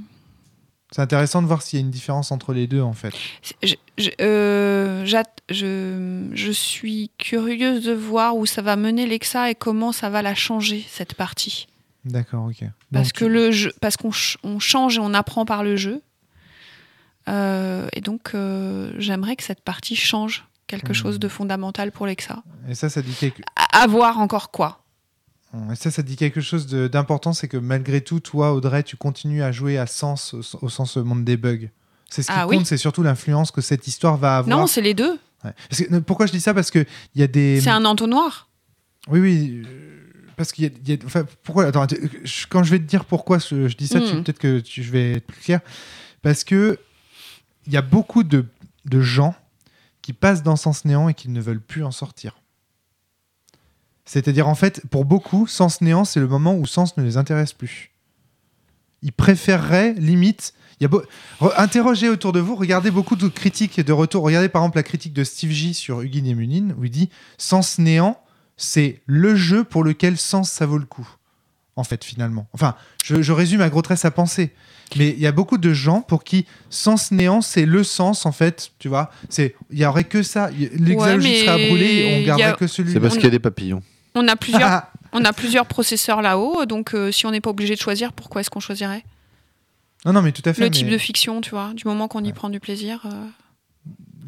[0.92, 3.16] C'est intéressant de voir s'il y a une différence entre les deux, en fait.
[3.64, 9.50] je, je, euh, j'att- je- je suis curieuse de voir où ça va mener Lexa
[9.50, 11.66] et comment ça va la changer cette partie.
[12.06, 12.64] D'accord, ok.
[12.94, 15.78] Parce Donc, que le jeu, parce qu'on ch- on change et on apprend par le
[15.78, 16.04] jeu.
[17.30, 20.94] Euh, et donc, euh, j'aimerais que cette partie change quelque Mhm.
[20.96, 22.44] chose de fondamental pour Lexa.
[22.70, 23.42] Et ça, ça dit quelque...
[23.56, 24.84] À, à voir encore quoi
[25.72, 29.44] Et ça, ça dit quelque chose d'important, c'est que malgré tout, toi, Audrey, tu continues
[29.44, 31.68] à jouer à sens, au, sens monde des bugs.
[32.10, 32.66] C'est ce qui Ah compte, oui.
[32.66, 34.60] c'est surtout l'influence que cette histoire va avoir.
[34.60, 35.20] Non, c'est les deux.
[35.44, 35.52] Ouais.
[35.70, 36.54] Parce que- pourquoi je dis ça?
[36.54, 36.86] Parce qu'il
[37.16, 37.60] y a des...
[37.62, 38.50] C'est un entonnoir.
[39.10, 39.64] Oui, oui.
[39.66, 39.88] euh,
[40.38, 41.86] Parce qu'il y a, il y a- enfin, pourquoi Attends,
[42.50, 44.24] quand je vais te dire pourquoi je, dis ça, Mhm.
[44.24, 45.60] peut-être que tu- je vais être plus clair.
[46.22, 46.80] Parce que
[47.68, 48.46] il y a beaucoup de,
[48.86, 49.36] de gens
[50.02, 52.38] qui passent dans Sens Néant et qui ne veulent plus en sortir.
[54.06, 57.54] C'est-à-dire, en fait, pour beaucoup, Sens Néant, c'est le moment où Sens ne les intéresse
[57.54, 57.92] plus.
[59.04, 60.54] Ils préféreraient, limite.
[60.80, 61.04] Y a beau-
[61.58, 64.24] Interrogez autour de vous, regardez beaucoup de critiques de retour.
[64.24, 67.10] Regardez par exemple la critique de Steve J sur Hugin et Munin, où il dit
[67.38, 68.20] Sens Néant,
[68.58, 71.08] c'est le jeu pour lequel Sens ça vaut le coup.
[71.76, 72.48] En fait, finalement.
[72.54, 72.76] Enfin,
[73.06, 74.54] je, je résume à gros traits sa pensée.
[74.98, 78.32] Mais il y a beaucoup de gens pour qui Sens Néant, c'est le sens, en
[78.32, 78.72] fait.
[78.80, 80.50] Tu vois C'est Il y aurait que ça.
[80.52, 83.28] L'exalogie mais serait à brûler et on garderait a- que celui C'est parce qu'il y
[83.28, 83.82] a des papillons.
[84.16, 87.50] On a plusieurs, Ah, on a plusieurs processeurs là-haut, donc euh, si on n'est pas
[87.52, 89.04] obligé de choisir, pourquoi est-ce qu'on choisirait?
[90.06, 90.62] Non, non, mais tout à fait.
[90.64, 92.34] Le type de fiction, tu vois, du moment qu'on y Ouais.
[92.34, 93.00] prend du plaisir.
[93.06, 93.10] euh,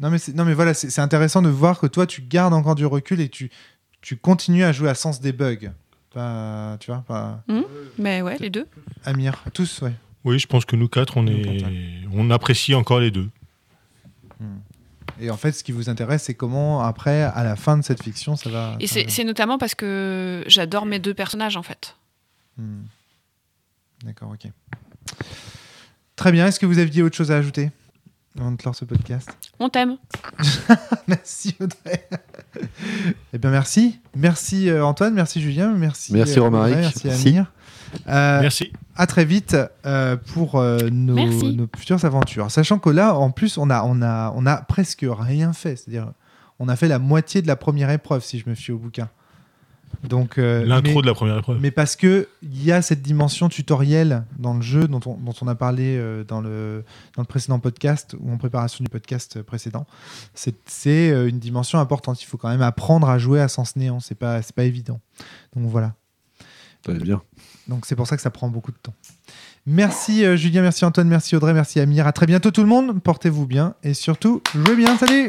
[0.00, 2.74] Non mais, non mais voilà, c'est c'est intéressant de voir que toi tu gardes encore
[2.74, 3.50] du recul et tu,
[4.00, 5.70] tu continues à jouer à sens des bugs.
[6.12, 7.42] Pas, tu vois, pas
[7.98, 8.66] Mais ouais, les deux.
[9.04, 9.92] Amir, tous, ouais.
[10.24, 11.42] Oui, je pense que nous quatre, on, Nous est...
[11.42, 11.70] quatre,
[12.12, 13.30] on apprécie encore les deux.
[15.20, 18.02] Et en fait, ce qui vous intéresse, c'est comment après, à la fin de cette
[18.02, 18.76] fiction, ça va.
[18.80, 21.96] Et c'est notamment parce que j'adore mes deux personnages en fait.
[22.56, 22.82] Hmm.
[24.04, 24.50] D'accord, ok.
[26.16, 26.46] Très bien.
[26.46, 27.70] Est-ce que vous aviez autre chose à ajouter
[28.38, 29.30] avant de clore ce podcast?
[29.58, 29.96] On t'aime.
[31.06, 32.08] Merci Audrey.
[33.32, 34.00] eh bien merci.
[34.16, 36.12] Merci euh, Antoine, merci Julien, merci.
[36.12, 36.76] Merci, euh, Romaric.
[36.76, 37.28] Merci.
[37.28, 37.52] Amir.
[38.08, 38.72] Euh, Merci.
[38.96, 39.56] à très vite
[39.86, 41.16] euh, pour euh, nos,
[41.76, 42.50] futures aventures.
[42.50, 45.76] Sachant que là, en plus, on a, on a, on a presque rien fait.
[45.76, 46.12] C'est-à-dire,
[46.58, 49.08] on a fait la moitié de la première épreuve, si je me fie au bouquin.
[50.02, 51.60] Donc, euh, L'intro de la première épreuve.
[51.60, 55.34] mais parce que il y a cette dimension tutorielle dans le jeu dont on, dont
[55.40, 56.84] on a parlé euh, dans, le,
[57.16, 59.86] dans le précédent podcast ou en préparation du podcast précédent.
[60.34, 62.22] C'est c'est, euh, une dimension importante.
[62.22, 64.00] Il faut quand même apprendre à jouer à sens néant.
[64.00, 65.00] C'est pas, c'est pas évident.
[65.56, 65.94] Donc voilà.
[66.82, 67.22] Très bien.
[67.68, 68.94] Donc c'est pour ça que ça prend beaucoup de temps.
[69.66, 72.06] Merci euh, Julien, merci Antoine, merci Audrey, merci Amir.
[72.06, 73.00] À très bientôt tout le monde.
[73.02, 74.96] Portez-vous bien et surtout jouez bien.
[74.98, 75.26] Salut